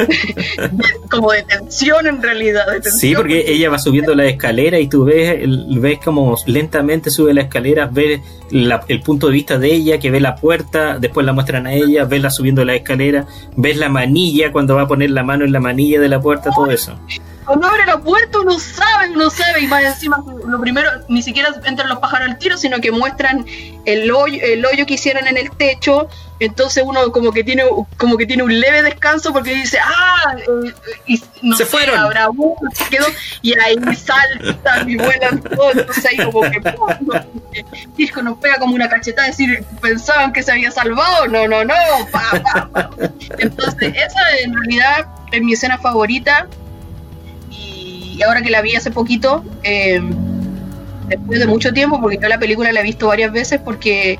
[1.09, 2.65] como de tensión en realidad.
[2.83, 5.39] Sí, porque ella va subiendo la escalera y tú ves,
[5.79, 8.19] ves como lentamente sube la escalera, ves
[8.51, 11.73] la- el punto de vista de ella, que ve la puerta, después la muestran a
[11.73, 13.25] ella, ves la subiendo la escalera,
[13.55, 16.49] ves la manilla cuando va a poner la mano en la manilla de la puerta,
[16.55, 16.99] todo eso.
[17.47, 21.49] Cuando abre la puerta uno sabe, uno sabe, y más encima, lo primero, ni siquiera
[21.63, 23.45] entran los pájaros al tiro, sino que muestran
[23.85, 26.09] el hoyo, el hoyo que hicieron en el techo,
[26.41, 27.63] entonces uno como que tiene
[27.95, 30.73] como que tiene un leve descanso porque dice, ah, eh,
[31.07, 32.11] y, no se fueron.
[32.89, 33.05] quedó,
[33.41, 36.61] y ahí saltan y vuelan todo, entonces ahí como que
[37.95, 41.73] Disco nos pega como una cachetada, decir, pensaban que se había salvado, no, no, no,
[43.39, 46.45] entonces esa en realidad es mi escena favorita
[48.17, 50.01] y ahora que la vi hace poquito, eh,
[51.07, 54.19] después de mucho tiempo, porque yo la película la he visto varias veces porque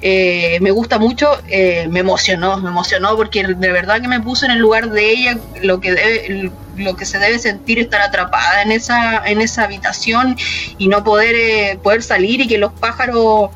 [0.00, 4.44] eh, me gusta mucho, eh, me emocionó, me emocionó porque de verdad que me puso
[4.44, 8.62] en el lugar de ella, lo que debe, lo que se debe sentir estar atrapada
[8.62, 10.36] en esa, en esa habitación
[10.78, 13.50] y no poder, poder salir y que los pájaros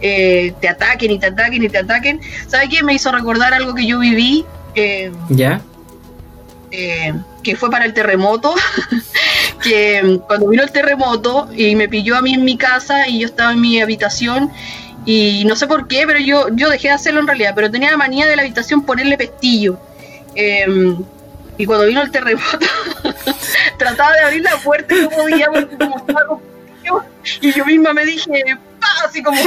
[0.00, 2.20] te ataquen y te ataquen y te ataquen.
[2.46, 2.82] ¿Sabes qué?
[2.82, 4.44] Me hizo recordar algo que yo viví.
[5.30, 5.62] ¿Ya?
[7.44, 8.54] Que fue para el terremoto,
[9.62, 13.26] que cuando vino el terremoto y me pilló a mí en mi casa y yo
[13.26, 14.50] estaba en mi habitación
[15.06, 17.90] y no sé por qué, pero yo, yo dejé de hacerlo en realidad, pero tenía
[17.90, 19.78] la manía de la habitación ponerle pestillo.
[20.34, 20.96] Em,
[21.56, 22.66] y cuando vino el terremoto,
[23.78, 26.38] trataba de abrir la puerta y no podía porque como estaba
[27.40, 28.44] y yo misma me dije,
[29.06, 29.40] así como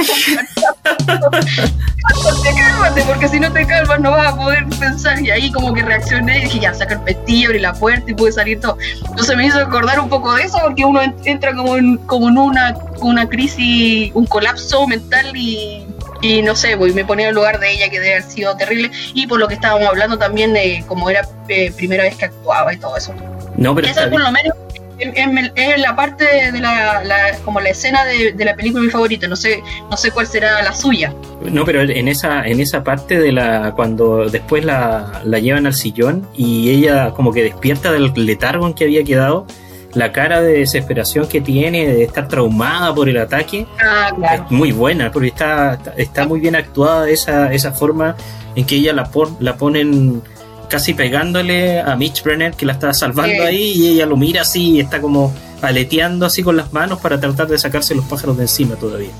[2.56, 5.20] cálmate, porque si no te calmas no vas a poder pensar.
[5.20, 8.14] Y ahí como que reaccioné y dije, ya, saca el pestillo, abrí la puerta y
[8.14, 8.78] pude salir todo.
[9.08, 12.38] Entonces me hizo acordar un poco de eso, porque uno entra como en, como en
[12.38, 15.86] una, una crisis, un colapso mental y,
[16.20, 18.56] y no sé, voy, me ponía en el lugar de ella que debe haber sido
[18.56, 18.90] terrible.
[19.14, 22.72] Y por lo que estábamos hablando también de cómo era eh, primera vez que actuaba
[22.72, 23.14] y todo eso.
[23.56, 24.54] No, pero eso por lo menos
[24.98, 27.02] es la parte de la,
[27.44, 30.72] como la escena de, la película mi favorita no sé no sé cuál será la
[30.74, 31.14] suya.
[31.42, 35.74] No pero en esa en esa parte de la cuando después la, la llevan al
[35.74, 39.46] sillón y ella como que despierta del letargo en que había quedado
[39.94, 44.72] la cara de desesperación que tiene de estar traumada por el ataque ah, es muy
[44.72, 48.14] buena porque está está muy bien actuada esa esa forma
[48.54, 49.10] en que ella la
[49.40, 50.22] la ponen
[50.68, 54.72] casi pegándole a Mitch Brenner que la está salvando ahí y ella lo mira así
[54.72, 58.44] y está como aleteando así con las manos para tratar de sacarse los pájaros de
[58.44, 59.10] encima todavía.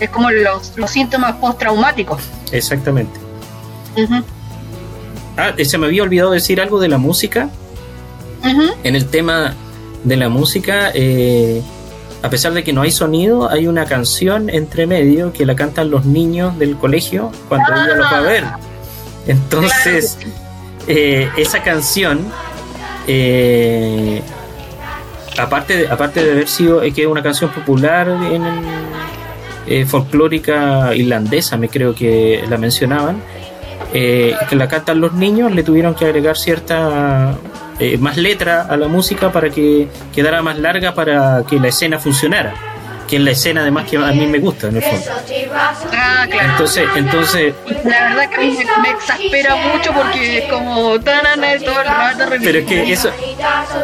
[0.00, 2.22] es como los, síntomas postraumáticos.
[2.52, 3.18] Exactamente.
[5.36, 7.48] Ah, eh, se me había olvidado decir algo de la música.
[8.84, 9.54] En el tema
[10.04, 11.60] de la música, eh,
[12.22, 15.90] a pesar de que no hay sonido, hay una canción entre medio que la cantan
[15.90, 18.44] los niños del colegio cuando ella los va a ver.
[19.26, 20.18] Entonces,
[20.86, 22.26] eh, esa canción,
[23.06, 24.22] eh,
[25.38, 31.56] aparte, de, aparte de haber sido eh, que es una canción popular en folclórica irlandesa,
[31.56, 33.20] me creo que la mencionaban,
[33.92, 37.36] que la cantan los niños, le tuvieron que agregar cierta
[37.98, 42.75] más letra a la música para que quedara más larga para que la escena funcionara
[43.06, 45.10] que es la escena además que a mí me gusta en el fondo.
[45.92, 46.50] Ah, claro.
[46.50, 47.54] Entonces, entonces.
[47.84, 51.24] La verdad que a mí me, exaspera mucho porque es como tan
[51.64, 53.10] todo el rato Pero es que eso.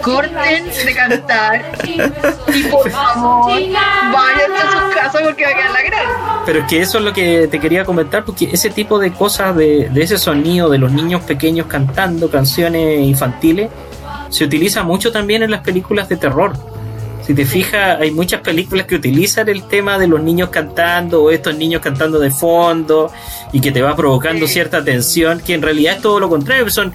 [0.02, 1.72] Corten de cantar
[2.54, 6.06] y por favor vayan a sus casas porque va a quedar la gran.
[6.44, 9.56] Pero es que eso es lo que te quería comentar porque ese tipo de cosas
[9.56, 13.70] de, de ese sonido de los niños pequeños cantando canciones infantiles
[14.28, 16.71] se utiliza mucho también en las películas de terror
[17.26, 21.30] si te fijas, hay muchas películas que utilizan el tema de los niños cantando o
[21.30, 23.10] estos niños cantando de fondo
[23.52, 26.92] y que te va provocando cierta tensión, que en realidad es todo lo contrario, son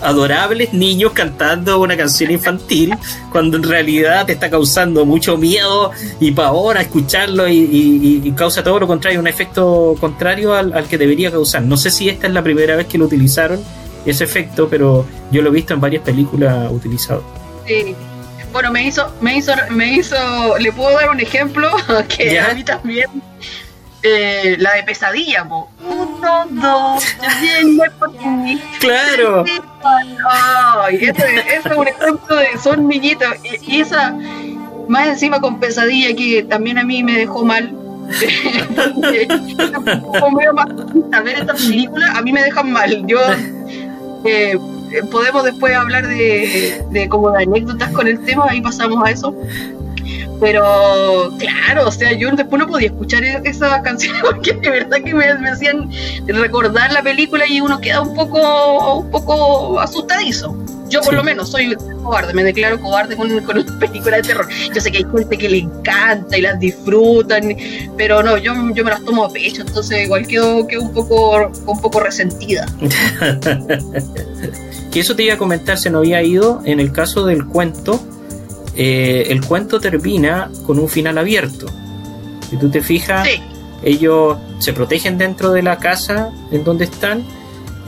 [0.00, 2.94] adorables niños cantando una canción infantil
[3.32, 5.90] cuando en realidad te está causando mucho miedo
[6.20, 10.98] y pavor a escucharlo y, causa todo lo contrario, un efecto contrario al, al, que
[10.98, 11.62] debería causar.
[11.62, 13.60] No sé si esta es la primera vez que lo utilizaron,
[14.04, 17.22] ese efecto, pero yo lo he visto en varias películas utilizado.
[17.66, 17.94] Sí,
[18.52, 21.70] bueno, me hizo, me hizo, me hizo, le puedo dar un ejemplo
[22.08, 23.08] que a mí también.
[24.04, 25.68] Eh, la de pesadilla, po.
[25.82, 27.04] Uno, dos,
[27.40, 28.12] viene por.
[28.78, 29.44] Claro.
[30.30, 33.28] Ay, eso, es un ejemplo de son niñitos.
[33.42, 34.14] Y, esa,
[34.86, 37.74] más encima con pesadilla, que también a mí me dejó mal.
[40.20, 40.68] como más
[41.12, 43.04] a ver esta película, a mí me dejan mal.
[43.04, 43.18] Yo
[44.24, 44.56] eh,
[45.10, 49.34] podemos después hablar de, como de anécdotas con el tema, ahí pasamos a eso.
[50.40, 54.98] Pero claro, o sea, yo después no podía escuchar e-, esas canciones porque de verdad
[55.04, 55.90] que me, hacían
[56.26, 60.56] recordar la película y uno queda un poco, un poco asustadizo.
[60.88, 64.48] Yo por lo menos soy cobarde, me declaro cobarde con, con las películas de terror.
[64.74, 67.56] Yo sé que hay gente que le encanta y las disfrutan,
[67.96, 71.50] pero no, yo, yo me las tomo a pecho, entonces igual quedo, quedo un, poco,
[71.66, 72.66] un poco resentida.
[74.90, 78.00] que eso te iba a comentar, se nos había ido en el caso del cuento.
[78.76, 81.66] eh, el cuento termina con un final abierto.
[82.48, 83.42] Si tú te fijas, Sí,
[83.82, 87.24] ellos se protegen dentro de la casa en donde están,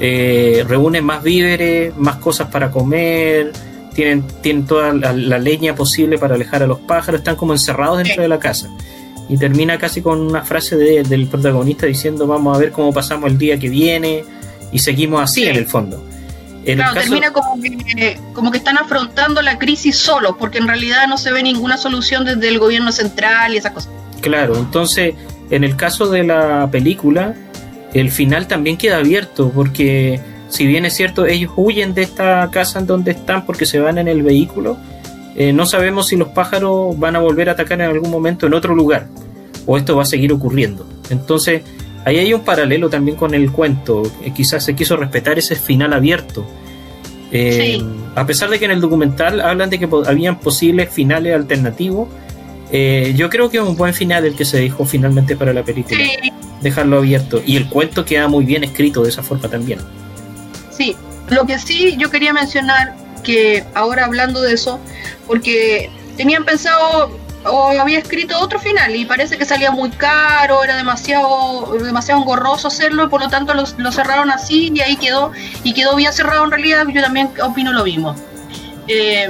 [0.00, 3.52] eh, reúnen más víveres, más cosas para comer,
[3.94, 7.98] tienen, tienen toda la, la leña posible para alejar a los pájaros, están como encerrados
[7.98, 8.68] dentro de la casa.
[9.28, 13.30] Y termina casi con una frase de- del protagonista diciendo vamos a ver cómo pasamos
[13.30, 14.24] el día que viene
[14.72, 15.48] y seguimos así Sí.
[15.48, 16.02] en el fondo.
[16.64, 20.58] En el claro, caso- termina como que, como que están afrontando la crisis solos, porque
[20.58, 23.90] en realidad no se ve ninguna solución desde el gobierno central y esas cosas.
[24.20, 25.14] Claro, entonces
[25.50, 27.34] en el caso de la película,
[27.94, 32.78] el final también queda abierto, porque si bien es cierto, ellos huyen de esta casa
[32.80, 34.76] en donde están porque se van en el vehículo,
[35.36, 38.54] eh, no sabemos si los pájaros van a volver a atacar en algún momento en
[38.54, 39.06] otro lugar,
[39.66, 40.86] o esto va a seguir ocurriendo.
[41.10, 41.62] Entonces,
[42.04, 45.92] ahí hay un paralelo también con el cuento, eh, quizás se quiso respetar ese final
[45.92, 46.44] abierto.
[47.32, 47.86] Eh, Sí.
[48.16, 52.08] A pesar de que en el documental hablan de que po- habían posibles finales alternativos,
[52.72, 55.62] eh, yo creo que es un buen final el que se dejó finalmente para la
[55.62, 55.98] película.
[55.98, 57.42] Sí, Dejarlo abierto.
[57.44, 59.80] Y el cuento queda muy bien escrito de esa forma también.
[60.70, 60.96] Sí,
[61.28, 62.94] lo que sí yo quería mencionar,
[63.24, 64.78] que ahora hablando de eso,
[65.26, 70.76] porque tenían pensado o había escrito otro final y parece que salía muy caro, era
[70.76, 75.32] demasiado, demasiado engorroso hacerlo y por lo tanto lo, lo cerraron así y ahí quedó,
[75.64, 78.14] y quedó bien cerrado en realidad, yo también opino lo mismo.
[78.88, 79.28] Eh,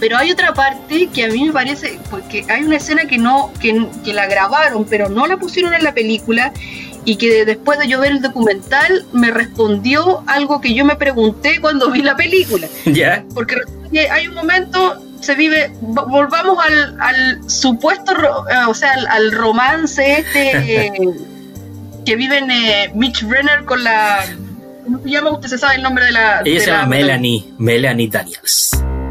[0.00, 3.52] pero hay otra parte que a mí me parece, porque hay una escena que no,
[3.60, 6.52] que, que la grabaron, pero no la pusieron en la película,
[7.04, 11.60] y que después de yo ver el documental me respondió algo que yo me pregunté
[11.60, 12.66] cuando vi la película.
[12.84, 13.24] ¿Ya?
[13.32, 13.56] Porque
[14.10, 18.12] hay un momento, se vive, vo- volvamos al, al supuesto,
[18.50, 20.92] eh, o sea, al, al romance este eh,
[22.04, 24.24] que viven eh, Mitch Brenner con la...
[24.84, 25.30] ¿Cómo se llama?
[25.32, 26.40] Usted se sabe el nombre de la...
[26.44, 27.44] Ella de se la- llama Melanie.
[27.58, 28.70] Melanie Daniels.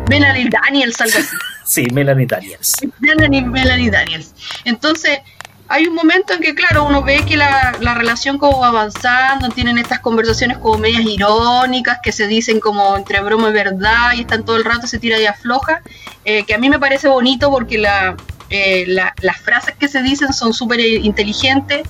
[0.09, 1.35] Melanie Daniels, algo así.
[1.67, 2.73] Sí, Melanie Daniels.
[2.99, 4.35] Melanie, Melanie Daniels.
[4.65, 5.17] Entonces,
[5.67, 9.49] hay un momento en que, claro, uno ve que la, la relación como va avanzando,
[9.49, 14.21] tienen estas conversaciones como medias irónicas, que se dicen como entre broma y verdad, y
[14.21, 15.81] están todo el rato, se tira y afloja,
[16.23, 18.15] eh, que a mí me parece bonito porque la,
[18.51, 21.81] eh, la- las frases que se dicen son súper inteligentes.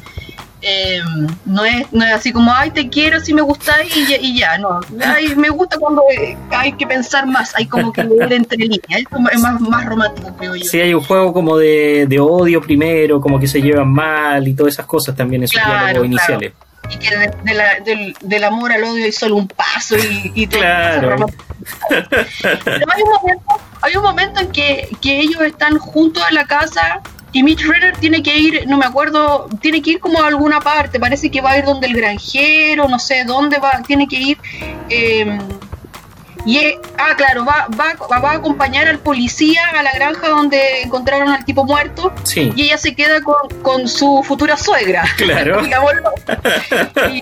[0.67, 0.99] Eh,
[1.45, 4.35] no, es, no es así como, ay, te quiero, si me gustáis y, ya- y
[4.39, 4.79] ya, no.
[5.05, 6.01] Ay, me gusta cuando
[6.49, 10.55] hay que pensar más, hay como que leer entre líneas, es, más, más romántico, creo
[10.55, 10.65] yo.
[10.65, 14.55] Sí, hay un juego como de, de odio primero, como que se llevan mal y
[14.55, 16.33] todas esas cosas también en sus Claro, diálogos claro.
[16.33, 16.53] iniciales.
[16.89, 20.31] y que de- de la- del, del amor al odio hay solo un paso y,
[20.33, 21.25] y todo Claro.
[21.89, 23.45] Pero hay un momento,
[23.81, 27.01] hay un momento en que, que ellos están juntos en la casa
[27.38, 30.62] y Mitch Renner tiene que ir, no me acuerdo, tiene que ir como a alguna
[30.62, 34.16] parte, parece que va a ir donde el granjero, no sé dónde va, tiene que
[34.16, 34.38] ir.
[34.90, 35.38] eh,
[36.45, 40.84] y es- ah, claro, va, va, va a acompañar al policía a la granja donde
[40.84, 45.03] encontraron al tipo muerto Sí, y ella se queda con, con su futura suegra.
[45.18, 45.62] claro.
[47.12, 47.22] Y,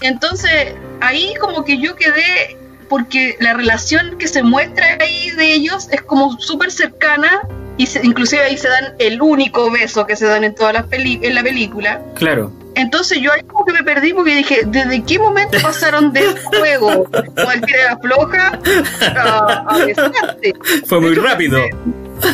[0.00, 2.56] entonces, ahí como que yo quedé,
[2.88, 7.42] porque la relación que se muestra ahí de ellos es como súper cercana,
[7.82, 10.84] y se- inclusive ahí se dan el único beso que se dan en todas las
[10.86, 12.00] peli en la película.
[12.14, 12.52] Claro.
[12.74, 17.06] Entonces yo ahí como que me perdí porque dije, ¿desde qué momento pasaron del juego
[17.42, 18.58] cualquiera floja
[19.16, 20.52] a, a besarse?
[20.86, 21.58] Fue muy De hecho, rápido.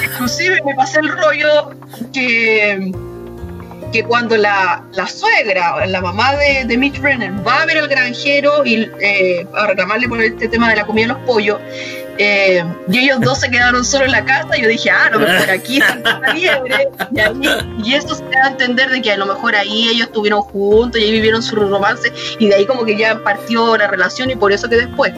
[0.04, 1.70] inclusive me pasé el rollo
[2.12, 2.92] que,
[3.92, 7.88] que cuando la, la suegra, la mamá de, de Mitch Brenner, va a ver al
[7.88, 11.58] granjero y eh, a reclamarle por este tema de la comida de los pollos,
[12.18, 15.20] eh, y ellos dos se quedaron solos en la casa, yo dije, ah, a lo
[15.20, 19.12] mejor aquí está la liebre, y, ahí- y eso se da a entender de que
[19.12, 22.66] a lo mejor ahí ellos estuvieron juntos y ahí vivieron su romance, y de ahí
[22.66, 25.12] como que ya partió la relación y por eso que después.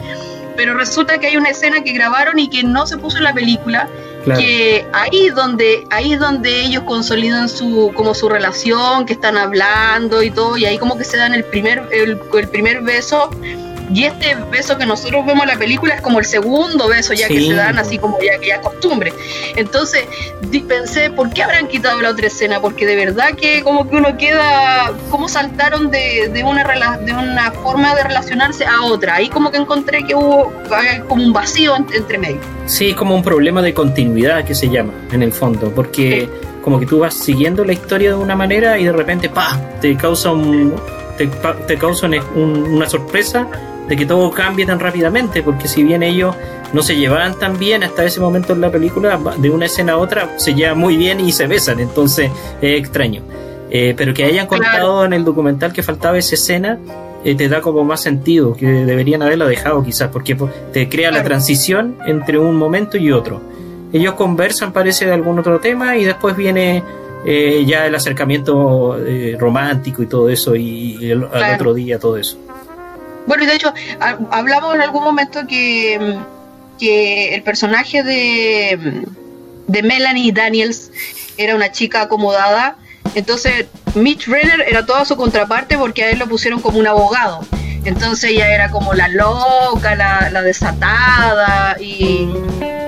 [0.55, 3.33] Pero resulta que hay una escena que grabaron y que no se puso en la
[3.33, 3.87] película,
[4.25, 4.41] Claro.
[4.41, 10.21] que ahí es donde ahí donde ellos consolidan su como su relación que están hablando
[10.21, 13.29] y todo y ahí como que se dan el primer el, el primer beso
[13.93, 17.27] y este beso que nosotros vemos en la película es como el segundo beso ya
[17.27, 17.47] que Sí.
[17.47, 19.11] se dan así como ya que ya costumbre
[19.55, 20.05] entonces
[20.67, 24.17] pensé por qué habrán quitado la otra escena porque de verdad que como que uno
[24.17, 26.63] queda cómo saltaron de, de una
[26.97, 30.51] de una forma de relacionarse a otra ahí como que encontré que hubo
[31.07, 34.69] como un vacío en- entre medio Sí, es como un problema de continuidad que se
[34.69, 36.29] llama, en el fondo, porque
[36.63, 39.59] como que tú vas siguiendo la historia de una manera y de repente, ¡pa!
[39.81, 40.75] te causa un
[41.17, 41.27] te,
[41.67, 43.47] te causa un- una sorpresa
[43.89, 46.35] de que todo cambie tan rápidamente, porque si bien ellos
[46.71, 49.97] no se llevaban tan bien hasta ese momento en la película, de una escena a
[49.97, 53.23] otra se llevan muy bien y se besan, entonces es extraño.
[53.71, 56.79] Eh, pero que hayan contado en el documental que faltaba esa escena,
[57.23, 60.37] eh, te da como más sentido, que deberían haberla dejado quizás, porque
[60.71, 63.41] te crea la transición entre un momento y otro.
[63.91, 66.83] Ellos conversan, parece, de algún otro tema y después viene
[67.25, 68.97] eh, ya el acercamiento
[69.39, 71.23] romántico y todo eso, y, al
[71.55, 72.37] otro día todo eso.
[73.29, 73.73] Bueno, de hecho,
[74.31, 76.17] hablamos en algún momento que,
[76.77, 79.05] que el personaje de,
[79.67, 80.91] de Melanie Daniels
[81.37, 82.75] era una chica acomodada
[83.15, 83.65] entonces,
[83.95, 87.41] Mitch Renner era toda su contraparte porque a él lo pusieron como un abogado.
[87.89, 92.29] Entonces ella era como la loca, la, desatada, y,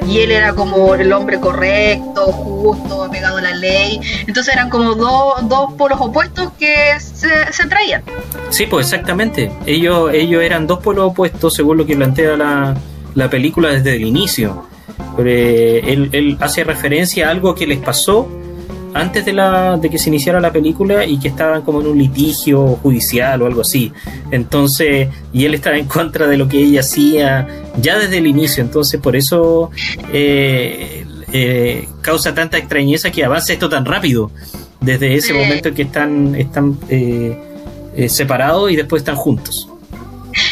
[0.08, 4.00] él era como el hombre correcto, justo, apegado a la ley.
[4.28, 8.04] Entonces eran como dos, dos polos opuestos que se, se traían.
[8.52, 9.52] Sí, pues exactamente.
[9.66, 12.76] Ellos, ellos eran dos polos opuestos según lo que plantea la,
[13.16, 14.68] la película desde el inicio.
[15.18, 18.30] él, él hace referencia a algo que les pasó
[18.94, 21.98] antes de, la, de que se iniciara la película y que estaban como en un
[21.98, 23.92] litigio judicial o algo así.
[24.32, 27.48] Entonces, y él estaba en contra de lo que ella hacía
[27.78, 28.64] ya desde el inicio.
[28.64, 29.72] Entonces, por eso
[30.12, 34.32] eh, eh, causa tanta extrañeza que avance esto tan rápido.
[34.80, 37.38] Desde ese momento en que están, están eh,
[38.10, 39.70] separados y después están juntos.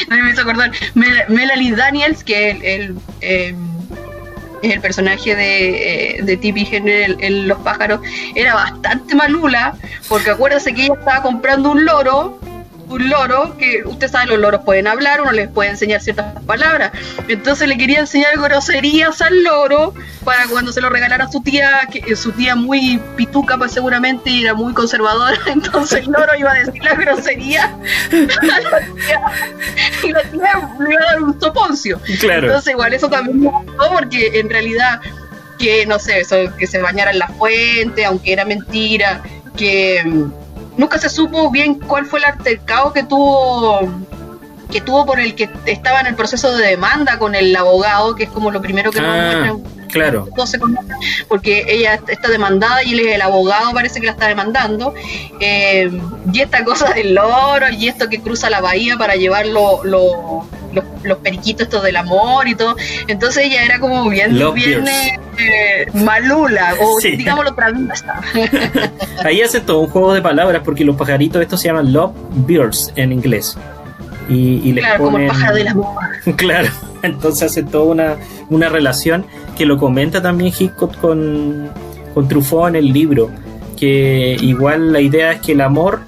[0.08, 3.56] me hizo acordar Melanie Daniels, que el, el
[4.62, 8.00] el personaje de, eh, de Tippy en, Los Pájaros,
[8.36, 9.76] era bastante malula,
[10.08, 12.40] porque acuérdese que ella estaba comprando un loro
[12.90, 16.92] un loro, que usted sabe, los loros pueden hablar, uno les puede enseñar ciertas palabras.
[17.28, 19.94] Entonces le quería enseñar groserías al loro
[20.24, 24.42] para cuando se lo regalara a su tía, que su tía muy pituca, pues seguramente
[24.42, 29.22] era muy conservadora, entonces el loro iba a decir la grosería a la tía,
[30.04, 32.00] y la tía le iba a dar un soponcio.
[32.08, 35.00] Entonces igual eso también me gustó porque en realidad
[35.60, 39.22] que no sé, eso, que se bañara en la fuente, aunque era mentira,
[39.58, 40.02] que
[40.80, 43.82] nunca se supo bien cuál fue el altercado que tuvo
[44.72, 48.26] que tuvo por el que estaba en el proceso de demanda con el abogado, que
[48.26, 49.79] es como lo primero que nos ah, muestran.
[49.92, 50.28] Claro.
[51.28, 54.94] porque ella está demandada y él es el abogado, parece que la está demandando.
[55.40, 55.90] Eh,
[56.32, 61.18] y esta cosa del loro y esto que cruza la bahía para llevar los, los,
[61.24, 62.76] periquitos estos del amor y todo.
[63.08, 68.22] Entonces ella era como bien, bien eh, malula, o digámoslo travista.
[69.24, 72.12] Ahí hace todo un juego de palabras porque los pajaritos estos se llaman love
[72.46, 73.58] birds en inglés.
[74.32, 76.04] Y, claro, como el pájaro del amor.
[76.36, 76.70] claro,
[77.02, 78.18] entonces hace toda una,
[78.50, 79.26] una relación
[79.60, 81.70] que lo comenta también Hitchcock con,
[82.14, 83.30] con Truffaut en el libro,
[83.78, 86.00] que igual la idea es que el amor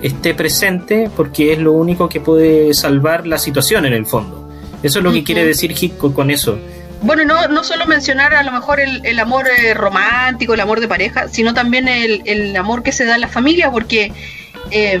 [0.00, 4.48] esté presente porque es lo único que puede salvar la situación en el fondo.
[4.82, 6.58] Eso es lo que quiere decir Hitchcock con eso.
[7.02, 10.88] Bueno, no, no solo mencionar a lo mejor el, amor eh, romántico, el amor de
[10.88, 14.10] pareja, sino también el, amor que se da en la familia, porque
[14.70, 14.98] eh,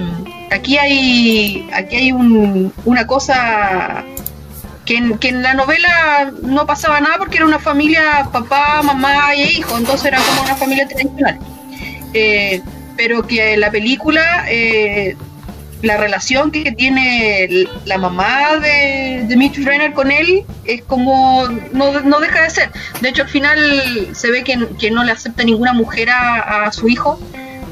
[0.50, 4.04] aquí hay, aquí hay una cosa
[4.86, 9.34] que en, que en, la novela no pasaba nada porque era una familia papá, mamá
[9.34, 11.38] y hijo, entonces era como una familia tradicional.
[12.14, 12.62] Eh,
[12.96, 15.16] pero que en la película eh,
[15.82, 22.20] la relación que tiene la mamá de, de Mitch Renner con él es como no,
[22.20, 22.70] deja de ser.
[23.00, 27.20] De hecho, al final se ve que, no le acepta ninguna mujer a, su hijo,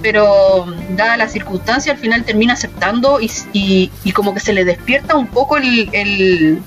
[0.03, 5.17] pero dada la circunstancia, al final termina aceptando y, y, como que se le despierta
[5.17, 6.63] un poco el,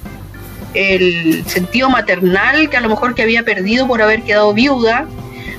[0.78, 5.08] el sentido maternal que a lo mejor que había perdido por haber quedado viuda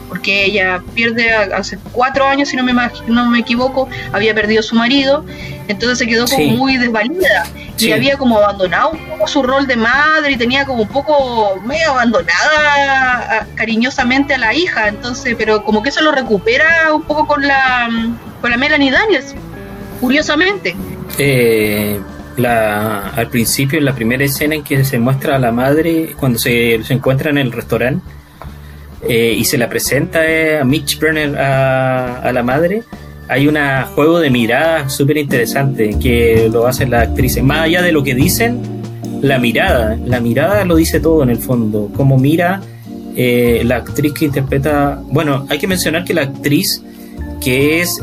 [0.09, 2.73] porque ella pierde hace cuatro años, si no me,
[3.07, 5.25] no me equivoco, había perdido a su marido,
[5.69, 7.47] entonces se quedó como muy desvalida.
[7.79, 11.61] Y había como abandonado un poco su rol de madre y tenía como un poco
[11.65, 17.27] medio abandonada cariñosamente a la hija, entonces, pero como que eso lo recupera un poco
[17.27, 17.89] con la,
[18.41, 19.35] con la Melanie Daniels,
[20.01, 20.75] curiosamente.
[21.19, 22.01] Eh,
[22.39, 26.39] la, al principio, en la primera escena en que se muestra a la madre cuando
[26.39, 28.03] se, se encuentra en el restaurante,
[29.07, 32.83] eh, y se la presenta eh, a Mitch Brenner a, la madre,
[33.29, 33.57] hay un
[33.95, 37.43] juego de miradas súper interesante que lo hacen las actrices.
[37.43, 38.61] Más allá de lo que dicen,
[39.21, 41.91] la mirada, la mirada lo dice todo en el fondo.
[41.95, 42.61] Como mira
[43.15, 45.01] eh, la actriz que interpreta.
[45.11, 46.83] Bueno, hay que mencionar que la actriz
[47.41, 48.01] que es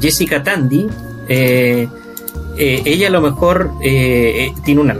[0.00, 0.86] Jessica Tandy,
[2.84, 4.96] ella a lo mejor tiene una,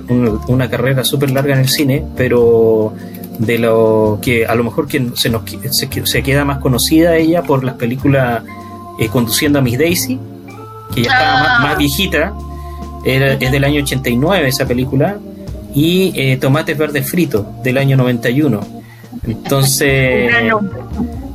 [0.49, 2.95] una carrera súper larga en el cine, pero
[3.39, 7.65] de lo que a lo mejor que se, nos, se, queda más conocida ella por
[7.65, 8.43] las películas
[8.99, 10.19] eh, Conduciendo a Miss Daisy,
[10.95, 12.35] que ya estaba más, viejita,
[13.05, 15.17] Era- es del año 89 esa película.
[15.75, 18.61] Y eh, Tomates Verdes Fritos, del año 91.
[19.27, 20.31] Entonces,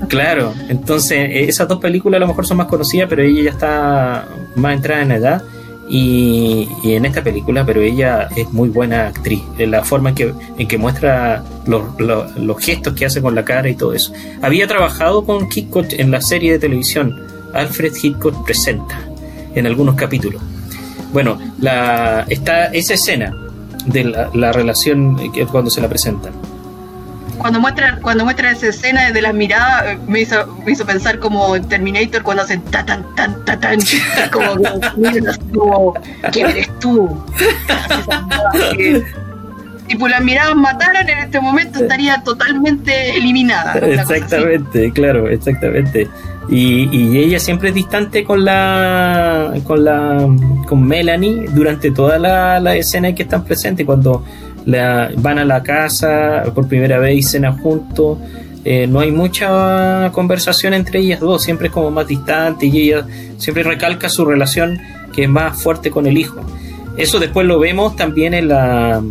[0.08, 3.50] claro, entonces eh, esas dos películas a lo mejor son más conocidas, pero ella ya
[3.50, 5.42] está más entrada en edad.
[5.90, 10.34] Y, en esta película, pero ella es muy buena actriz, en la forma en que,
[10.58, 14.12] en que muestra los, gestos que hace con la cara y todo eso.
[14.42, 17.16] Había trabajado con Hitchcock en la serie de televisión
[17.54, 19.00] Alfred Hitchcock Presenta,
[19.56, 20.42] en algunos capítulos.
[21.14, 23.34] Bueno, la, está esa escena
[23.86, 25.18] de la, la relación
[25.52, 26.34] cuando se la presentan.
[27.48, 31.18] Cuando muestra, cuando muestra esa escena de las miradas, eh, me hizo, me hizo pensar
[31.18, 33.80] como en Terminator cuando hacen ta tan tan ta tan
[34.34, 34.48] como
[35.54, 35.94] como
[36.34, 37.08] ¿quién eres tú?
[38.76, 39.02] Que-
[39.88, 43.76] Si por las miradas mataran en este momento estaría totalmente eliminada.
[43.76, 46.10] Exactamente, claro, exactamente.
[46.50, 50.28] Y, y ella siempre es distante con la con la
[50.68, 54.26] con Melanie durante toda la, la escena en que están presentes cuando
[54.68, 58.18] la, van a la casa por primera vez y cenan juntos
[58.66, 63.08] eh, no hay mucha conversación entre ellas dos siempre es como más distante y ella
[63.38, 64.78] siempre recalca su relación
[65.14, 66.42] que es más fuerte con el hijo
[66.98, 69.02] eso después lo vemos también en la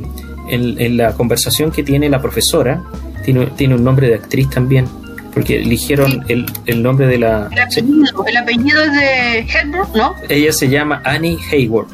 [0.51, 2.83] en, en la conversación que tiene la profesora
[3.24, 4.87] tiene, tiene un nombre de actriz también
[5.33, 10.15] porque eligieron el, el nombre de la El apellido, el apellido es de Hedberg, ¿no?
[10.28, 11.89] ella se llama Annie Hayward.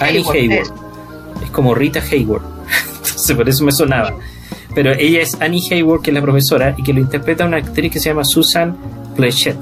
[0.00, 1.44] Annie Hayward, Hayward.
[1.44, 2.51] Es como Rita Hayward.
[3.22, 4.14] Entonces por eso me sonaba.
[4.74, 7.92] Pero ella es Annie Hayward, que es la profesora, y que lo interpreta una actriz
[7.92, 8.76] que se llama Susan.
[9.16, 9.56] Plechette.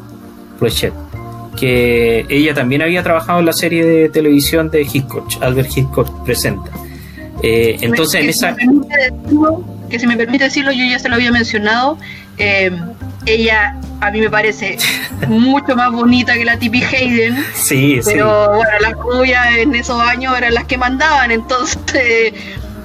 [1.59, 6.71] Que ella también había trabajado en la serie de televisión de Hitchcock, Albert Hitchcock presenta.
[7.43, 8.55] Eh, entonces en esa...
[8.55, 11.99] si decirlo, que si me permite decirlo, yo ya se lo había mencionado.
[12.39, 12.71] eh,
[13.27, 14.79] ella a mí me parece
[15.29, 18.13] mucho más bonita que la Tipi Hayden, Sí, sí.
[18.15, 22.33] pero bueno, las rubias en esos años eran las que mandaban, entonces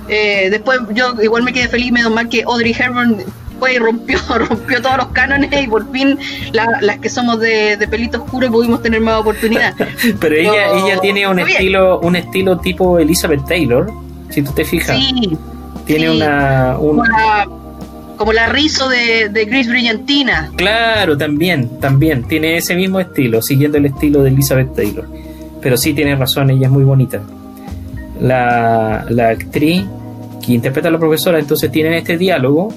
[0.08, 3.18] eh, después yo igual me quedé feliz, menos mal que Audrey Hepburn
[3.60, 4.20] fue y rompió,
[4.50, 6.18] rompió todos los cánones y por fin
[6.52, 9.74] la- las que somos de, de pelito oscuro pudimos tener más oportunidad.
[10.20, 11.48] Pero ella, No, ella tiene un bien.
[11.50, 13.90] estilo, un estilo tipo Elizabeth Taylor,
[14.30, 14.98] si tú te fijas.
[14.98, 15.38] Sí,
[15.86, 16.16] tiene sí.
[16.18, 17.48] una, un- como la,
[18.18, 20.52] como la rizo de, de Gris Brillantina.
[20.56, 22.24] Claro, también, también.
[22.24, 25.08] Tiene ese mismo estilo, siguiendo el estilo de Elizabeth Taylor.
[25.62, 27.22] Pero sí tiene razón, ella es muy bonita.
[28.20, 29.84] La, la actriz
[30.46, 32.70] que interpreta a la profesora, entonces tienen este diálogo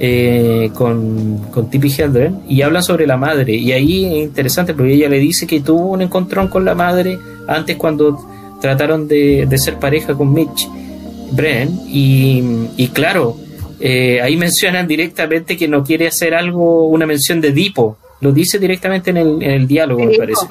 [0.00, 3.54] eh, con, con Tippi Hedren y hablan sobre la madre.
[3.54, 7.18] Y ahí es interesante porque ella le dice que tuvo un encontrón con la madre
[7.46, 8.18] antes cuando
[8.60, 10.68] trataron de, de ser pareja con Mitch
[11.30, 11.78] Brennan.
[11.88, 12.42] Y,
[12.76, 13.36] y claro,
[13.78, 17.98] eh, ahí mencionan directamente que no quiere hacer algo, una mención de Edipo.
[18.20, 20.46] Lo dice directamente en el, en el diálogo, me parece.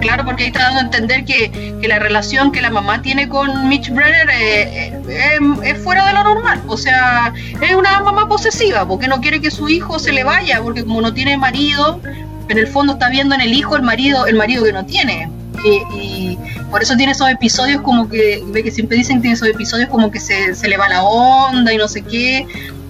[0.00, 1.50] Claro, porque ahí está dando a entender que,
[1.80, 6.06] que la relación que la mamá tiene con Mitch Brenner eh, eh, es, es fuera
[6.06, 6.62] de lo normal.
[6.66, 10.60] O sea, es una mamá posesiva, porque no quiere que su hijo se le vaya,
[10.62, 12.00] porque como no tiene marido,
[12.48, 15.30] en el fondo está viendo en el hijo el marido, el marido que no tiene.
[15.64, 16.38] Y,
[16.70, 19.88] por eso tiene esos episodios como que, ve que siempre dicen que tiene esos episodios
[19.88, 22.46] como que se, se le va la onda y no sé qué.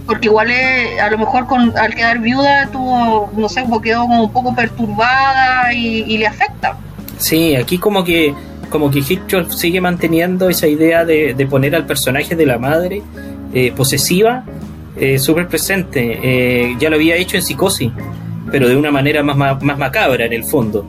[0.06, 4.24] Porque igual eh, a lo mejor con, al quedar viuda tuvo, no sé, quedó como
[4.24, 6.76] un poco perturbada y, y le afecta.
[7.20, 8.34] Sí, aquí como que
[8.70, 13.02] como que Hitchcock sigue manteniendo esa idea de, de poner al personaje de la madre
[13.52, 14.44] eh, posesiva
[14.96, 16.18] eh, súper presente.
[16.22, 17.90] Eh, ya lo había hecho en Psicosis,
[18.50, 20.86] pero de una manera más, ma- más macabra en el fondo.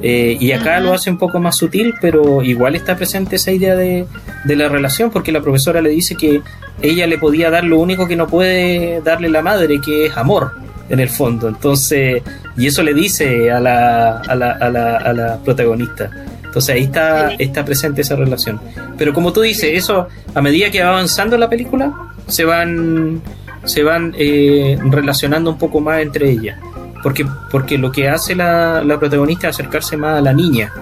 [0.00, 3.74] Eh, y acá lo hace un poco más sutil, pero igual está presente esa idea
[3.74, 4.06] de,
[4.44, 6.40] de la relación, porque la profesora le dice que
[6.82, 10.52] ella le podía dar lo único que no puede darle la madre, que es amor,
[10.88, 11.48] en el fondo.
[11.48, 12.22] Entonces,
[12.56, 16.10] y eso le dice a la, a la, a la, a la protagonista.
[16.44, 18.60] Entonces ahí está, está presente esa relación.
[18.96, 21.92] Pero como tú dices, eso a medida que va avanzando la película,
[22.28, 23.20] se van,
[23.64, 26.58] se van eh, relacionando un poco más entre ellas.
[27.02, 30.72] Porque, porque lo que hace la, la protagonista es acercarse más a la niña,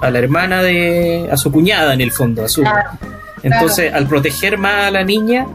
[0.00, 1.28] a la hermana de.
[1.30, 2.60] a su cuñada en el fondo, a su.
[2.60, 2.90] Claro.
[3.42, 5.46] Entonces, al proteger más a la niña,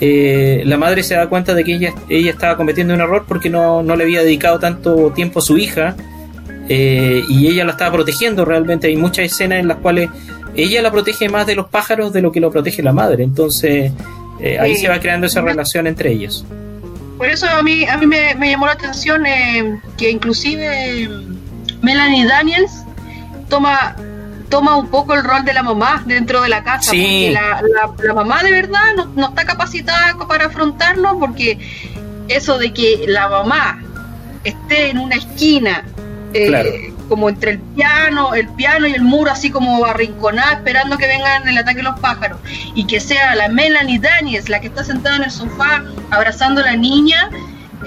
[0.00, 3.50] eh, la madre se da cuenta de que ella, ella estaba cometiendo un error porque
[3.50, 5.94] no, no le había dedicado tanto tiempo a su hija
[6.68, 8.88] eh, y ella la estaba protegiendo realmente.
[8.88, 10.10] Hay muchas escenas en las cuales
[10.56, 13.24] ella la protege más de los pájaros de lo que lo protege la madre.
[13.24, 13.92] Entonces,
[14.40, 16.44] eh, ahí se va creando esa relación entre ellos.
[17.16, 19.22] Por eso a mí, a mí me, me llamó la atención
[19.96, 21.08] que inclusive
[21.80, 22.84] Melanie Daniels
[23.48, 23.94] toma
[24.54, 27.00] toma un poco el rol de la mamá dentro de la casa, Sí.
[27.02, 31.58] porque la, la- la mamá de verdad no, no está capacitada para afrontarlo, porque
[32.28, 33.82] eso de que la mamá
[34.44, 35.84] esté en una esquina
[36.34, 36.70] eh, Claro.
[37.08, 41.48] como entre el piano, el piano y el muro, así como arrinconada, esperando que vengan
[41.48, 42.38] el ataque de los pájaros.
[42.76, 46.64] Y que sea la Melanie Daniels la que está sentada en el sofá abrazando a
[46.64, 47.28] la niña,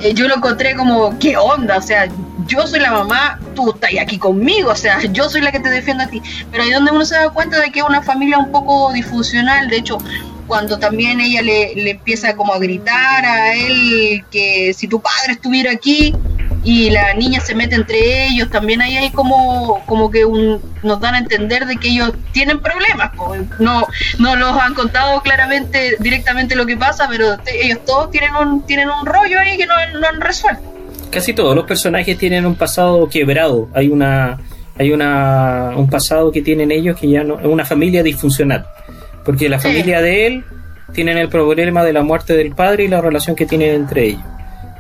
[0.02, 1.78] eh, yo lo encontré como, ¿qué onda?
[1.78, 2.07] O sea,
[2.48, 5.69] yo soy la mamá, tú estás aquí conmigo, o sea, yo soy la que te
[5.69, 6.22] defiende a ti.
[6.52, 9.68] Pero ahí donde uno se da cuenta de que es una familia un poco disfuncional,
[9.69, 9.98] de hecho,
[10.48, 15.34] cuando también ella le, le empieza como a gritar a él que si tu padre
[15.34, 16.15] estuviera aquí,
[16.68, 20.99] y la niña se mete entre ellos, también ahí hay como, como que un, nos
[20.99, 23.11] dan a entender de que ellos tienen problemas,
[23.57, 23.88] no,
[24.19, 28.89] no los han contado claramente, directamente lo que pasa, pero ellos todos tienen un, tienen
[28.89, 30.61] un rollo ahí que no, no, han resuelto.
[31.10, 34.38] Casi todos los personajes tienen un pasado quebrado, hay una
[34.77, 38.65] hay una, un pasado que tienen ellos que ya no es una familia disfuncional,
[39.23, 40.44] porque la familia de él
[40.91, 44.26] tienen el problema de la muerte del padre y la relación que tienen entre ellos.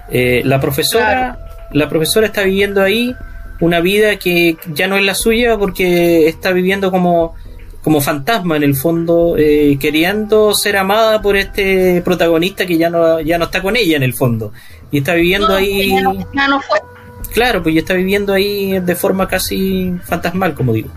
[0.09, 3.15] Eh, la profesora la profesora está viviendo ahí
[3.59, 7.35] una vida que ya no es la suya porque está viviendo como,
[7.83, 13.19] como fantasma en el fondo, eh, queriendo ser amada por este protagonista que ya no,
[13.21, 14.51] ya no está con ella en el fondo.
[14.91, 15.95] Y está viviendo ahí...
[17.33, 20.89] Claro, pues ya está viviendo ahí de forma casi fantasmal, como digo.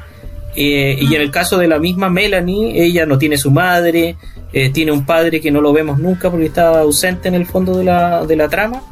[0.54, 4.16] Eh, y en el caso de la misma Melanie, ella no tiene su madre,
[4.52, 7.76] eh, tiene un padre que no lo vemos nunca porque está ausente en el fondo
[7.76, 8.82] de la, de la trama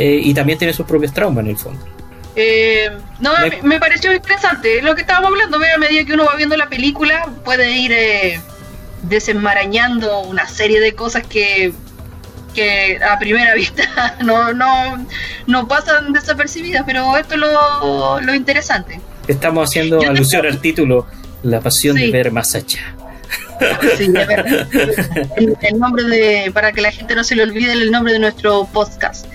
[0.00, 1.84] eh, y también tiene sus propios traumas en el fondo.
[2.34, 3.32] Eh, no,
[3.62, 3.78] me...
[3.78, 5.58] pareció interesante lo que estábamos hablando.
[5.58, 8.40] A medida que uno va viendo la película, puede ir eh,
[9.02, 11.74] desenmarañando una serie de cosas que,
[12.54, 15.06] que a primera vista no, no,
[15.46, 19.02] no pasan desapercibidas, pero esto es lo, lo interesante.
[19.28, 21.06] Estamos haciendo alusión al título
[21.42, 22.96] La pasión de ver más allá.
[25.36, 28.66] El, nombre de, para que la gente no se le olvide el nombre de nuestro
[28.66, 29.26] podcast.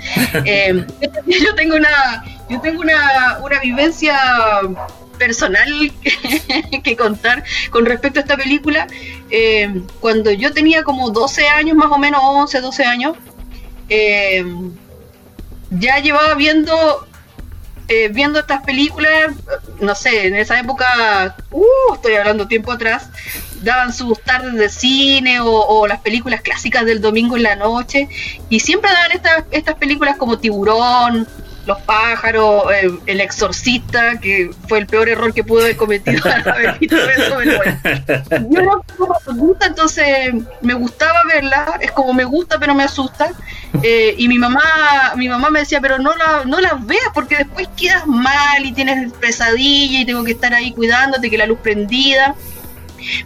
[0.45, 0.85] Eh,
[1.26, 4.18] yo tengo una, yo tengo una, una vivencia
[5.18, 5.69] personal
[6.84, 8.88] que, contar con respecto a esta película.
[9.30, 13.18] Eh, cuando yo tenía como 12 años, más o menos 11, 12 años,
[13.89, 14.45] eh,
[15.69, 17.07] ya llevaba viendo
[18.11, 19.31] viendo estas películas,
[19.80, 23.11] no sé, en esa época, uh, estoy hablando tiempo atrás,
[23.61, 28.07] daban sus tardes de cine o, las películas clásicas del domingo en la noche
[28.49, 31.27] y siempre daban estas, estas películas como Tiburón,
[31.65, 32.65] Los pájaros,
[33.06, 36.23] El exorcista, que fue el peor error que pudo haber cometido
[38.49, 38.84] Yo no
[39.65, 43.32] entonces me gustaba verla, es como me gusta pero me asusta.
[43.84, 44.61] Eh, y mi mamá,
[45.18, 48.72] mi mamá me decía, pero no, la, no las veas porque después quedas mal y
[48.72, 52.36] tienes pesadilla y tengo que estar ahí cuidándote, que la luz prendida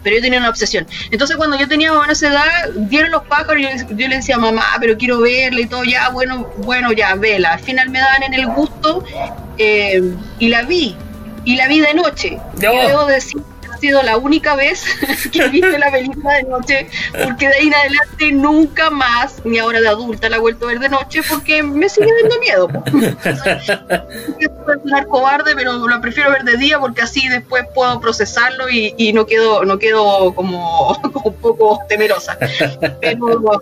[0.03, 0.87] pero yo tenía una obsesión.
[1.11, 4.65] Entonces cuando yo tenía más esa edad, dieron los pájaros y yo, le decía, mamá,
[4.79, 7.53] pero quiero verla y todo, ya, bueno, bueno, ya, vela.
[7.53, 9.03] Al final me daban en el gusto
[9.57, 10.01] eh,
[10.39, 10.95] y la vi,
[11.45, 12.37] y la vi de noche.
[12.57, 13.41] Yo debo decir
[13.79, 14.83] sido la única vez
[15.31, 16.87] que he visto la película de noche,
[17.23, 20.69] porque de ahí en adelante nunca más, ni ahora de adulta, la he vuelto a
[20.69, 22.69] ver de noche porque me sigue dando miedo.
[24.39, 29.25] Es cobarde, pero la prefiero ver de día porque así después puedo procesarlo y, no
[29.25, 30.93] quedo, no quedo como,
[31.23, 32.37] un poco temerosa.
[33.01, 33.61] Pero,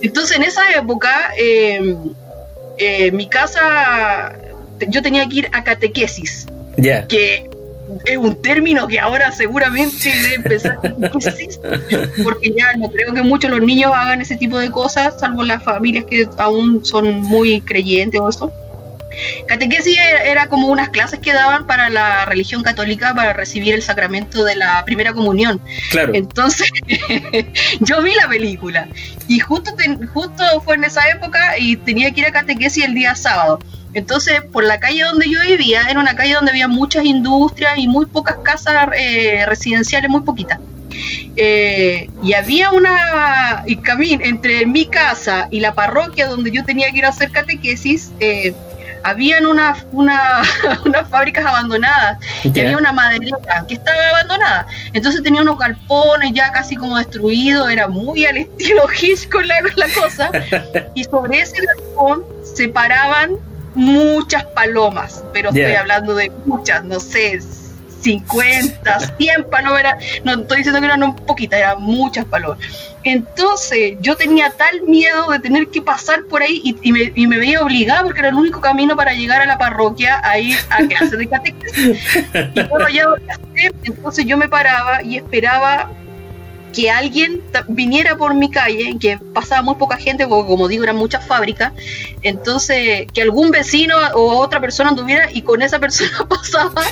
[0.00, 1.96] entonces en esa época, eh,
[2.78, 4.32] eh, mi casa,
[4.88, 6.46] yo tenía que ir a catequesis.
[7.08, 7.50] Que
[8.04, 10.78] es un término que ahora seguramente debe empezar
[12.22, 15.62] porque ya no creo que muchos los niños hagan ese tipo de cosas, salvo las
[15.62, 18.52] familias que aún son muy creyentes o eso.
[19.46, 24.44] Catequesis era como unas clases que daban para la religión católica para recibir el sacramento
[24.44, 25.60] de la primera comunión.
[25.90, 26.14] Claro.
[26.14, 26.70] Entonces,
[27.80, 28.86] yo vi la película
[29.26, 29.72] y justo,
[30.12, 33.58] justo fue en esa época y tenía que ir a catequesis el día sábado.
[33.94, 37.88] Entonces, por la calle donde yo vivía, era una calle donde había muchas industrias y
[37.88, 40.58] muy pocas casas eh, residenciales, muy poquitas.
[41.36, 46.90] Eh, y había una y camino entre mi casa y la parroquia donde yo tenía
[46.90, 48.10] que ir a hacer catequesis.
[48.20, 48.54] Eh,
[49.04, 50.42] habían unas una,
[51.10, 54.66] fábricas abandonadas y había una maderera que estaba abandonada.
[54.92, 59.88] Entonces tenía unos galpones ya casi como destruidos, era muy al estilo Hitchcock la, la
[59.94, 60.30] cosa.
[60.94, 63.36] Y sobre ese galpón se paraban
[63.78, 67.40] muchas palomas, pero estoy hablando de muchas, no sé,
[68.00, 69.94] 50, 100 palomas,
[70.24, 72.58] no estoy diciendo que eran poquitas, eran muchas palomas.
[73.04, 77.38] Entonces yo tenía tal miedo de tener que pasar por ahí y, me, y, me,
[77.38, 80.78] veía obligada porque era el único camino para llegar a la parroquia a ir a
[80.86, 81.98] clase de catequesis.
[82.54, 83.04] y bueno, ya
[83.84, 85.90] entonces yo me paraba y esperaba
[86.72, 90.96] que alguien viniera por mi calle, que pasaba muy poca gente, porque como digo, eran
[90.96, 91.72] muchas fábricas,
[92.22, 96.82] entonces que algún vecino o otra persona anduviera y con esa persona pasaba,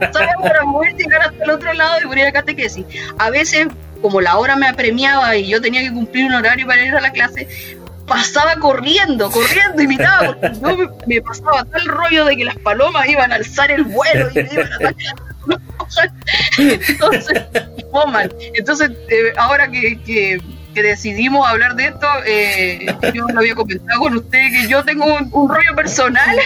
[0.00, 2.84] pasaba para mover, llegar hasta el otro lado y poner catequesis.
[3.18, 3.68] A veces,
[4.00, 7.00] como la hora me apremiaba y yo tenía que cumplir un horario para ir a
[7.00, 7.48] la clase,
[8.06, 10.76] pasaba corriendo, corriendo, imitaba, porque yo
[11.06, 14.48] me, pasaba tal rollo de que las palomas iban a alzar el vuelo y me
[14.52, 15.14] iban a atacar.
[16.58, 17.42] Entonces,
[18.54, 20.40] Entonces, eh, ahora que, que,
[20.82, 25.48] decidimos hablar de esto, eh, yo lo había comentado con usted que yo tengo un,
[25.48, 26.36] rollo personal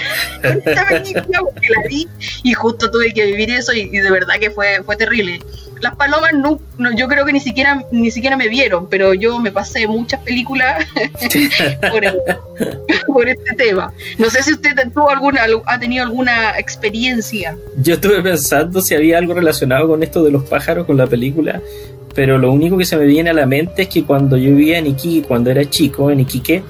[0.42, 2.08] con esta película porque la vi
[2.42, 5.40] y justo tuve que vivir eso y, y de verdad que fue, fue terrible
[5.80, 6.60] las palomas no,
[6.96, 10.86] yo creo que ni siquiera ni siquiera me vieron, pero yo me pasé muchas películas
[13.06, 13.92] por, este tema.
[14.16, 17.56] No sé si usted tuvo alguna ha tenido alguna experiencia.
[17.76, 21.60] Yo estuve pensando si había algo relacionado con esto de los pájaros con la película,
[22.18, 24.78] pero lo único que se me viene a la mente es que cuando yo vivía
[24.78, 26.64] en Iquique, cuando era chico en Iquique,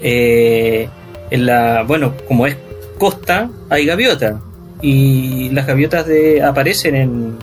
[0.00, 0.88] eh,
[1.30, 2.56] en la bueno, como es
[2.98, 4.40] costa, hay gaviota
[4.80, 7.36] y las gaviotas de aparecen en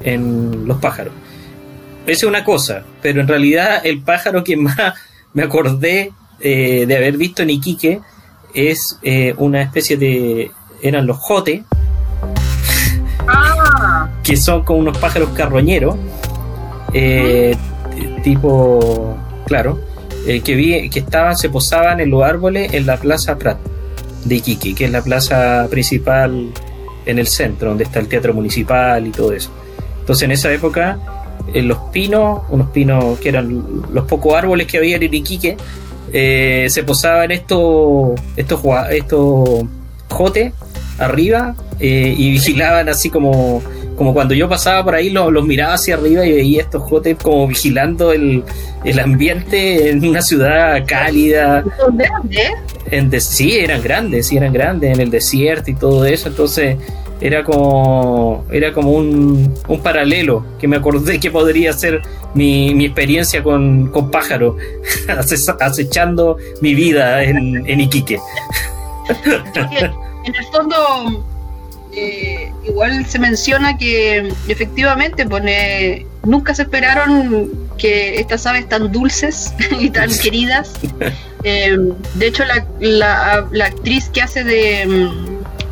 [0.00, 1.12] en los pájaros.
[2.06, 4.94] Esa es una cosa, pero en realidad el pájaro que más
[5.34, 6.10] me acordé
[6.40, 8.00] eh, de haber visto en Iquique
[8.54, 10.50] es eh, una especie de.
[10.80, 11.64] eran los jotes,
[13.28, 14.08] ah.
[14.22, 15.96] que son como unos pájaros carroñeros,
[16.94, 17.54] eh,
[18.22, 19.16] tipo.
[19.46, 19.78] claro,
[20.24, 23.58] que, vi, que estaban, se posaban en los árboles en la Plaza Prat
[24.24, 26.50] de Iquique, que es la plaza principal
[27.06, 29.50] en el centro, donde está el teatro municipal y todo eso.
[30.00, 30.98] Entonces en esa época,
[31.52, 35.56] en los pinos, unos pinos que eran los pocos árboles que había en Iquique,
[36.12, 38.60] eh, se posaban estos, estos,
[38.90, 39.64] estos
[40.08, 40.52] jotes
[40.98, 43.62] arriba eh, y vigilaban así como,
[43.96, 47.46] como cuando yo pasaba por ahí, los, miraba hacia arriba y veía estos jotes como
[47.46, 48.42] vigilando el,
[48.84, 51.64] el ambiente en una ciudad cálida.
[51.78, 52.52] ¿Son grandes?
[52.90, 56.28] En sí, eran grandes, sí, eran grandes, en el desierto y todo eso.
[56.28, 56.76] Entonces
[57.20, 62.02] era como era como un, un, paralelo que me acordé que podría ser
[62.34, 64.56] mi, mi experiencia con, con pájaro
[65.60, 68.18] acechando mi vida en, en Iquique
[70.24, 71.24] en el fondo
[71.96, 79.54] eh, igual se menciona que efectivamente pone nunca se esperaron que estas aves tan dulces
[79.80, 80.72] y tan queridas
[81.44, 81.76] eh,
[82.14, 85.10] de hecho la, la, la actriz que hace de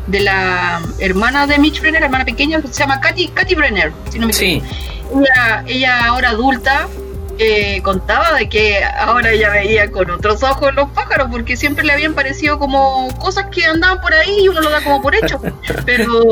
[0.07, 4.19] de la hermana de Mitch Brenner, hermana pequeña, que se llama Katy, Katy Brenner, si
[4.19, 4.67] no me equivoco.
[5.15, 6.89] Ella, ella, ahora adulta
[7.39, 11.93] eh, contaba de que ahora ella veía con otros ojos los pájaros, porque siempre le
[11.93, 15.41] habían parecido como cosas que andaban por ahí y uno lo da como por hecho.
[15.87, 16.25] Pero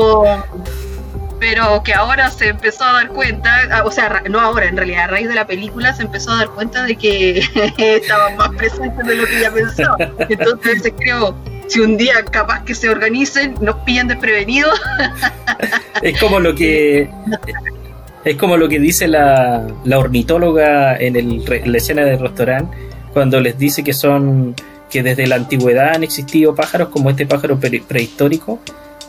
[1.41, 5.05] pero que ahora se empezó a dar cuenta, ah, o sea, no ahora, en realidad,
[5.05, 7.39] a raíz de la película se empezó a dar cuenta de que
[7.77, 9.97] estaban más presentes de lo que ella pensaba.
[10.29, 11.35] Entonces creo,
[11.67, 14.79] si un día capaz que se organicen, nos pillan desprevenidos.
[16.03, 17.09] es como lo que
[18.23, 22.77] es como lo que dice la, la ornitóloga en, el, la escena del restaurante
[23.13, 24.55] cuando les dice que son
[24.89, 28.59] que desde la antigüedad han existido pájaros como este pájaro prehistórico,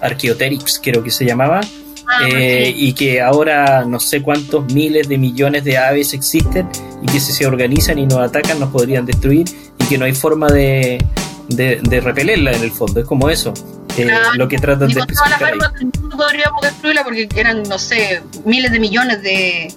[0.01, 1.61] Archaeopteryx creo que se llamaba,
[2.07, 6.69] ah, eh, y que ahora no sé cuántos miles de millones de aves existen
[7.03, 9.47] y que si se organizan y nos atacan nos podrían destruir
[9.79, 11.05] y que no hay forma de,
[11.49, 13.53] de, repelerla en el fondo, es como eso.
[13.97, 15.39] Eh, lo que tratan de especificar.
[15.39, 19.73] Todas las armas podríamos destruirla porque eran, no sé, miles de millones de,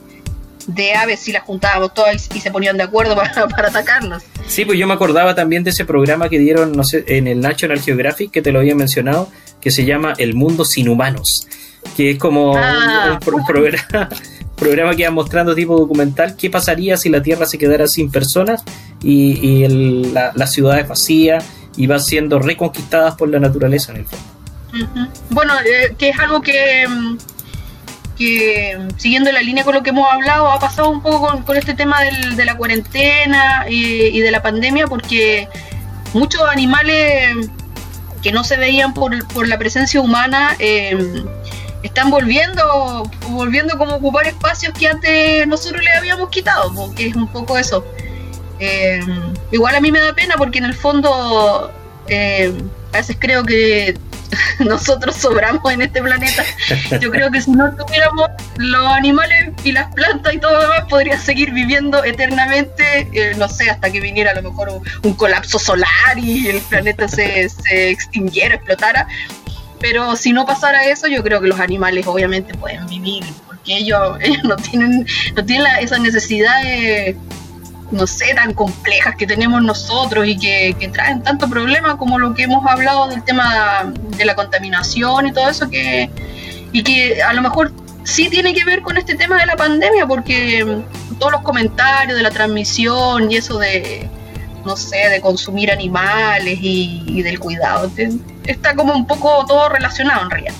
[0.67, 4.23] de aves si las juntábamos todas y, se ponían de acuerdo para, para atacarnos.
[4.47, 7.39] Sí, pues yo me acordaba también de ese programa que dieron, no sé, en el
[7.39, 9.29] National Geographic, que te lo había mencionado,
[9.59, 11.47] que se llama El Mundo Sin Humanos,
[11.97, 13.19] que es como ah.
[13.25, 14.09] un, programa,
[14.55, 18.63] programa que iba mostrando tipo documental qué pasaría si la Tierra se quedara sin personas
[19.01, 19.67] y, y
[20.11, 21.39] la, la, ciudad es vacía
[21.77, 24.25] y va siendo reconquistadas por la naturaleza en el fondo.
[25.29, 27.17] Bueno, eh, que es algo que, mm,
[28.17, 31.73] que siguiendo la línea con lo que hemos hablado, ha pasado un poco con, este
[31.73, 35.47] tema del, de la cuarentena y, de la pandemia, porque
[36.13, 37.49] muchos animales
[38.21, 41.23] que no se veían por, por la presencia humana eh,
[41.83, 47.27] están volviendo, volviendo como ocupar espacios que antes nosotros le habíamos quitado, porque es un
[47.27, 47.85] poco eso.
[48.59, 49.01] Eh,
[49.51, 51.71] igual a mí me da pena porque en el fondo
[52.07, 52.53] eh,
[52.93, 53.97] a veces creo que
[54.59, 56.43] nosotros sobramos en este planeta.
[57.01, 60.81] Yo creo que si no tuviéramos los animales y las plantas y todo lo demás,
[60.89, 65.59] podría seguir viviendo eternamente, eh, no sé, hasta que viniera a lo mejor un, colapso
[65.59, 69.07] solar y el planeta se, se extinguiera, explotara.
[69.79, 74.17] Pero si no pasara eso, yo creo que los animales obviamente pueden vivir porque ellos,
[74.21, 75.05] ellos no tienen,
[75.35, 77.15] no tienen la, esas necesidades,
[77.91, 82.33] no sé, tan complejas que tenemos nosotros y que, que traen tanto problema como lo
[82.33, 86.09] que hemos hablado del tema de la contaminación y todo eso, que,
[86.71, 87.71] y que a lo mejor
[88.03, 90.65] sí tiene que ver con este tema de la pandemia, porque
[91.19, 94.09] todos los comentarios de la transmisión y eso de,
[94.65, 97.91] no sé, de consumir animales y, del cuidado,
[98.45, 100.53] está como un poco todo relacionado en realidad.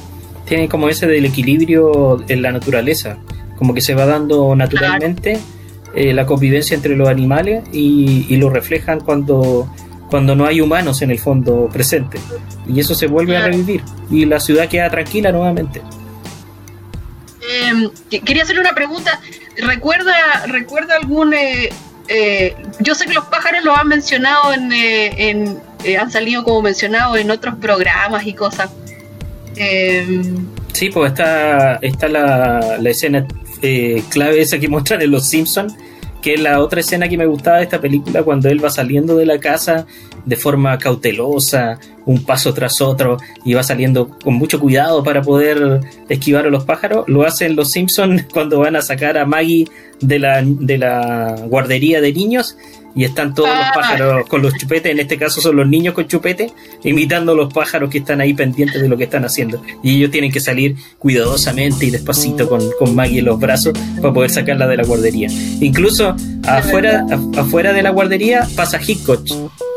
[0.45, 3.17] Tiene como ese del equilibrio en la naturaleza,
[3.57, 5.39] como que se va dando naturalmente
[5.95, 9.71] eh, la convivencia entre los animales y, lo reflejan cuando,
[10.09, 12.19] cuando no hay humanos en el fondo presente.
[12.67, 13.81] Y eso se vuelve a revivir
[14.11, 15.81] y la ciudad queda tranquila nuevamente.
[17.63, 17.89] Em,
[18.25, 19.19] quería hacerle una pregunta.
[19.57, 20.13] ¿Recuerda,
[20.47, 21.33] recuerda algún...
[21.33, 21.69] Eh,
[22.07, 24.71] eh, yo sé que los pájaros lo han mencionado en...
[24.71, 28.71] en han salido como mencionado en otros programas y cosas.
[29.55, 33.27] Em, sí, pues está, está la, la escena
[33.61, 35.75] eh, clave esa que muestran en Los Simpsons,
[36.25, 39.27] que la otra escena que me gustaba de esta película, cuando él va saliendo de
[39.27, 39.85] la casa
[40.25, 45.81] de forma cautelosa, un paso tras otro, y va saliendo con mucho cuidado para poder
[46.09, 47.07] esquivar a los pájaros.
[47.07, 49.67] Lo hacen los Simpsons cuando van a sacar a Maggie
[50.01, 52.57] de la, de la guardería de niños
[52.95, 53.71] y están todos los ah.
[53.75, 56.51] pájaros con los chupetes, en este caso son los niños con chupete,
[56.83, 59.61] imitando a los pájaros que están ahí pendientes de lo que están haciendo.
[59.83, 64.13] Y ellos tienen que salir cuidadosamente y despacito con, con Maggie en los brazos para
[64.13, 65.27] poder sacarla de la guardería.
[65.59, 66.15] Incluso
[66.47, 67.05] afuera,
[67.37, 69.27] afuera de la guardería pasa Hitchcock,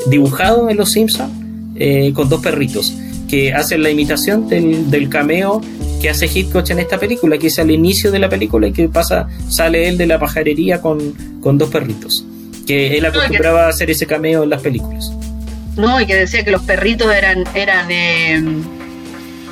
[0.07, 1.33] dibujado en Los Simpsons,
[1.75, 2.95] eh, con dos perritos,
[3.29, 5.61] que hacen la imitación del, del cameo
[6.01, 8.89] que hace Hitchcock en esta película, que es al inicio de la película y que
[8.89, 11.01] pasa, sale él de la pajarería con,
[11.41, 12.25] con dos perritos
[12.69, 15.11] que él acostumbraba a hacer ese cameo en las películas.
[15.77, 18.63] No, y que decía que los perritos eran, eran em,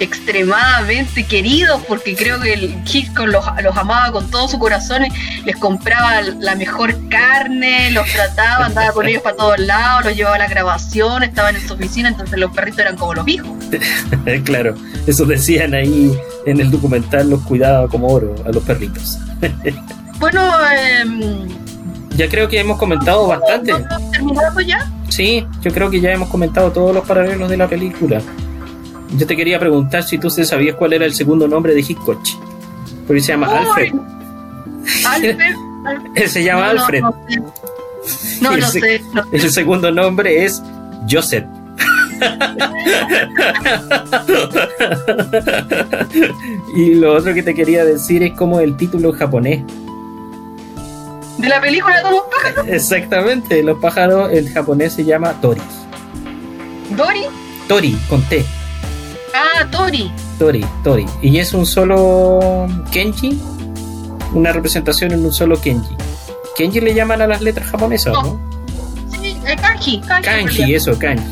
[0.01, 5.05] extremadamente queridos, porque creo que el Hitchcock los, los, amaba con todo su corazón,
[5.47, 10.37] les compraba la mejor carne, los trataba, andaba con ellos para todos lados, los llevaba
[10.37, 13.49] a la grabación, estaban en su oficina, entonces los perritos eran como los hijos.
[14.45, 14.75] claro,
[15.07, 16.13] eso decían ahí
[16.45, 19.19] en el documental, los cuidaba como oro a los perritos.
[20.19, 21.05] bueno, eh,
[22.17, 23.73] ya creo que hemos comentado bastante.
[24.13, 24.91] ¿Terminado ya?
[25.09, 28.21] Sí, yo creo que ya hemos comentado todos los paralelos de la película.
[29.17, 32.19] Yo te quería preguntar si tú sabías cuál era el segundo nombre de Hitchcock.
[33.07, 33.93] Porque se llama Alfred.
[35.07, 35.55] Alfred.
[36.15, 37.03] Él se llama Alfred.
[38.41, 39.01] No, no sé.
[39.33, 40.63] El segundo nombre es
[41.11, 41.45] Joseph.
[46.75, 49.63] y lo otro que te quería decir es como el título en japonés
[51.39, 52.67] de la película de los pájaros.
[52.69, 55.61] Exactamente, los pájaros en japonés se llama Tori.
[56.97, 57.27] ¿Dori?
[57.69, 58.45] Tori, con T.
[59.35, 60.11] Ah, Tori.
[60.39, 61.07] Tori, Tori.
[61.23, 63.41] Y es un solo Kenji,
[64.33, 65.97] una representación en un solo Kenji.
[66.57, 68.41] Kenji le llaman a las letras japonesas, ¿no?
[69.11, 70.25] Sí, eh, kanji, kanji.
[70.25, 71.25] Kanji, eso, kanji.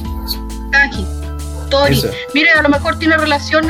[0.70, 1.06] Kanji.
[1.70, 2.02] Tori.
[2.34, 3.66] Mire, a lo mejor tiene relación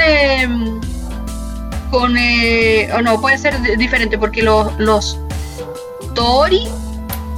[1.90, 2.16] con.
[2.18, 5.18] Eh, o no, puede ser diferente, porque los, los
[6.14, 6.66] Tori,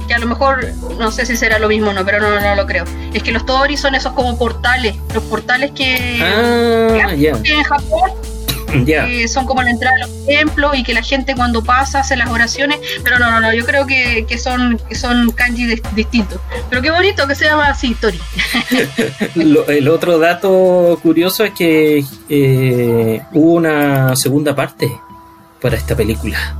[0.07, 2.55] que a lo mejor no sé si será lo mismo o no, pero no, no,
[2.55, 2.85] lo creo.
[3.13, 8.11] Es que los Tori son esos como portales, los portales que, ah, en Japón.
[8.85, 12.17] Que son como la entrada de los templos y que la gente cuando pasa hace
[12.17, 16.41] las oraciones, pero no, no, no, yo creo que, que son, que son kanji distintos.
[16.69, 18.19] Pero qué bonito que se llama así, Tori.
[19.35, 24.91] el otro dato curioso es que eh, hubo una segunda parte
[25.61, 26.55] para esta película.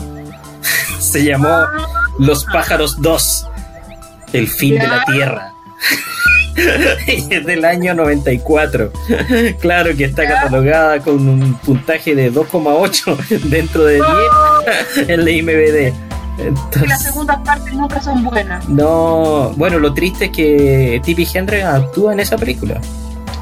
[1.00, 2.07] se llamó ah.
[2.20, 3.48] Los pájaros 2,
[4.34, 5.54] el fin de la Tierra.
[7.08, 8.92] es del año 94.
[9.60, 13.18] Claro que está catalogada con un puntaje de 2,8
[13.50, 13.96] dentro de
[14.96, 15.94] 10 en la IMBD.
[16.40, 18.68] Entonces, las segundas partes nunca son buenas.
[18.70, 22.80] No, bueno, lo triste es que Tippi Hendrix actúa en esa película.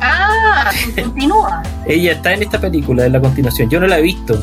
[0.01, 1.63] Ah, continúa.
[1.85, 3.69] ella está en esta película, en la continuación.
[3.69, 4.41] Yo no la he visto,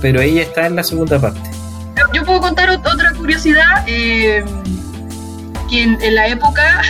[0.00, 1.59] pero ella está en la segunda parte
[2.12, 3.84] yo puedo contar otra curiosidad.
[3.86, 4.44] Eh,
[5.68, 6.82] que en, la época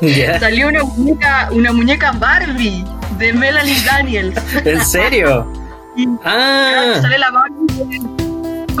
[0.38, 2.84] salió una muñeca, una muñeca Barbie
[3.18, 4.38] de Melanie Daniels.
[4.64, 5.50] ¿En serio?
[6.24, 6.98] ah.
[7.00, 8.29] Sale la Barbie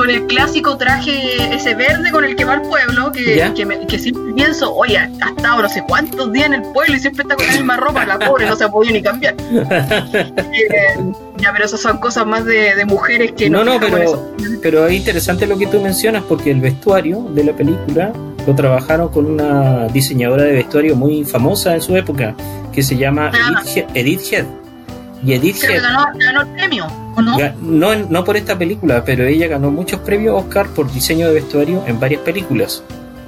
[0.00, 3.52] con el clásico traje ese verde con el que va al pueblo, que,
[3.86, 7.24] que, siempre pienso, oye, ha estado no sé cuántos días en el pueblo y siempre
[7.24, 9.34] está con la misma ropa, la pobre no se ha podido ni cambiar.
[10.52, 13.64] Eh, ya, pero esas son cosas más de, mujeres que no.
[13.64, 17.52] No, no, pero, pero es interesante lo que tú mencionas porque el vestuario de la
[17.52, 18.12] película
[18.46, 22.34] lo trabajaron con una diseñadora de vestuario muy famosa en su época
[22.72, 23.62] que se llama ah.
[23.94, 24.59] Edith, Head.
[25.24, 26.86] Y Edith Creo que Head, ganó, ganó el premio,
[27.16, 27.36] ¿o no?
[27.60, 31.82] no, no por esta película, pero ella ganó muchos premios Oscar por diseño de vestuario
[31.86, 32.82] en varias películas.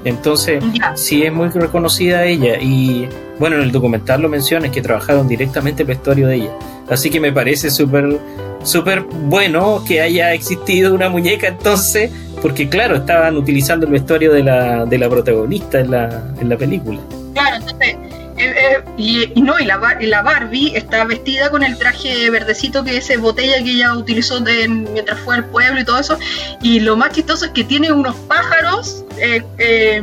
[0.04, 0.96] Entonces, Ya.
[0.96, 2.58] sí es muy reconocida ella.
[2.60, 3.08] Y
[3.38, 6.50] bueno, en el documental lo menciona, es que trabajaron directamente el vestuario de ella.
[6.90, 8.18] Así que me parece súper
[8.64, 12.10] súper bueno que haya existido una muñeca entonces,
[12.40, 16.56] porque claro, estaban utilizando el vestuario de la, de la protagonista en la, en la
[16.56, 17.00] película.
[17.34, 17.96] Claro, entonces,
[18.42, 22.84] eh, eh, y, no, y la, y la Barbie está vestida con el traje verdecito
[22.84, 26.18] que esa botella que ella utilizó mientras fue al pueblo y todo eso.
[26.62, 30.02] Y lo más chistoso es que tiene unos pájaros eh, eh,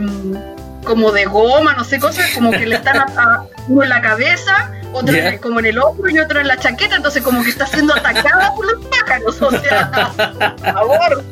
[0.83, 5.15] como de goma, no sé, cosas como que le están a, en la cabeza, otro
[5.41, 8.53] como en el hombro y otro en la chaqueta, entonces como que está siendo atacada
[8.55, 9.41] por los pájaros.
[9.41, 11.23] O sea, por favor,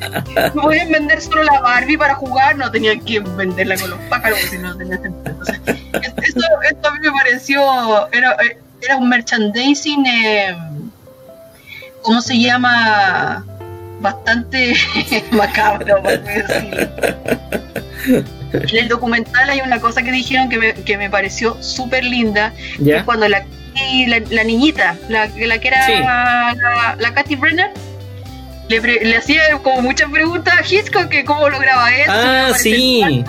[0.53, 4.57] no vender solo la Barbie para jugar, no tenían que venderla con los pájaros, si
[4.57, 5.35] no tenía sentido.
[5.35, 5.59] Entonces,
[6.21, 8.35] esto, esto a mí me pareció, era,
[8.81, 10.57] era un merchandising, eh,
[12.01, 13.45] ¿cómo se llama?
[13.99, 14.75] Bastante
[15.31, 16.87] macabro, por decirlo.
[18.53, 22.53] En el documental hay una cosa que dijeron que me, que me pareció súper linda,
[22.79, 23.03] ¿Ya?
[23.03, 23.45] cuando la,
[24.07, 25.91] la, la niñita, la, la que era Sí.
[25.93, 27.71] la, la Katy Brenner,
[28.69, 32.11] le, pre- le hacía como muchas preguntas a Hitchcock que cómo lograba eso.
[32.13, 33.23] Ah, sí.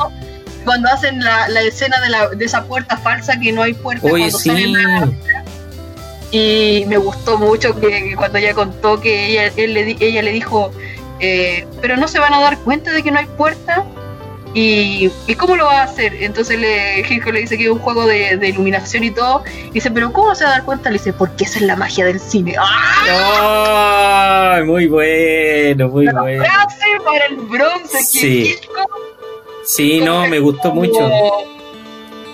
[0.64, 4.06] Cuando hacen la, la escena de, la, de esa puerta falsa que no hay puerta.
[4.06, 4.48] Oye, cuando sí.
[4.50, 5.08] salen la-
[6.30, 10.32] y me gustó mucho que, que cuando ella contó que ella, él le, ella le
[10.32, 10.70] dijo,
[11.20, 13.84] eh, pero no se van a dar cuenta de que no hay puerta.
[14.60, 16.14] ¿Y, ¿y cómo lo va a hacer?
[16.20, 19.44] Entonces le, Hitchcock le dice que es un juego de, de iluminación y todo.
[19.68, 20.90] Y dice, ¿pero cómo se va a dar cuenta?
[20.90, 22.56] Le dice, porque esa es la magia del cine.
[22.58, 24.54] ¡Ah!
[24.56, 26.42] ¡Ay, muy bueno, muy bueno.
[26.44, 28.38] Frase para el bronce que Sí.
[28.54, 28.90] Hitchcock
[29.64, 31.10] Sí, no, me gustó como- mucho.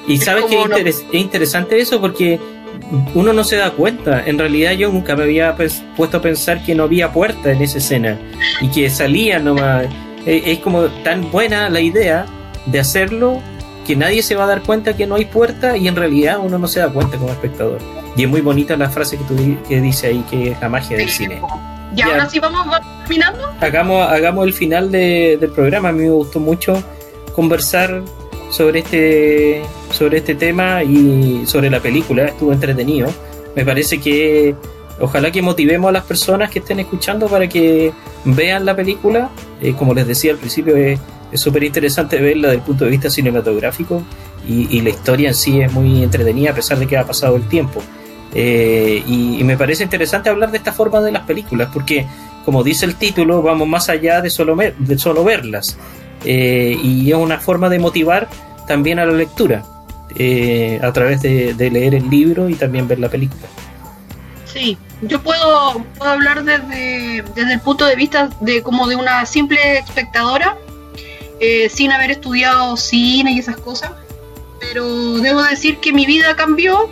[0.07, 2.39] Y es sabes que no- es interesante eso porque
[3.15, 4.23] uno no se da cuenta.
[4.25, 5.57] En realidad yo nunca me había
[5.97, 8.19] puesto a pensar que no había puerta en esa escena
[8.61, 9.87] y que salían nomás.
[10.27, 12.27] Eh, Es como tan buena la idea
[12.67, 13.41] de hacerlo
[13.87, 16.59] que nadie se va a dar cuenta que no hay puerta y en realidad uno
[16.59, 17.79] no se da cuenta como espectador.
[18.17, 20.69] Y es muy bonita la frase que, tú, di- que dice ahí que es la
[20.69, 21.41] magia del cine.
[21.93, 22.07] Y Ya.
[22.07, 23.53] ahora sí vamos, vamos terminando.
[23.61, 25.91] hagamos, hagamos el final de- del programa.
[25.91, 26.83] A mí me gustó mucho
[27.35, 28.03] conversar
[28.51, 32.25] sobre este, sobre este tema y sobre la película.
[32.27, 33.09] Estuvo entretenido.
[33.55, 34.55] Me parece que
[35.01, 37.93] ojalá que motivemos a las personas que estén escuchando para que
[38.25, 39.31] vean la película.
[39.61, 41.01] Eh, como les decía al principio, es
[41.35, 44.03] súper interesante verla desde el punto de vista cinematográfico
[44.47, 47.49] y, la historia en sí es muy entretenida a pesar de que ha pasado el
[47.49, 47.83] tiempo.
[48.35, 52.07] Eh, y, me parece interesante hablar de esta forma de las películas porque
[52.45, 54.55] como dice el título, vamos más allá de solo,
[55.25, 55.79] verlas.
[56.27, 58.29] Eh, y es una forma de motivar
[58.67, 59.65] también a la lectura,
[60.83, 63.49] a través de leer el libro y también ver la película.
[64.55, 69.27] Sí, yo puedo, puedo hablar desde, desde el punto de vista de como de una
[69.27, 70.57] simple espectadora,
[71.41, 73.91] eh, sin haber estudiado cine y esas cosas,
[74.61, 76.89] pero debo decir que mi vida cambió,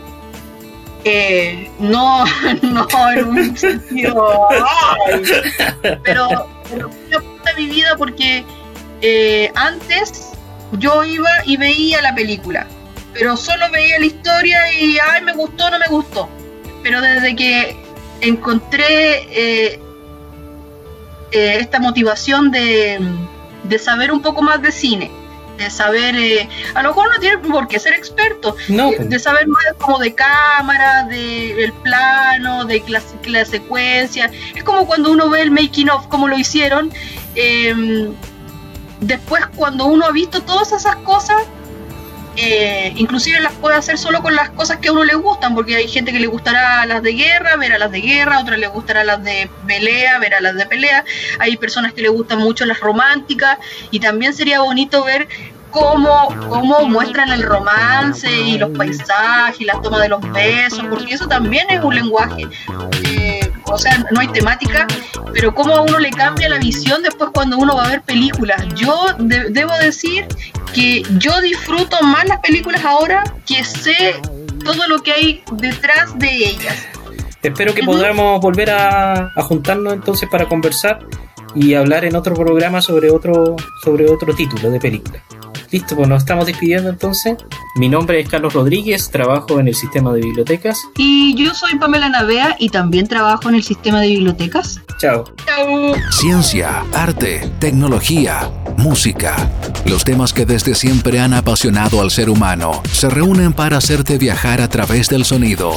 [1.04, 2.24] eh, no,
[2.62, 5.22] no en un sentido, ay,
[6.02, 6.90] pero, pero
[7.56, 8.44] mi vida porque
[9.02, 10.32] eh, antes
[10.78, 12.66] yo iba y veía la película,
[13.12, 16.28] pero solo veía la historia y, ay, me gustó, no me gustó
[16.82, 17.76] pero desde que
[18.20, 19.80] encontré eh,
[21.32, 23.00] eh, esta motivación de,
[23.64, 25.10] de saber un poco más de cine,
[25.58, 29.18] de saber, eh, a lo mejor no tiene por qué ser experto, No, de, de
[29.18, 34.30] saber más como de cámara, de el plano, de la, la secuencia.
[34.54, 36.90] Es como cuando uno ve el making of, como lo hicieron.
[37.34, 38.10] eh,
[39.00, 41.42] después, cuando uno ha visto todas esas cosas,
[42.36, 45.76] eh, inclusive las puede hacer solo con las cosas que a uno le gustan, porque
[45.76, 48.68] hay gente que le gustará las de guerra, ver a las de guerra, otras le
[48.68, 51.04] gustará las de pelea, ver a las de pelea,
[51.38, 53.58] hay personas que le gustan mucho las románticas,
[53.90, 55.28] y también sería bonito ver
[55.72, 61.14] cómo, cómo muestran el romance y los paisajes y la toma de los besos, porque
[61.14, 62.46] eso también es un lenguaje.
[63.04, 64.86] Eh, o sea, no hay temática,
[65.32, 68.62] pero cómo a uno le cambia la visión después cuando uno va a ver películas.
[68.74, 70.26] Yo de- debo decir
[70.74, 74.14] que yo disfruto más las películas ahora que sé
[74.64, 76.76] todo lo que hay detrás de ellas.
[77.42, 77.92] espero que Ujú.
[77.92, 81.00] podamos volver a, a juntarnos entonces para conversar
[81.54, 85.22] y hablar en otro programa sobre otro, sobre otro título de película.
[85.72, 87.38] Listo, pues nos estamos despidiendo entonces.
[87.76, 90.78] Mi nombre es Carlos Rodríguez, trabajo en el sistema de bibliotecas.
[90.98, 94.82] Y yo soy Pamela Navea y también trabajo en el sistema de bibliotecas.
[94.98, 95.24] Chao.
[95.46, 95.94] Chao.
[96.10, 99.34] Ciencia, arte, tecnología, música.
[99.86, 104.60] Los temas que desde siempre han apasionado al ser humano se reúnen para hacerte viajar
[104.60, 105.72] a través del sonido.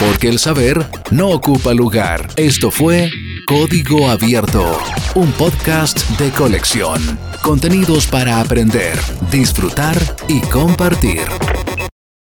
[0.00, 2.30] Porque el saber no ocupa lugar.
[2.36, 3.10] Esto fue
[3.46, 4.76] Código Abierto,
[5.14, 7.00] un podcast de colección.
[7.42, 8.98] Contenidos para aprender,
[9.30, 9.96] disfrutar
[10.26, 11.22] y compartir.